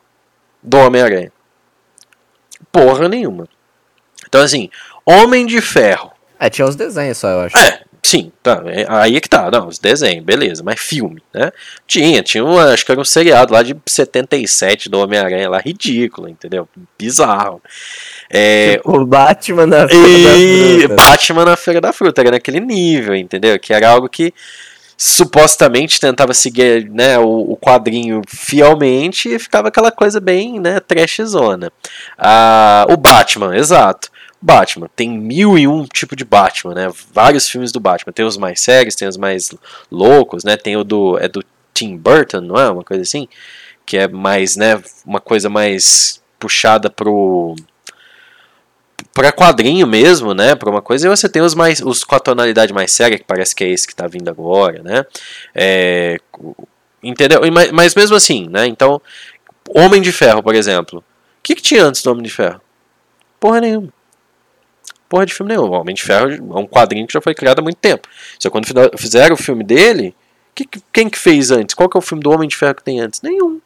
[0.62, 1.32] Do Homem-Aranha.
[2.70, 3.49] Porra nenhuma.
[4.28, 4.70] Então, assim,
[5.05, 6.11] Homem de Ferro.
[6.43, 7.56] É, tinha os desenhos só, eu acho.
[7.56, 8.62] É, sim, tá.
[8.66, 9.48] é- Aí é que tá.
[9.48, 11.52] Não, os desenhos, beleza, mas filme, né?
[11.86, 16.28] Tinha, tinha um, acho que era um seriado lá de 77 do Homem-Aranha lá, ridículo,
[16.28, 16.69] entendeu?
[16.98, 17.62] Bizarro.
[18.28, 20.94] É, O Batman na e Fruta.
[20.97, 23.56] Batman na Feira da Fruta, era naquele nível, entendeu?
[23.60, 24.35] Que era algo que
[24.97, 31.73] supostamente tentava seguir né, o, o quadrinho fielmente e ficava aquela coisa bem né, trashzona.
[32.19, 34.10] Ah, o Batman, exato.
[34.43, 36.93] Batman, tem mil e um tipo de Batman, né?
[37.14, 38.12] Vários filmes do Batman.
[38.12, 39.55] Tem os mais sérios, tem os mais
[39.90, 40.56] loucos, né?
[40.56, 41.16] Tem o do.
[41.19, 42.69] É do Tim Burton, não é?
[42.69, 43.28] Uma coisa assim?
[43.86, 44.82] Que é mais, né?
[45.06, 47.55] Uma coisa mais puxada pro
[49.14, 50.55] pra quadrinho mesmo, né?
[50.56, 51.81] Pra uma coisa, e você tem os mais.
[51.81, 54.82] os com a tonalidade mais séria, que parece que é esse que tá vindo agora,
[54.82, 55.06] né?
[55.55, 56.19] É,
[57.01, 57.40] entendeu?
[57.52, 58.66] Mas, mas mesmo assim, né?
[58.66, 59.01] Então,
[59.69, 60.98] Homem de Ferro, por exemplo.
[60.98, 62.60] O que, que tinha antes do Homem de Ferro?
[63.39, 64.02] Porra nenhuma.
[65.12, 65.66] Porra de filme nenhum.
[65.66, 68.09] O Homem de Ferro é um quadrinho que já foi criado há muito tempo.
[68.39, 68.66] Só quando
[68.97, 70.14] fizeram o filme dele,
[70.55, 71.74] que, que- quem que fez antes?
[71.74, 73.20] Qual que é o filme do Homem de Ferro que tem antes?
[73.20, 73.60] Nenhum.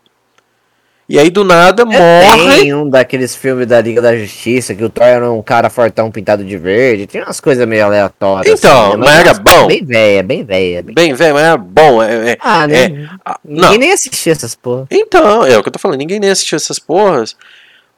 [1.09, 2.57] E aí do nada morre.
[2.59, 6.11] Tem um daqueles filmes da Liga da Justiça que o Thor era um cara fortão
[6.11, 7.07] pintado de verde.
[7.07, 8.59] Tem umas coisas meio aleatórias.
[8.59, 9.05] Então, né?
[9.07, 9.69] mas era bom?
[9.69, 10.83] Bem velha, bem velha.
[10.83, 11.15] Bem...
[11.15, 12.03] Velho, mas é bom.
[12.03, 13.09] É, é- Ah, é- né?
[13.25, 13.79] ah, Ninguém não.
[13.79, 14.89] nem assistia essas porra.
[14.91, 17.37] Então, é o que eu tô falando, ninguém nem assistiu essas porras.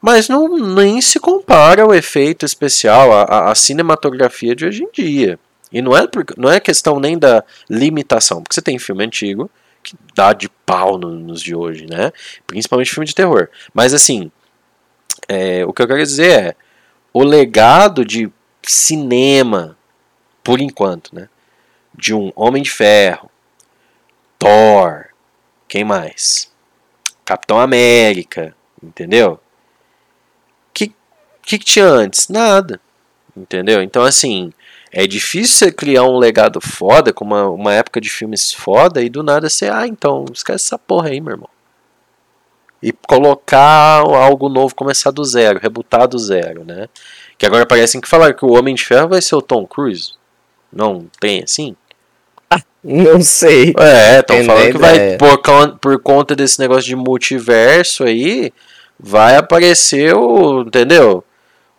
[0.01, 5.39] Mas não, nem se compara o efeito especial, a- a cinematografia de hoje em dia.
[5.71, 6.07] E não é,
[6.37, 9.49] não é questão nem da limitação, porque você tem filme antigo
[9.83, 12.11] que dá de pau no- nos de hoje, né?
[12.47, 13.49] Principalmente filme de terror.
[13.73, 14.31] Mas assim,
[15.27, 16.55] é, o que eu quero dizer é
[17.13, 18.31] o legado de
[18.63, 19.77] cinema,
[20.43, 21.27] por enquanto, né?
[21.93, 23.29] De um Homem de Ferro,
[24.37, 25.05] Thor,
[25.67, 26.51] quem mais?
[27.25, 29.39] Capitão América, entendeu?
[31.49, 32.29] O que, que, tinha antes?
[32.29, 32.79] Nada,
[33.35, 33.81] entendeu?
[33.81, 34.53] Então, assim,
[34.91, 39.09] é difícil você criar um legado foda, com uma, uma época de filmes foda, e
[39.09, 41.49] do nada você, ah, então, esquece essa porra aí, meu irmão.
[42.83, 46.87] E colocar algo novo, começar do zero, rebutar do zero, né?
[47.35, 50.13] Que agora parecem que falaram que o Homem de Ferro vai ser o Tom Cruise.
[50.71, 51.75] Não tem assim?
[52.83, 53.73] Não sei.
[53.75, 55.39] É, estão falando que vai, por,
[55.81, 58.53] por conta desse negócio de multiverso aí,
[58.99, 61.23] vai aparecer o, entendeu?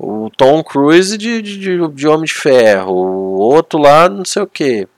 [0.02, 1.58] O Tom Cruise de, de,
[1.88, 4.88] de, Homem de Ferro, o outro lá não sei o que.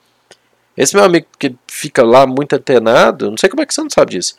[0.76, 3.90] Esse meu amigo que fica lá muito antenado, não sei como é que você não
[3.90, 4.36] sabe disso.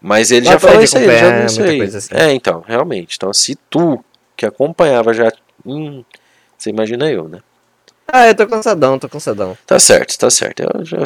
[0.00, 1.82] Mas ele já falou isso aí, já viu isso aí.
[1.82, 2.14] assim.
[2.14, 3.16] É, então, realmente.
[3.16, 4.02] Então, se tu
[4.36, 5.32] que acompanhava já.
[5.64, 6.04] Hum,
[6.56, 7.40] você imagina eu, né?
[8.06, 9.58] Ah, eu tô cansadão, tô cansadão.
[9.66, 10.60] Tá certo, tá certo.
[10.62, 10.98] Eu, já,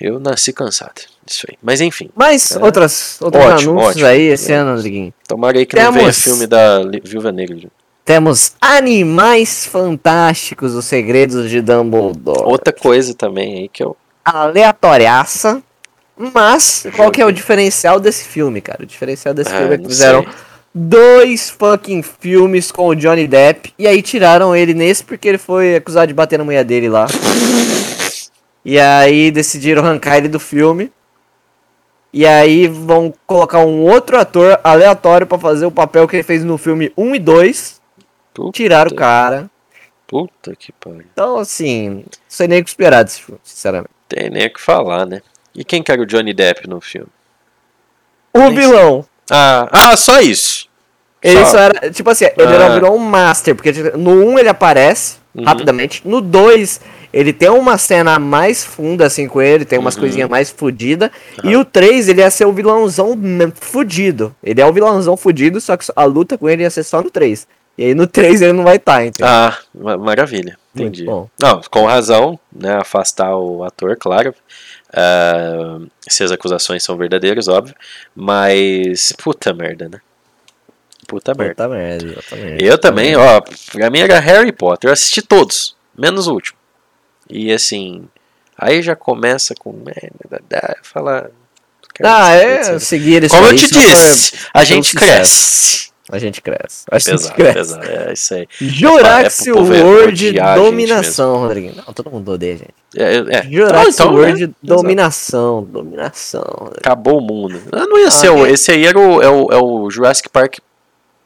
[0.00, 1.56] eu nasci cansado disso aí.
[1.62, 2.58] Mas enfim, Mas É.
[2.58, 4.06] outras, outros Ótimo, anúncios ótimo.
[4.08, 5.14] aí esse ano, Rodriguinho.
[5.28, 7.70] tomara aí que não venha Temos- filme da Viúva Negra.
[8.04, 12.42] Temos Animais Fantásticos, os Segredos de Dumbledore.
[12.44, 13.96] Outra coisa também aí que eu.
[14.24, 15.62] aleatoriaça.
[16.16, 18.82] Mas, qual que é o diferencial desse filme, cara?
[18.82, 20.32] O diferencial desse Ah, filme é que fizeram sei.
[20.74, 23.72] dois fucking filmes com o Johnny Depp.
[23.78, 27.06] E aí tiraram ele nesse porque ele foi acusado de bater na mulher dele lá.
[28.64, 30.92] E aí decidiram arrancar ele do filme.
[32.12, 36.44] E aí vão colocar um outro ator aleatório pra fazer o papel que ele fez
[36.44, 37.81] no filme 1 e 2.
[38.34, 39.50] Puta, Tiraram o cara.
[40.06, 41.04] puta que pariu.
[41.12, 43.90] Então, assim, não sei nem o que esperar desse filme, sinceramente.
[44.08, 45.20] Tem nem o que falar, né?
[45.54, 47.08] E quem que era o Johnny Depp no filme?
[48.34, 49.04] O Nem vilão.
[49.30, 50.68] Ah, ah só isso.
[51.22, 51.52] Ele Só.
[51.52, 52.70] só era, tipo assim, ele era Ah.
[52.70, 55.44] um vilão master, porque no 1 ele aparece Uhum.
[55.44, 56.80] rapidamente, no 2
[57.12, 60.00] ele tem uma cena mais funda assim com ele, tem umas Uhum.
[60.00, 61.10] coisinhas mais fodidas,
[61.44, 63.16] e o 3 ele ia ser o vilãozão
[63.54, 64.34] fudido.
[64.42, 67.10] Ele é o vilãozão fudido, só que a luta com ele ia ser só no
[67.10, 67.46] 3.
[67.76, 69.30] E aí no 3 ele não vai estar, entendeu?
[69.32, 70.58] Ah, ma- maravilha.
[70.74, 71.04] Entendi.
[71.38, 72.76] Não, com razão, né?
[72.76, 74.34] Afastar o ator, claro.
[74.92, 75.78] Ah,
[76.08, 77.74] se as acusações são verdadeiras, óbvio.
[78.14, 79.12] Mas.
[79.12, 80.00] Puta merda, né?
[81.06, 81.54] Puta merda.
[81.54, 82.64] Puta merda, exatamente.
[82.64, 83.40] Eu também, ó,
[83.72, 86.56] pra mim era Harry Potter, eu assisti todos, menos o último.
[87.28, 88.08] E assim,
[88.56, 89.82] aí já começa com.
[89.88, 91.30] É, dá- dá- fala.
[92.02, 95.91] Ah, é, seguir isso Como eu te disse, a gente cresce.
[96.12, 96.84] A gente cresce.
[96.90, 97.54] A gente Pesado, cresce.
[97.58, 98.46] pesado, é isso aí.
[98.60, 101.72] Jurassic É pro povo World odiar a gente Dominação, Rodrigo.
[101.74, 102.74] Não, todo mundo odeia, gente.
[102.94, 103.42] É, é, é.
[103.50, 104.52] Jurassic Então, então, World né?
[104.62, 105.64] Dominação.
[105.64, 106.42] Dominação.
[106.42, 106.78] Rodrigo.
[106.80, 107.60] Acabou o mundo.
[107.72, 108.50] Ah, não ia Ah, ser, o- é.
[108.50, 110.58] esse aí era o, é o, é o Jurassic Park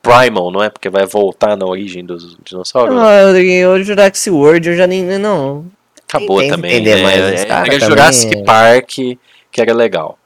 [0.00, 0.70] Primal, não é?
[0.70, 2.96] Porque vai voltar na origem dos dinossauros.
[2.96, 5.02] Ah, Rodriguinho, o Jurassic World eu já nem.
[5.18, 5.66] Não.
[6.08, 6.76] Acabou que também.
[6.76, 7.02] entender né?
[7.02, 7.80] mais É, era também.
[7.80, 8.88] Jurassic Park
[9.50, 10.16] que era legal.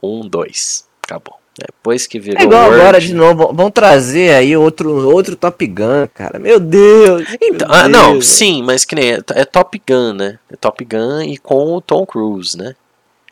[0.00, 0.86] Um, dois.
[1.02, 1.39] Acabou.
[1.58, 3.52] Depois que virou É igual World- agora de novo.
[3.52, 6.38] Vão trazer aí outro, outro Top Gun, cara.
[6.38, 7.26] Meu Deus.
[7.40, 8.26] Então, meu ah, não, Deus.
[8.26, 10.38] sim, mas que nem é, é Top Gun, né?
[10.50, 12.74] É Top Gun e com o Tom Cruise, né?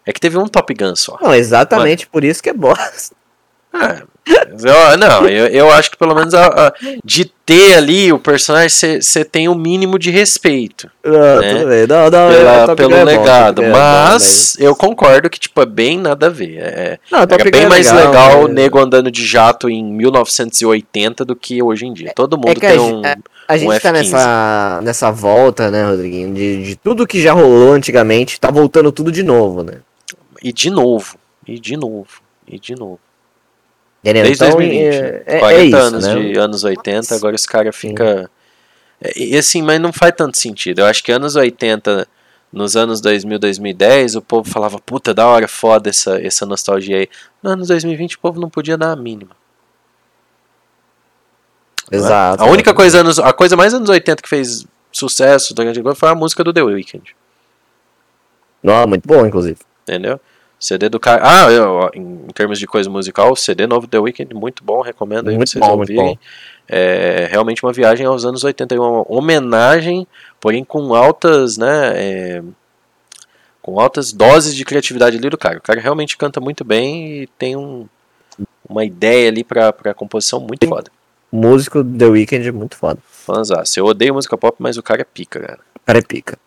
[0.05, 1.19] É que teve um Top Gun só.
[1.21, 3.15] Não, exatamente por isso que é bosta.
[3.73, 6.73] Ah, eu- não, eu, eu acho que pelo menos a- a-
[7.05, 11.55] de ter ali o personagem, você tem o mínimo de respeito Não, Né?
[11.55, 11.87] tudo bem.
[11.87, 12.31] Não, não, pela-
[12.63, 13.63] é, Top pelo é bom, legado.
[13.63, 16.57] É bom, mas eu concordo que, tipo, é bem nada a ver.
[16.59, 21.25] É, Não, Gun bem é mais legal, o mas- nego andando de jato em 1980
[21.25, 22.13] do que hoje em dia.
[22.15, 23.05] Todo mundo É que a tem gen- um.
[23.07, 23.17] é-
[23.49, 23.93] A um gente tá F-15.
[24.13, 26.35] nessa, nessa volta, né, Rodriguinho?
[26.35, 29.75] De, de tudo que já rolou antigamente, tá voltando tudo de novo, né?
[30.43, 31.17] E de novo,
[31.47, 32.07] e de novo,
[32.47, 32.99] e de novo.
[34.03, 34.25] Entendeu?
[34.25, 34.95] Desde então, 2020.
[34.95, 35.23] é, né?
[35.27, 36.15] é, 40 é isso, anos né?
[36.15, 38.29] de anos 80, agora os caras ficam.
[39.17, 40.81] E assim, mas não faz tanto sentido.
[40.81, 42.07] Eu acho que anos 80,
[42.53, 47.09] nos anos 2000, 2010, o povo falava, puta, da hora, foda essa, essa nostalgia aí.
[47.43, 49.37] Nos anos 2020, o povo não podia dar a mínima.
[51.91, 51.97] é?
[51.97, 52.43] Exato.
[52.43, 56.09] A única coisa, anos, a coisa mais anos 80 que fez sucesso durante agora foi
[56.09, 57.15] a música do The Weeknd.
[58.63, 59.59] Não, muito bom, inclusive.
[59.83, 60.21] Entendeu?
[60.59, 61.23] CD do cara.
[61.25, 65.29] Ah, eu, em termos de coisa musical, o CD novo The Weeknd, muito bom, recomendo
[65.29, 66.19] aí Muito vocês bom, ouvirem.
[66.69, 70.07] É realmente uma viagem aos anos 80, e uma homenagem,
[70.41, 71.93] porém com altas, né?
[71.95, 72.43] é,
[73.69, 75.59] com altas doses de criatividade ali do cara.
[75.59, 77.87] O cara realmente canta muito bem e tem um,
[78.67, 80.91] uma ideia ali pra, pra composição muito foda.
[81.31, 82.99] O músico The Weeknd é muito foda.
[83.07, 83.79] Fãzaço.
[83.79, 85.59] Eu odeio música pop, mas o cara é pica, cara.
[85.77, 86.39] O cara é pica.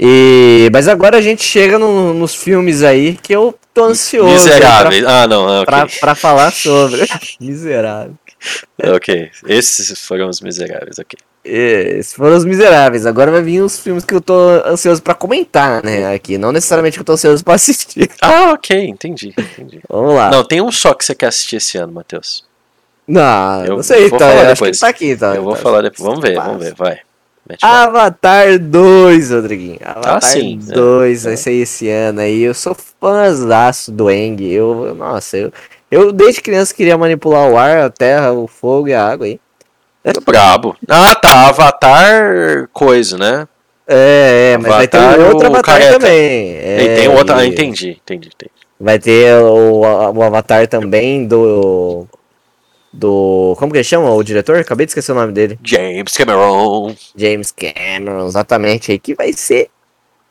[0.00, 0.70] E...
[0.72, 4.32] Mas agora a gente chega no- nos filmes aí que eu tô ansioso.
[4.32, 5.04] Miseráveis.
[5.04, 7.06] Ah, não, ah, aí Pra, pra, pra falar sobre.
[7.40, 8.14] Miserável.
[8.94, 9.30] ok.
[9.46, 11.18] Esses foram os miseráveis, ok.
[11.44, 13.06] Esses foram os miseráveis.
[13.06, 14.34] Agora vai vir os filmes que eu tô
[14.66, 16.14] ansioso pra comentar, né?
[16.14, 16.36] Aqui.
[16.38, 18.08] Não necessariamente que eu tô ansioso pra assistir.
[18.20, 19.80] Ah, ok, entendi, entendi.
[19.88, 20.30] Vamos lá.
[20.30, 22.44] Não, tem um só que você quer assistir esse ano, Matheus.
[23.06, 24.76] Não, Eu não sei, vou tá, acho depois.
[24.76, 25.34] que tá aqui, tá?
[25.34, 26.02] Eu vou falar depois.
[26.06, 26.48] Vamos ver, Passa.
[26.48, 27.00] vamos ver, vai.
[27.62, 29.78] Avatar 2, Rodriguinho.
[29.84, 30.72] Avatar sim, é.
[30.72, 32.42] 2 vai ser esse ano aí.
[32.42, 34.42] Eu sou fãzaço do Eng.
[34.42, 35.52] Eu, nossa, eu,
[35.90, 39.40] eu desde criança queria manipular o ar, a terra, o fogo e a água aí.
[40.24, 40.76] Brabo.
[40.88, 41.48] Ah, tá.
[41.48, 43.48] Avatar coisa, né?
[43.86, 46.52] É, é, mas vai ter Avatar, outro Avatar também.
[46.52, 47.36] e É, tem outra.
[47.36, 48.50] Ah, e entendi, entendi, entendi.
[48.78, 52.06] Vai ter o, o Avatar também do.
[52.92, 53.54] Do.
[53.58, 54.10] Como que ele chama?
[54.10, 54.56] O diretor?
[54.58, 55.58] Acabei de esquecer o nome dele.
[55.62, 56.94] James Cameron.
[57.16, 58.90] James Cameron, exatamente.
[58.92, 59.68] Aí que vai ser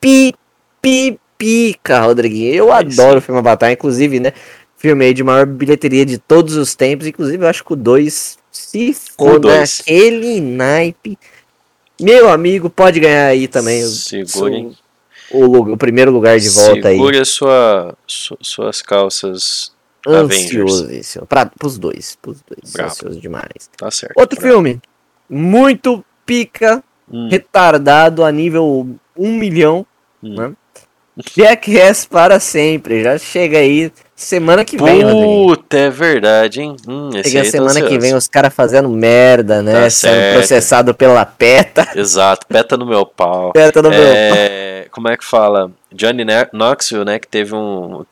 [0.00, 0.34] pi,
[0.82, 2.52] pi, pica, Rodriguinho.
[2.54, 4.32] Eu Vai adoro o filme Avatar, inclusive, né?
[4.76, 7.06] Filme aí de maior bilheteria de todos os tempos.
[7.06, 9.40] Inclusive, eu acho que o 2, se for
[9.80, 11.18] naquele naipe,
[12.00, 13.84] meu amigo, pode ganhar aí também.
[13.84, 14.76] o- Segurem.
[15.30, 16.96] O, lu- o primeiro lugar de volta aí.
[16.96, 19.72] Segure a sua, su- suas calças.
[20.06, 21.26] Ansiosíssimo.
[21.26, 22.16] Pra, pros dois.
[22.20, 22.72] Pros dois.
[22.72, 22.90] Bravo.
[22.90, 23.70] Ansioso demais.
[23.76, 24.14] Tá certo.
[24.18, 24.54] Outro Bravo.
[24.54, 24.80] filme.
[25.28, 29.86] Muito pica, Hum, retardado a nível 1 milhão.
[30.22, 30.34] hum.
[30.34, 30.52] né?
[31.34, 33.02] Jackass para sempre.
[33.02, 35.46] Já chega aí semana que vem, Rodrigo.
[35.56, 36.76] Puta, é verdade, hein?
[36.86, 38.00] Hum, Chega tô semana que ansioso.
[38.00, 39.72] vem os caras fazendo merda, né?
[39.72, 40.34] Tá Sendo certo.
[40.36, 41.88] processado pela PETA.
[41.98, 43.52] Exato, peta no meu pau.
[43.52, 44.00] PETA no meu.
[44.00, 45.72] É, como é que fala?
[45.92, 48.04] Johnny Knoxville, né, que teve um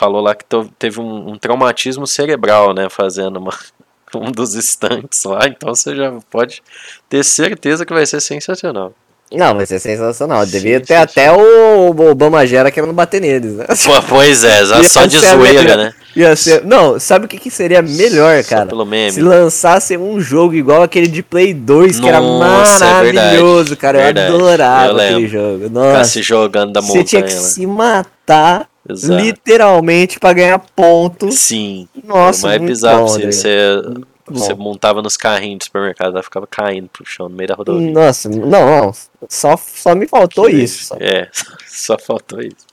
[0.00, 0.44] falou lá que
[0.78, 3.56] teve um, um traumatismo cerebral, né, fazendo uma-
[4.16, 6.62] um dos estantes lá, então você já pode
[7.08, 8.92] ter certeza que vai ser sensacional.
[9.32, 10.44] Não, vai ser sensacional.
[10.44, 13.64] Devia ter até o Obama Gera querendo bater neles, né?
[13.84, 15.94] Pô, pois é, só de zoeira, melhor- né?
[16.16, 16.64] Ia ser...
[16.64, 18.66] Não, sabe o que, que seria melhor, Só cara?
[18.66, 19.12] pelo meme.
[19.12, 23.76] Se lançasse um jogo igual aquele de Play 2, que era Nossa, é verdade, maravilhoso,
[23.76, 23.98] cara.
[23.98, 24.34] Eu verdade.
[24.34, 25.68] adorava Eu aquele jogo.
[25.68, 27.48] Ficar Nossa, se jogando da você tinha montanha que lá.
[27.48, 29.22] se matar Exato.
[29.22, 31.38] literalmente pra ganhar pontos.
[31.38, 31.88] Sim.
[32.04, 34.06] Nossa, mais muito bizarro, bom, você, Rodrigo.
[34.32, 37.54] você, você montava nos carrinhos do supermercado, ela ficava caindo pro chão no meio da
[37.54, 37.90] rodovia.
[37.92, 38.92] Nossa, não, não.
[39.28, 40.84] Só, só me faltou Que isso.
[40.86, 41.28] Só, É,
[41.68, 42.66] só faltou isso.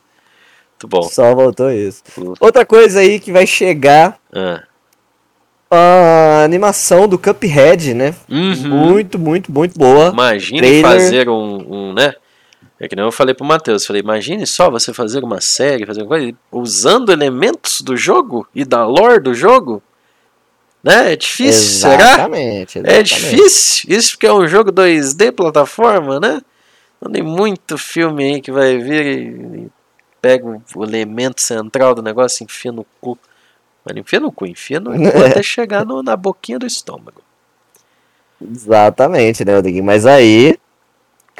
[0.80, 1.02] Muito bom.
[1.04, 2.04] só faltou isso.
[2.40, 4.64] Outra coisa aí que vai chegar Ah.
[5.70, 8.16] a animação do Cuphead, né?
[8.30, 8.70] Uhum.
[8.70, 10.10] Muito, muito, muito boa.
[10.10, 10.84] Imagine Trailer.
[10.84, 12.14] fazer um, um, né?
[12.80, 16.02] É que nem eu falei pro Matheus, falei, imagine só você fazer uma série, fazer
[16.02, 19.82] uma coisa, usando elementos do jogo e da lore do jogo.
[20.84, 21.14] Né?
[21.14, 21.96] É difícil, será?
[21.96, 23.16] Exatamente, É exatamente.
[23.16, 23.98] difícil.
[23.98, 26.40] Isso porque é um jogo 2D plataforma, né?
[27.02, 29.22] Não tem muito filme aí que vai vir e,
[29.64, 29.68] e
[30.22, 30.46] pega
[30.76, 33.18] o, elemento central do negócio e enfia no cu.
[33.84, 37.22] Mas enfia no cu, enfia no cu até chegar no- na boquinha do estômago.
[38.42, 39.84] Exatamente, né, Rodrigo?
[39.84, 40.58] Mas aí.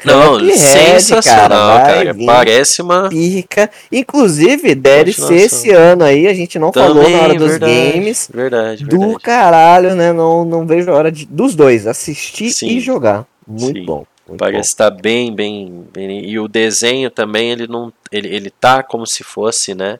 [0.04, 2.12] Não, Cuphead, sensacional, cara.
[2.12, 3.08] vir Parece uma.
[3.08, 3.70] Pica.
[3.90, 5.36] Inclusive, DLC Continuação.
[5.36, 8.30] esse ano aí, a gente não falou na hora dos verdade, games.
[8.32, 9.22] Verdade, Do verdade.
[9.22, 10.12] caralho, né?
[10.12, 12.68] Não, não vejo a hora de, dos dois, assistir Sim.
[12.68, 13.26] e jogar.
[13.46, 13.84] Muito Sim.
[13.84, 14.06] bom.
[14.28, 16.24] Muito Parece estar bem, bem, bem.
[16.24, 17.92] E o desenho também, ele não.
[18.12, 19.98] Ele, ele tá como se fosse, né?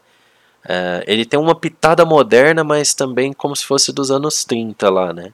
[0.69, 5.13] eh, ele tem uma pitada moderna, mas também como se fosse dos anos 30 lá,
[5.13, 5.33] né?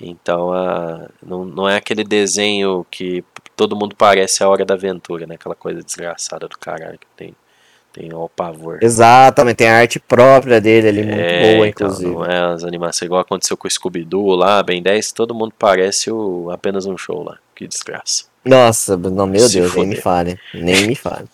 [0.00, 3.24] Então, ah, não, não é aquele desenho que
[3.56, 5.34] todo mundo parece a hora da aventura, né?
[5.36, 7.34] Aquela coisa desgraçada do caralho que tem,
[7.92, 8.78] tem o pavor.
[8.82, 12.10] Exatamente, tem a arte própria dele ali, muito É, boa, então, inclusive.
[12.12, 16.10] não é as animações igual aconteceu com o Scooby-Doo lá, Ben 10, todo mundo parece
[16.10, 17.38] o, apenas um show lá.
[17.54, 18.24] Que desgraça.
[18.44, 20.02] Nossa, não, meu Se Deus, nem me foder.
[20.02, 20.40] fale.
[20.54, 21.26] Nem me fale.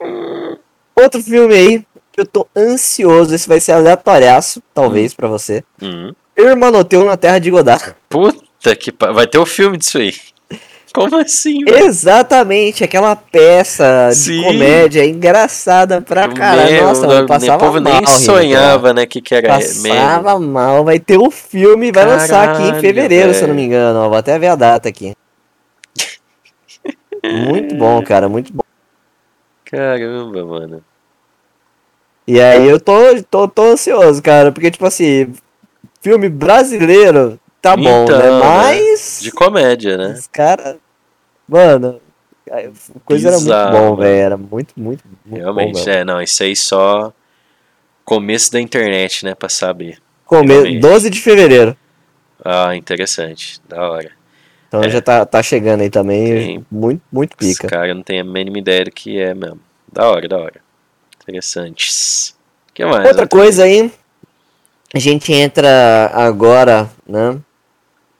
[0.96, 3.34] Outro filme aí, que eu tô ansioso.
[3.34, 5.62] Esse vai ser aleatoriaço, talvez, pra você.
[5.82, 6.12] Hum.
[6.36, 7.94] Hermanoteu na Terra de Godard.
[8.08, 9.12] Puta que pa...
[9.12, 10.12] Vai ter o filme disso aí.
[10.94, 11.58] Como assim?
[11.66, 14.42] Exatamente, aquela peça de Sim.
[14.44, 16.84] comédia engraçada pra caralho.
[16.84, 19.88] Nossa, o eu passava o povo mal nem sonhava, né, que que era mesmo.
[19.88, 23.56] Passava mal, vai ter o filme, vai lançar aqui em Caralho, fevereiro, se eu não
[23.56, 23.98] me engano.
[23.98, 25.16] Ó, vou até ver a data aqui.
[27.24, 28.62] muito bom, cara, muito bom.
[29.64, 30.84] Caramba, mano.
[32.24, 32.94] E aí eu tô,
[33.28, 35.34] tô, tô ansioso, cara, porque, tipo assim,
[36.00, 38.30] filme brasileiro tá bom, Então, né?
[38.30, 38.38] né?
[38.38, 39.18] Mas.
[39.20, 40.14] De comédia, né?
[40.16, 40.83] Os caras.
[41.48, 42.00] Mano,
[42.50, 42.62] a
[43.04, 44.14] coisa era Bizarro, muito bom, velho.
[44.16, 45.90] Era muito, muito, muito Realmente, bom.
[45.90, 47.12] é, não, isso aí só
[48.04, 49.98] começo da internet, né, pra saber.
[50.26, 50.48] Come...
[50.48, 50.80] realmente.
[50.80, 51.76] 12 de fevereiro.
[52.44, 54.10] Ah, interessante, da hora.
[54.68, 54.90] Então É.
[54.90, 56.26] já tá, tá chegando aí também.
[56.58, 56.66] Sim.
[56.70, 57.68] Muito, muito Esse pica.
[57.68, 59.60] cara não tem a mínima ideia do que é mesmo.
[59.92, 60.60] Da hora, da hora.
[61.22, 62.34] Interessantes.
[62.70, 63.06] O que mais?
[63.06, 63.90] Outra coisa aí,
[64.94, 67.38] a gente entra agora, né?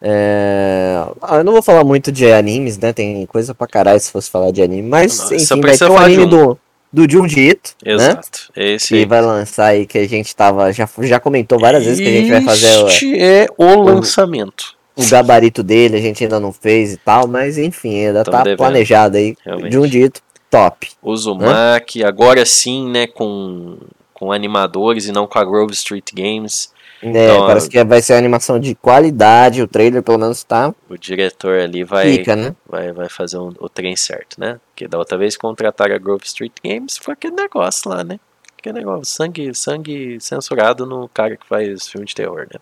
[0.06, 1.02] É...
[1.22, 2.92] ah, eu não vou falar muito de animes, né?
[2.92, 5.96] Tem coisa pra caralho se fosse falar de anime, mas Não, enfim, vai ter de
[5.96, 6.28] anime um.
[6.28, 6.58] do,
[6.92, 7.92] do Junji Ito, né?
[7.94, 8.52] Exato.
[8.54, 9.04] Esse Que aí.
[9.06, 12.30] vai lançar aí, que a gente tava, já, já comentou várias vezes que a gente
[12.30, 14.76] vai fazer o, Este é o lançamento.
[14.94, 18.42] o gabarito dele, a gente ainda não fez e tal, mas enfim, ainda Tamo tá
[18.44, 19.34] devendo, planejado aí.
[19.42, 19.72] realmente.
[19.72, 20.20] Junji Ito,
[20.50, 20.90] top.
[21.02, 23.78] Uzumaki, agora sim, né, com,
[24.12, 26.73] com animadores e não com a Grove Street Games.
[27.02, 30.74] É, Então, parece que vai ser uma animação de qualidade, o trailer pelo menos tá
[30.88, 32.54] O diretor ali vai, pica, né?
[32.66, 34.58] vai, vai fazer um- o trem certo, né?
[34.70, 38.18] Porque da outra vez contrataram a Grove Street Games foi aquele negócio lá, né?
[38.58, 42.58] Aquele negócio, sangue, sangue censurado no cara que faz filme de terror, né?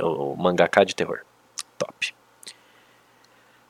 [0.00, 1.18] O, o mangaká de terror.
[1.76, 2.14] Top.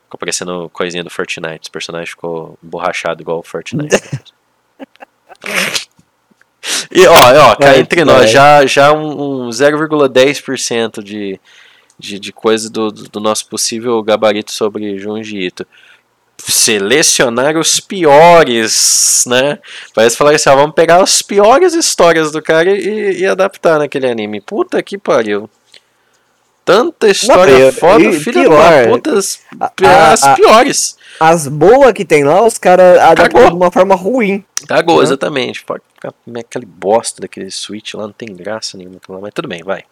[0.05, 1.62] Ficou parecendo coisinha do Fortnite.
[1.65, 3.97] Os personagens ficou borrachado igual o Fortnite.
[6.90, 11.40] e ó, ó, cá Vai, entre nós, já, já um, um 0,10% de,
[11.99, 15.66] de, de coisa do, do nosso possível gabarito sobre Junji Ito.
[16.40, 19.59] Selecionar os piores, né?
[19.93, 24.07] Parece falar assim, ó, vamos pegar as piores histórias do cara e, e adaptar naquele
[24.07, 24.40] anime.
[24.40, 25.51] Puta que pariu.
[26.73, 29.40] Tanta história pior- foda, e filha pior, da puta, as,
[29.82, 30.97] as a- piores.
[31.19, 34.45] As boas que tem lá, os caras adaptam de uma forma ruim.
[34.69, 35.03] Cagou, Né?
[35.05, 35.65] exatamente.
[35.65, 38.99] Pode ficar aquele bosta daquele switch lá, não tem graça nenhuma.
[39.20, 39.82] Mas tudo bem, vai.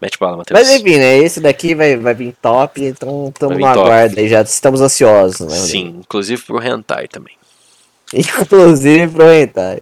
[0.00, 0.58] Mete bala, Matheus.
[0.60, 1.18] Mas enfim, né?
[1.18, 3.78] Esse daqui vai, vai vir top, então estamos no top.
[3.80, 5.56] aguardo aí, já estamos ansiosos, né?
[5.56, 7.34] Sim, inclusive pro Hentai também.
[8.14, 9.80] Inclusive pro hentai.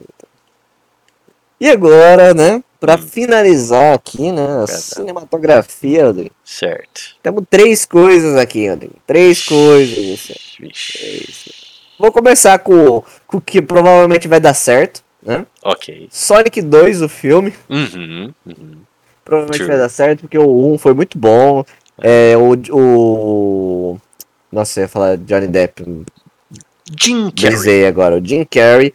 [1.61, 2.63] E agora, né?
[2.81, 2.99] Pra Hum.
[2.99, 4.63] finalizar aqui, né?
[4.63, 6.35] A cinematografia, Rodrigo.
[6.45, 7.01] Certo.
[7.23, 8.95] Temos três coisas aqui, Rodrigo.
[9.07, 10.29] Três coisas.
[10.61, 11.55] Vixe.
[11.99, 15.47] Vou começar com, com o que provavelmente vai dar certo, né?
[15.63, 16.09] Ok.
[16.11, 17.55] Sonic 2, o filme.
[17.71, 18.77] Uhum, uhum.
[19.25, 19.69] Provavelmente True.
[19.69, 21.65] vai dar certo, porque o 1 foi muito bom.
[22.03, 24.01] É, o, o.
[24.53, 26.05] Nossa, eu ia falar Johnny Depp.
[27.01, 27.51] Jim Carrey.
[27.51, 28.17] Brisei agora.
[28.17, 28.93] O Jim Carrey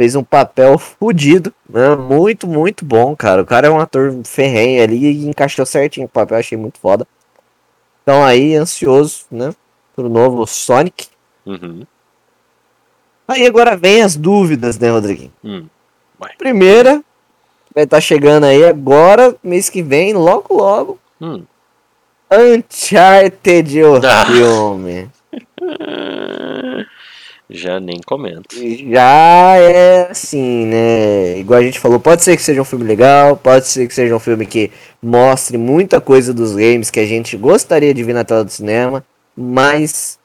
[0.00, 1.94] fez um papel fudido, né?
[1.94, 3.42] Muito, muito bom, cara.
[3.42, 7.06] O cara é um ator ferrenho ali e encaixou certinho o papel, achei muito foda.
[8.02, 9.52] Então aí, ansioso, né?
[9.94, 11.08] Pro novo Sonic.
[11.44, 11.82] Uhum.
[13.28, 15.32] Aí agora vem as dúvidas, né, Rodriguinho?
[15.44, 15.66] Hum.
[16.38, 17.04] Primeira,
[17.74, 20.98] vai estar chegando aí agora, mês que vem, logo, logo.
[21.20, 21.42] Hum.
[22.32, 24.24] Uncharted, o Ah.
[24.24, 25.10] filme.
[27.52, 28.54] Já nem comento.
[28.92, 31.38] Já é assim, né?
[31.38, 34.14] Igual a gente falou, pode ser que seja um filme legal, pode ser que seja
[34.14, 34.70] um filme que
[35.02, 39.04] mostre muita coisa dos games que a gente gostaria de ver na tela do cinema,
[39.36, 40.18] mas,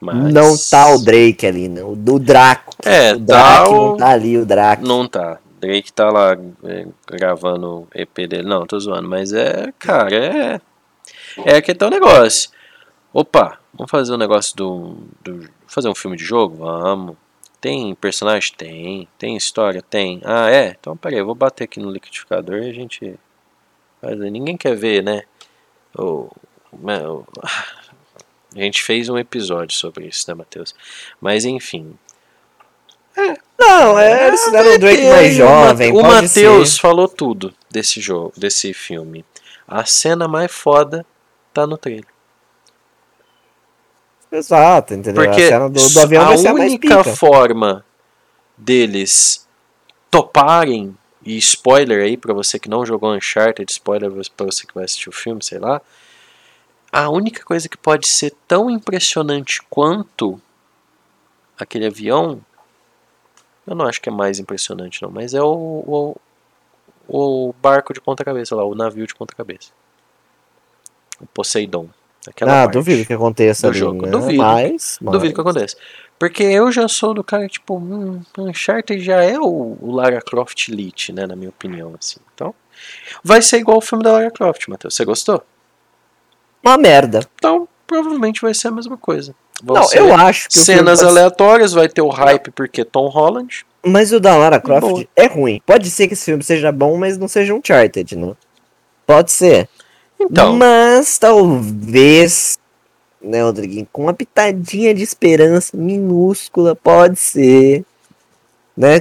[0.00, 0.32] Mas...
[0.32, 1.92] não tá o Drake ali, não.
[1.92, 2.72] O do Draco.
[2.84, 4.86] É, o tá Drake o- não tá ali, o Draco.
[4.86, 5.38] Não tá.
[5.60, 8.42] Drake tá lá é, gravando o EP dele.
[8.44, 10.60] Não, tô zoando, mas é, cara, é.
[11.44, 12.50] É que tá o negócio.
[13.12, 15.48] Opa, vamos fazer um negócio do, do.
[15.66, 16.56] Fazer um filme de jogo?
[16.56, 17.16] Vamos.
[17.60, 18.52] Tem personagem?
[18.56, 19.08] Tem.
[19.18, 19.82] Tem história?
[19.82, 20.20] Tem.
[20.24, 20.76] Ah, é?
[20.78, 23.14] Então peraí, eu vou bater aqui no liquidificador e a gente.
[24.00, 24.18] Faz.
[24.18, 25.22] Ninguém quer ver, né?
[25.96, 26.28] O,
[26.80, 27.24] né, o-
[28.56, 30.74] a gente fez um episódio sobre isso, né, Matheus?
[31.20, 31.96] Mas enfim.
[33.58, 35.92] Não, é, eles fizeram o Drake mais jovem.
[35.92, 39.24] O Matheus falou tudo desse jogo, desse filme.
[39.68, 41.04] A cena mais foda
[41.54, 42.06] tá no trailer.
[44.32, 45.22] Exato, entendeu?
[45.22, 47.84] Porque a cena do, do avião a única forma
[48.56, 49.46] deles
[50.10, 54.84] toparem, e spoiler aí pra você que não jogou Uncharted, spoiler pra você que vai
[54.84, 55.80] assistir o filme, sei lá.
[56.90, 60.40] A única coisa que pode ser tão impressionante quanto
[61.58, 62.40] aquele avião
[63.66, 66.16] Eu não acho que é mais impressionante, não, mas é o,
[67.06, 69.70] o, o barco de ponta-cabeça lá, o navio de ponta-cabeça.
[71.20, 71.88] O Poseidon.
[72.28, 74.06] Aquela ah, duvido que aconteça do ali, jogo.
[74.06, 74.12] né?
[74.12, 74.42] Duvido.
[74.42, 75.12] Mas, mas...
[75.12, 75.76] Duvido que aconteça.
[76.18, 80.68] Porque eu já sou do cara, tipo, hum, Uncharted já é o, o Lara Croft
[80.68, 82.20] Elite, né, na minha opinião, assim.
[82.32, 82.54] Então,
[83.24, 84.94] vai ser igual o filme da Lara Croft, Matheus.
[84.94, 85.42] Você gostou?
[86.62, 87.26] Uma merda.
[87.34, 89.34] Então, provavelmente vai ser a mesma coisa.
[89.64, 93.64] Vão Não, eu acho que cenas pode- aleatórias, vai ter o hype porque Tom Holland.
[93.84, 95.04] Mas o da Lara Croft boa.
[95.16, 95.60] é ruim.
[95.66, 98.34] Pode ser que esse filme seja bom, mas não seja Uncharted, né?
[99.04, 99.68] Pode ser.
[100.30, 102.58] Então, Mas talvez,
[103.20, 107.84] né, Rodriguinho, com uma pitadinha de esperança minúscula, pode ser,
[108.76, 109.00] né,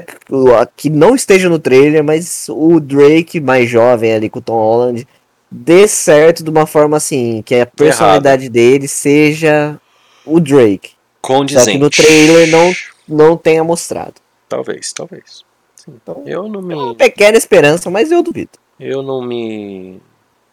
[0.75, 5.07] que não esteja no trailer, mas o Drake mais jovem ali com o Tom Holland
[5.49, 9.79] dê certo de uma forma assim, que a personalidade dele seja
[10.25, 10.91] o Drake.
[11.21, 11.65] condizente.
[11.65, 12.73] Só que no trailer não,
[13.07, 14.15] não tenha mostrado.
[14.47, 15.43] Talvez, talvez.
[15.87, 16.95] Então, Eu não Uma me.
[16.95, 18.51] pequena esperança, mas eu duvido.
[18.79, 19.99] Eu não me.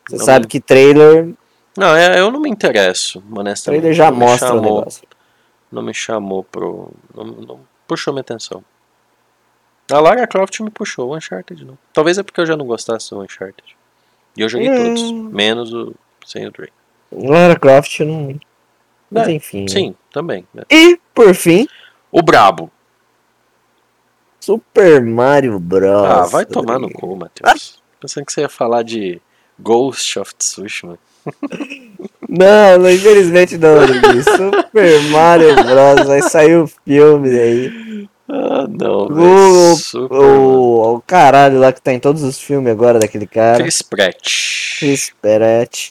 [0.08, 1.34] Você Não sabe me- que trailer,
[1.76, 3.80] Não, é- eu não me interesso, honestamente.
[3.82, 5.02] trailer já Não mostra o chamou- negócio.
[5.70, 6.90] Não me chamou pro.
[7.14, 8.64] Não, não puxou minha atenção.
[9.90, 11.76] A Lara Croft me puxou, o Uncharted não.
[11.92, 13.76] Talvez é porque eu já não gostasse do Uncharted.
[14.36, 14.94] E eu joguei Hum.
[14.94, 15.94] todos, menos o
[16.26, 16.72] sem o Drake.
[17.12, 18.38] Lara Croft não.
[19.10, 19.62] Mas É, enfim.
[19.62, 19.68] né?
[19.68, 20.46] Sim, também.
[20.52, 20.62] né?
[20.70, 21.66] E, por fim,
[22.10, 22.70] O Brabo.
[24.40, 26.04] Super Mario Bros.
[26.06, 27.82] Ah, vai tomar no cu, Matheus.
[28.00, 29.20] Pensando que você ia falar de
[29.58, 30.98] Ghost of Tsushima.
[32.28, 34.22] Não, não, infelizmente não, Rodrigo.
[34.22, 36.06] Super Mario Bros.
[36.06, 38.08] Vai sair o filme aí.
[38.28, 39.76] Ah, não, O.
[39.76, 40.14] Super.
[40.14, 43.62] o, o caralho lá que tá em todos os filmes agora daquele cara.
[43.62, 44.78] Chris Pratt.
[44.78, 45.90] Chris Pratt.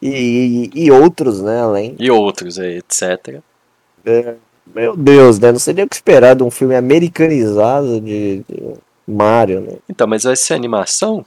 [0.00, 1.96] E, e, e outros, né, além.
[1.98, 3.40] E outros aí, etc.
[4.04, 4.34] É,
[4.74, 5.50] meu Deus, né?
[5.50, 8.74] Não sei nem o que esperar de um filme americanizado de, de
[9.08, 9.72] Mario, né?
[9.88, 11.24] Então, mas vai ser animação?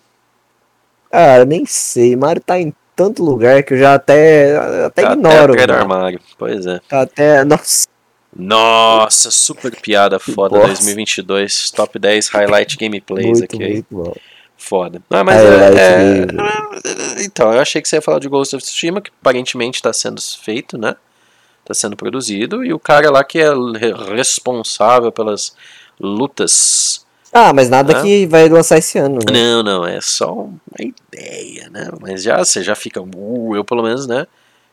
[1.11, 2.15] Cara, nem sei.
[2.15, 4.55] Mario tá em tanto lugar que eu já até,
[4.85, 5.53] até Tá ignoro.
[5.53, 6.19] Até armário.
[6.37, 6.79] Pois é.
[6.87, 7.43] Tá até.
[7.43, 7.87] Nossa.
[8.35, 10.67] Nossa, super piada foda bosta.
[10.67, 11.71] 2022.
[11.71, 13.57] Top 10 highlight gameplays Muito, aqui.
[13.57, 14.13] muito bom.
[14.57, 15.01] Foda.
[15.09, 18.63] Ah, mas Highlight é, é- Então, eu achei que você ia falar de Ghost of
[18.63, 20.95] Tsushima, que aparentemente está sendo feito, né?
[21.61, 22.63] Está sendo produzido.
[22.65, 25.55] E o cara lá que é re- responsável pelas
[25.99, 27.05] lutas.
[27.33, 28.01] Ah, mas nada Ah.
[28.01, 29.31] que vai lançar esse ano, né?
[29.31, 31.89] Não, não, é só uma ideia, né?
[32.01, 33.01] Mas já você já fica.
[33.01, 34.25] Uh, eu pelo menos, né?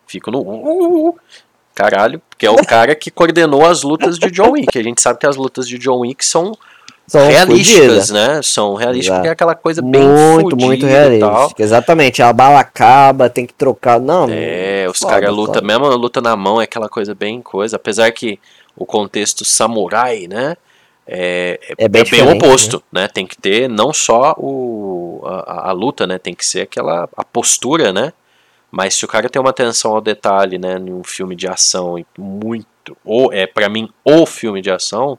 [0.07, 0.41] Fico no.
[0.41, 1.15] Uh,
[1.75, 4.79] caralho, porque é o cara que coordenou as lutas de John Wick.
[4.79, 6.53] A gente sabe que as lutas de John Wick são
[7.07, 8.11] São realísticas, fodidas.
[8.11, 8.41] né?
[8.43, 9.19] São realísticas Exato.
[9.21, 11.63] porque é aquela coisa bem Muito, muito realística.
[11.63, 12.23] Exatamente.
[12.23, 13.99] A bala acaba, tem que trocar.
[14.01, 14.27] Não.
[14.31, 15.67] É, os caras lutam, foda.
[15.67, 18.39] mesmo a luta na mão é aquela coisa bem coisa, apesar que
[18.77, 20.57] o contexto samurai, né?
[21.07, 23.09] É, é, É bem é bem diferente, oposto, né?
[23.09, 26.19] Tem que ter não só o, a, a luta, né?
[26.19, 28.13] Tem que ser aquela a postura, né?
[28.71, 30.77] Mas se o cara tem uma atenção ao detalhe, né?
[30.79, 35.19] Em um filme de ação muito, ou é para mim o filme de ação,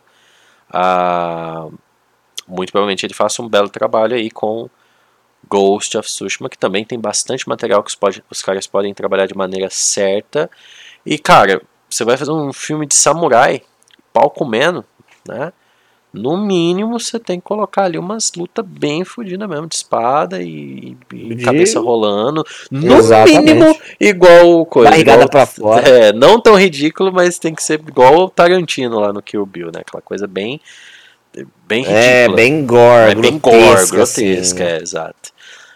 [0.71, 1.67] ah,
[2.47, 4.69] muito provavelmente ele faça um belo trabalho aí com
[5.49, 9.27] Ghost of Tsushima, que também tem bastante material que os, pode- os caras podem trabalhar
[9.27, 10.49] de maneira certa.
[11.05, 13.61] E, cara, você vai fazer um filme de samurai,
[14.11, 14.83] pau comendo,
[15.27, 15.53] né?
[16.15, 20.95] No mínimo você tem que colocar ali umas lutas bem fodidas mesmo, de espada e,
[21.13, 22.43] e De- cabeça rolando.
[22.71, 23.53] No Exatamente.
[23.53, 24.89] mínimo, igual o coisa.
[24.91, 25.87] Barrigada igual- pra fora.
[25.87, 29.67] É, não tão ridículo, mas tem que ser igual o Tarantino lá no Kill Bill,
[29.73, 29.81] né?
[29.81, 30.61] Aquela coisa bem,
[31.67, 31.99] bem ridícula.
[31.99, 33.11] É, bem gore.
[33.11, 34.73] É bem gore, grotesca, grotesca, assim.
[34.73, 35.31] é, exato.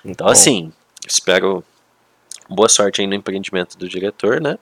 [0.06, 0.32] Então, Bom.
[0.32, 0.72] assim,
[1.08, 1.64] espero
[2.50, 4.58] boa sorte aí no empreendimento do diretor, né?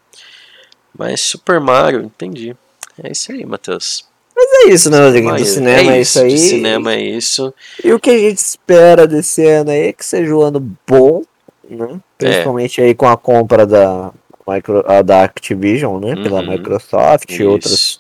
[0.98, 2.56] Mas Super Mario, entendi.
[3.04, 4.08] É isso aí, Matheus.
[4.40, 5.28] É isso, né, Rodrigo?
[5.28, 6.30] Do Mas cinema é isso aí.
[6.30, 7.54] De cinema é isso.
[7.84, 11.24] E o que a gente espera desse ano aí é que seja um ano bom,
[11.68, 12.00] né?
[12.18, 14.12] Principalmente aí com a compra da,
[14.48, 16.16] micro, da Activision, né?
[16.16, 16.50] Pela Uhum.
[16.52, 17.50] Microsoft e Isso.
[17.50, 18.00] outras,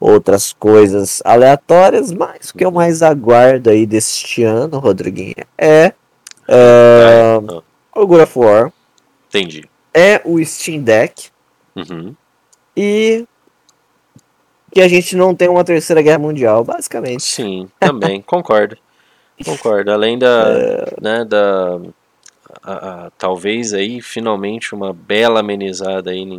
[0.00, 5.92] outras coisas aleatórias, mas o que eu mais aguardo aí deste ano, Rodriguinho, é,
[6.48, 7.40] é Ah,
[7.94, 8.72] o God of War,
[9.28, 9.64] entendi.
[9.94, 11.28] é o Steam Deck
[11.76, 12.14] Uhum.
[12.76, 13.24] e
[14.72, 17.22] que a gente não tem uma terceira guerra mundial, basicamente.
[17.22, 18.76] Sim, também, concordo.
[19.44, 19.90] Concordo.
[19.92, 20.94] Além da, É.
[21.00, 21.78] né, da
[22.62, 26.32] a- a- talvez aí finalmente uma bela amenizada aí em,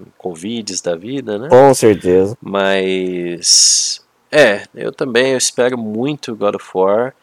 [0.00, 1.48] em Covids da vida, né?
[1.48, 2.36] Com certeza.
[2.40, 7.14] Mas é, eu também eu espero muito God of War.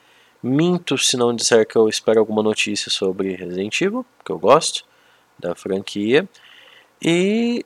[0.42, 4.86] Minto se não disser que eu espero alguma notícia sobre Resident Evil, que eu gosto
[5.38, 6.28] da franquia.
[7.02, 7.66] E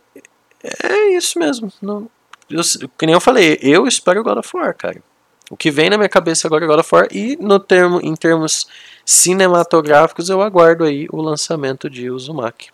[0.64, 1.72] é isso mesmo.
[1.82, 2.10] Não,
[2.52, 5.02] eu, que nem eu falei, eu espero God of War, cara.
[5.49, 8.15] O que vem na minha cabeça agora é God of War e no termo, em
[8.15, 8.68] termos
[9.06, 12.69] cinematográficos eu aguardo aí o lançamento de Uzumaki.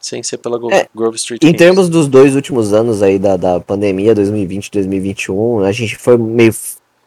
[0.00, 1.58] Sem ser pela Go É, Grove Street Em Games.
[1.58, 6.16] termos dos dois últimos anos aí da, da pandemia, 2020 e 2021, a gente foi
[6.16, 6.54] meio.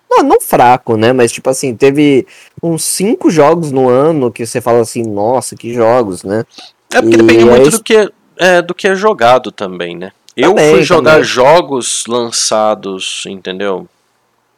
[0.09, 1.11] Não, não fraco, né?
[1.11, 2.27] Mas tipo assim, teve
[2.61, 6.45] uns cinco jogos no ano que você fala assim, nossa, que jogos, né?
[6.93, 9.95] É porque E depende é muito isso- do que, é, do que é jogado também,
[9.97, 10.11] né?
[10.35, 11.23] Eu Também, fui jogar também.
[11.23, 13.87] jogos lançados, entendeu?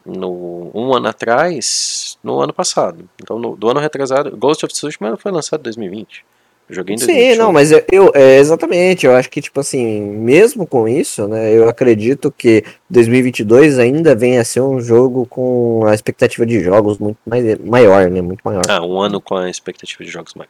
[0.06, 3.10] No, um ano atrás, no ano passado.
[3.22, 6.24] Então, no- do ano retrasado, Ghost of Tsushima foi lançado em 2020.
[6.70, 7.34] Eu joguei em 2021.
[7.34, 11.28] Sim, não, mas eu, eu- é, exatamente, eu acho que, tipo assim, mesmo com isso,
[11.28, 16.60] né, eu acredito que 2022 ainda venha a ser um jogo com a expectativa de
[16.62, 18.64] jogos muito mais, maior, né, muito maior.
[18.70, 20.50] Ah, um ano com a expectativa de jogos maior.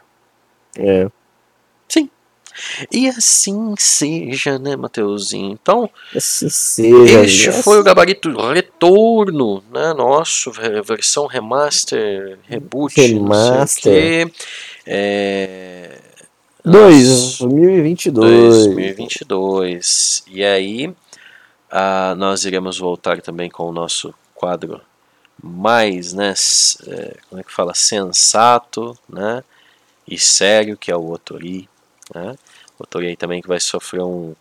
[0.77, 1.07] É,
[2.91, 5.51] E assim seja, né, Mateuzinho?
[5.51, 7.23] Então, assim seja.
[7.23, 7.63] este yes.
[7.63, 9.93] foi o gabarito retorno, né?
[9.93, 14.31] Nosso, ve- versão remaster, reboot, Remaster.
[14.85, 15.99] É...
[16.63, 18.65] 2022.
[18.65, 20.23] 2022.
[20.27, 20.93] E aí,
[21.69, 24.81] ah, nós iremos voltar também com o nosso quadro
[25.41, 26.33] mais, né,
[26.87, 29.43] é, como é que fala, sensato, né,
[30.07, 31.69] e sério, que é o Otori,
[32.13, 32.35] né,
[32.79, 34.33] Otori aí também que vai sofrer um,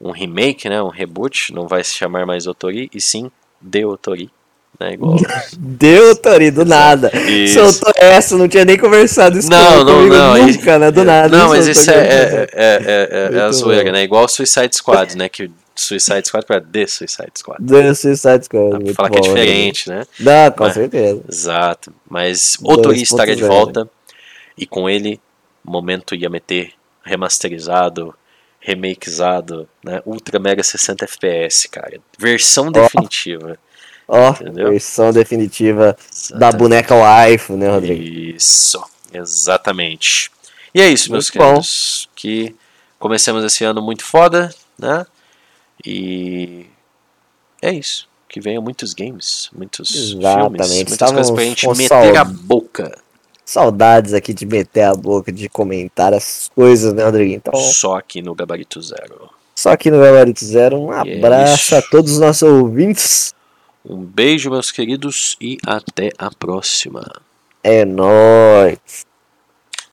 [0.00, 3.30] um remake, né, um reboot, não vai se chamar mais Otori, e sim
[3.68, 4.30] The Otori,
[4.78, 5.16] né, igual...
[5.58, 7.10] Deu, Tori, do nada.
[7.28, 7.54] Isso.
[7.54, 10.36] Soltou essa, não tinha nem conversado isso Não, não, comigo não.
[10.46, 10.90] nunca, né?
[10.90, 11.36] Do nada.
[11.36, 13.92] Não, mas soltou isso é, aquela é, é, é, é, é a zoeira, bom.
[13.92, 14.02] né?
[14.02, 15.28] Igual Suicide Squad, né?
[15.28, 17.62] Que Suicide Squad para The Suicide Squad.
[17.62, 18.70] Do Suicide Squad.
[18.70, 19.34] Dá pra falar que é bom, né?
[19.34, 20.06] diferente, né?
[20.18, 21.22] Dá, com Mas- certeza.
[21.28, 21.92] Exato.
[22.08, 23.48] Mas o Tori estaria de 2.0.
[23.48, 23.90] volta
[24.56, 25.20] e com ele,
[25.64, 26.72] momento ia meter
[27.06, 28.14] remasterizado,
[28.60, 30.02] remakezado, né?
[30.04, 31.98] Ultra Mega 60 FPS, cara.
[32.18, 33.58] Versão definitiva.
[34.08, 34.70] Ó, Entendeu?
[34.70, 36.56] versão definitiva da Exatamente.
[36.58, 38.02] boneca waifu, né, Rodrigo?
[38.02, 40.30] Isso, exatamente.
[40.74, 41.48] E é isso, meus Muito bom.
[41.54, 42.08] queridos.
[42.14, 42.54] Que
[42.98, 45.06] comecemos esse ano muito foda, né?
[45.84, 46.66] E
[47.62, 48.08] é isso.
[48.28, 50.50] Que venham muitos games, muitos Exatamente.
[50.50, 52.98] filmes, muitas Estávamos coisas pra gente meter a boca.
[53.48, 57.32] Saudades aqui de meter a boca, de comentar as coisas, né, Rodrigo?
[57.32, 59.30] Então, Só aqui no Gabarito Zero.
[59.54, 61.76] só aqui no Gabarito Zero, um E é abraço isso.
[61.76, 63.32] a todos os nossos ouvintes.
[63.88, 67.08] Um beijo, meus queridos, e até a próxima.
[67.62, 68.78] É nóis.